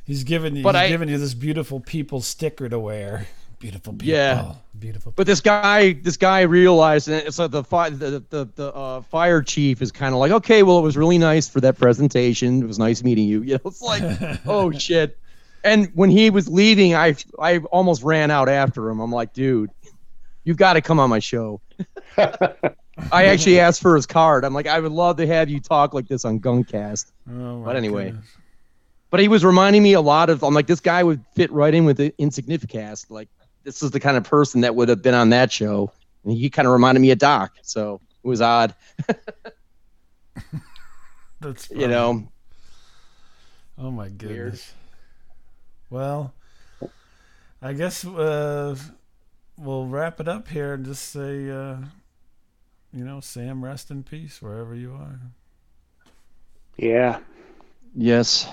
He's 0.05 0.23
giving 0.23 0.55
you. 0.55 0.63
But 0.63 0.75
he's 0.75 0.81
I- 0.83 0.87
giving 0.89 1.09
you 1.09 1.17
this 1.17 1.33
beautiful 1.33 1.79
people 1.79 2.21
sticker 2.21 2.69
to 2.69 2.79
wear. 2.79 3.27
Beautiful 3.63 3.93
people. 3.93 4.07
Yeah. 4.13 4.55
Beautiful. 4.77 5.13
But 5.15 5.25
this 5.25 5.39
guy, 5.39 5.93
this 5.93 6.17
guy 6.17 6.41
realized, 6.41 7.07
and 7.07 7.15
it's 7.25 7.39
like 7.39 7.51
the 7.51 7.63
fi- 7.63 7.91
the 7.91 8.21
the, 8.29 8.49
the 8.55 8.73
uh, 8.75 9.01
fire 9.03 9.41
chief 9.41 9.81
is 9.81 9.89
kind 9.93 10.13
of 10.13 10.19
like, 10.19 10.33
okay, 10.33 10.63
well, 10.63 10.79
it 10.79 10.81
was 10.81 10.97
really 10.97 11.17
nice 11.17 11.47
for 11.47 11.61
that 11.61 11.77
presentation. 11.77 12.61
It 12.61 12.65
was 12.67 12.77
nice 12.77 13.01
meeting 13.03 13.25
you. 13.25 13.41
You 13.43 13.53
know, 13.53 13.59
it's 13.63 13.81
like, 13.81 14.03
oh 14.45 14.69
shit. 14.77 15.17
And 15.63 15.89
when 15.95 16.09
he 16.09 16.29
was 16.29 16.49
leaving, 16.49 16.93
I 16.93 17.15
I 17.39 17.59
almost 17.59 18.03
ran 18.03 18.31
out 18.31 18.49
after 18.49 18.89
him. 18.89 18.99
I'm 18.99 19.13
like, 19.13 19.31
dude, 19.31 19.69
you've 20.43 20.57
got 20.57 20.73
to 20.73 20.81
come 20.81 20.99
on 20.99 21.09
my 21.09 21.19
show. 21.19 21.61
I 22.17 23.25
actually 23.27 23.61
asked 23.61 23.81
for 23.81 23.95
his 23.95 24.05
card. 24.05 24.43
I'm 24.43 24.53
like, 24.53 24.67
I 24.67 24.77
would 24.81 24.91
love 24.91 25.15
to 25.17 25.27
have 25.27 25.47
you 25.49 25.61
talk 25.61 25.93
like 25.93 26.09
this 26.09 26.25
on 26.25 26.41
Guncast. 26.41 27.11
Oh, 27.31 27.63
But 27.63 27.77
anyway. 27.77 28.07
goodness. 28.11 28.25
But 29.09 29.19
he 29.21 29.27
was 29.29 29.45
reminding 29.45 29.83
me 29.83 29.93
a 29.93 30.01
lot 30.01 30.29
of. 30.29 30.43
I'm 30.43 30.53
like, 30.53 30.67
this 30.67 30.81
guy 30.81 31.01
would 31.01 31.23
fit 31.33 31.49
right 31.51 31.73
in 31.73 31.85
with 31.85 31.95
the 31.97 32.11
Insignificast. 32.19 33.09
Like, 33.09 33.29
this 33.63 33.81
is 33.83 33.91
the 33.91 33.99
kind 33.99 34.17
of 34.17 34.23
person 34.23 34.61
that 34.61 34.75
would 34.75 34.89
have 34.89 35.01
been 35.01 35.13
on 35.13 35.29
that 35.29 35.51
show. 35.51 35.91
And 36.23 36.33
he 36.33 36.49
kind 36.49 36.67
of 36.67 36.73
reminded 36.73 37.01
me 37.01 37.11
of 37.11 37.17
Doc. 37.17 37.53
So 37.61 38.01
it 38.23 38.27
was 38.27 38.41
odd, 38.41 38.73
That's 41.41 41.69
you 41.69 41.87
know. 41.87 42.27
Oh 43.77 43.91
my 43.91 44.07
goodness. 44.07 44.73
Well, 45.89 46.33
I 47.61 47.73
guess 47.73 48.05
uh, 48.05 48.75
we'll 49.57 49.87
wrap 49.87 50.19
it 50.21 50.27
up 50.27 50.47
here 50.47 50.73
and 50.73 50.85
just 50.85 51.11
say, 51.11 51.49
uh, 51.49 51.77
you 52.93 53.03
know, 53.03 53.19
Sam, 53.19 53.63
rest 53.63 53.91
in 53.91 54.03
peace 54.03 54.41
wherever 54.41 54.73
you 54.73 54.93
are. 54.93 55.19
Yeah. 56.77 57.19
Yes. 57.95 58.47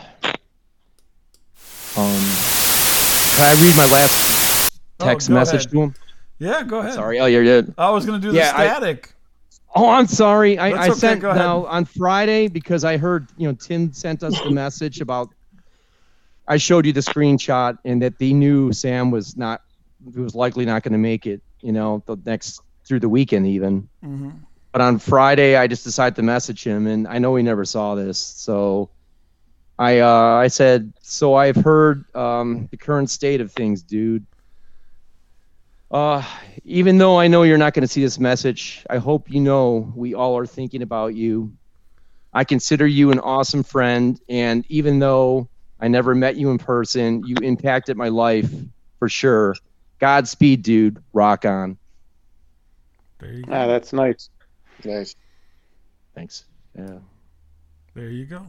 Um, 1.97 2.21
can 3.37 3.57
I 3.57 3.63
read 3.63 3.77
my 3.77 3.87
last 3.87 4.39
text 5.01 5.31
Oh, 5.31 5.35
message 5.35 5.63
ahead. 5.67 5.71
to 5.73 5.83
him? 5.83 5.95
Yeah, 6.39 6.63
go 6.63 6.79
ahead. 6.81 6.95
Sorry. 6.95 7.21
Oh, 7.21 7.27
you're 7.27 7.45
good. 7.45 7.75
I 7.77 7.91
was 7.91 8.07
going 8.07 8.21
to 8.21 8.31
do 8.31 8.35
Yeah, 8.37 8.53
the 8.53 8.59
I- 8.59 8.67
static. 8.67 9.15
Oh, 9.75 9.89
I'm 9.89 10.07
sorry. 10.09 10.59
I, 10.59 10.71
I 10.71 10.89
okay, 10.89 10.99
sent 10.99 11.23
now 11.23 11.65
on 11.67 11.85
Friday 11.85 12.49
because 12.49 12.85
I 12.85 12.97
heard 12.97 13.29
you 13.37 13.47
know 13.47 13.55
Tim 13.55 13.93
sent 13.93 14.23
us 14.25 14.41
the 14.41 14.51
message 14.51 15.01
about. 15.01 15.29
I 16.49 16.57
showed 16.57 16.85
you 16.87 16.93
the 16.93 17.01
screenshot 17.01 17.79
and 17.85 18.03
that 18.03 18.19
they 18.19 18.33
knew 18.33 18.73
Sam 18.73 19.13
was 19.13 19.37
not, 19.37 19.63
he 20.13 20.19
was 20.19 20.35
likely 20.35 20.65
not 20.65 20.83
going 20.83 20.95
to 20.95 20.99
make 20.99 21.25
it. 21.27 21.41
You 21.61 21.71
know, 21.71 22.03
the 22.07 22.17
next 22.27 22.61
through 22.85 22.99
the 22.99 23.09
weekend 23.09 23.47
even. 23.47 23.89
hmm 24.03 24.31
But 24.73 24.81
on 24.81 24.99
Friday, 24.99 25.55
I 25.55 25.69
just 25.69 25.85
decided 25.85 26.17
to 26.17 26.23
message 26.23 26.65
him, 26.65 26.89
and 26.89 27.07
I 27.07 27.19
know 27.19 27.37
he 27.37 27.45
never 27.45 27.65
saw 27.65 27.95
this, 27.95 28.19
so 28.19 28.91
I 29.79 30.01
uh, 30.01 30.35
I 30.43 30.49
said, 30.49 30.93
so 31.01 31.35
I've 31.35 31.55
heard 31.57 32.05
um, 32.17 32.67
the 32.73 32.77
current 32.77 33.09
state 33.11 33.41
of 33.41 33.53
things, 33.53 33.83
dude. 33.83 34.27
Uh, 35.91 36.22
even 36.64 36.99
though 36.99 37.18
I 37.18 37.26
know 37.26 37.43
you're 37.43 37.59
not 37.59 37.74
going 37.74 37.82
to 37.82 37.88
see 37.88 38.03
this 38.03 38.18
message, 38.18 38.84
I 38.88 38.99
hope 38.99 39.30
you 39.30 39.41
know 39.41 39.93
we 39.97 40.14
all 40.14 40.38
are 40.38 40.47
thinking 40.47 40.82
about 40.82 41.14
you. 41.14 41.53
I 42.32 42.45
consider 42.45 42.86
you 42.86 43.11
an 43.11 43.18
awesome 43.18 43.64
friend, 43.64 44.20
and 44.28 44.64
even 44.68 45.01
though 45.01 45.49
I 45.80 45.88
never 45.88 46.14
met 46.14 46.36
you 46.36 46.51
in 46.51 46.59
person, 46.59 47.24
you 47.26 47.34
impacted 47.43 47.97
my 47.97 48.09
life 48.09 48.51
for 49.01 49.09
sure. 49.09 49.57
Godspeed, 49.99 50.62
dude. 50.62 51.03
Rock 51.12 51.45
on. 51.45 51.76
There 53.18 53.32
you 53.32 53.43
go. 53.43 53.53
Ah, 53.53 53.66
that's 53.66 53.93
nice. 53.93 54.30
Nice. 54.84 55.16
Thanks. 56.14 56.45
Yeah. 56.78 56.99
There 57.95 58.11
you 58.11 58.26
go. 58.26 58.47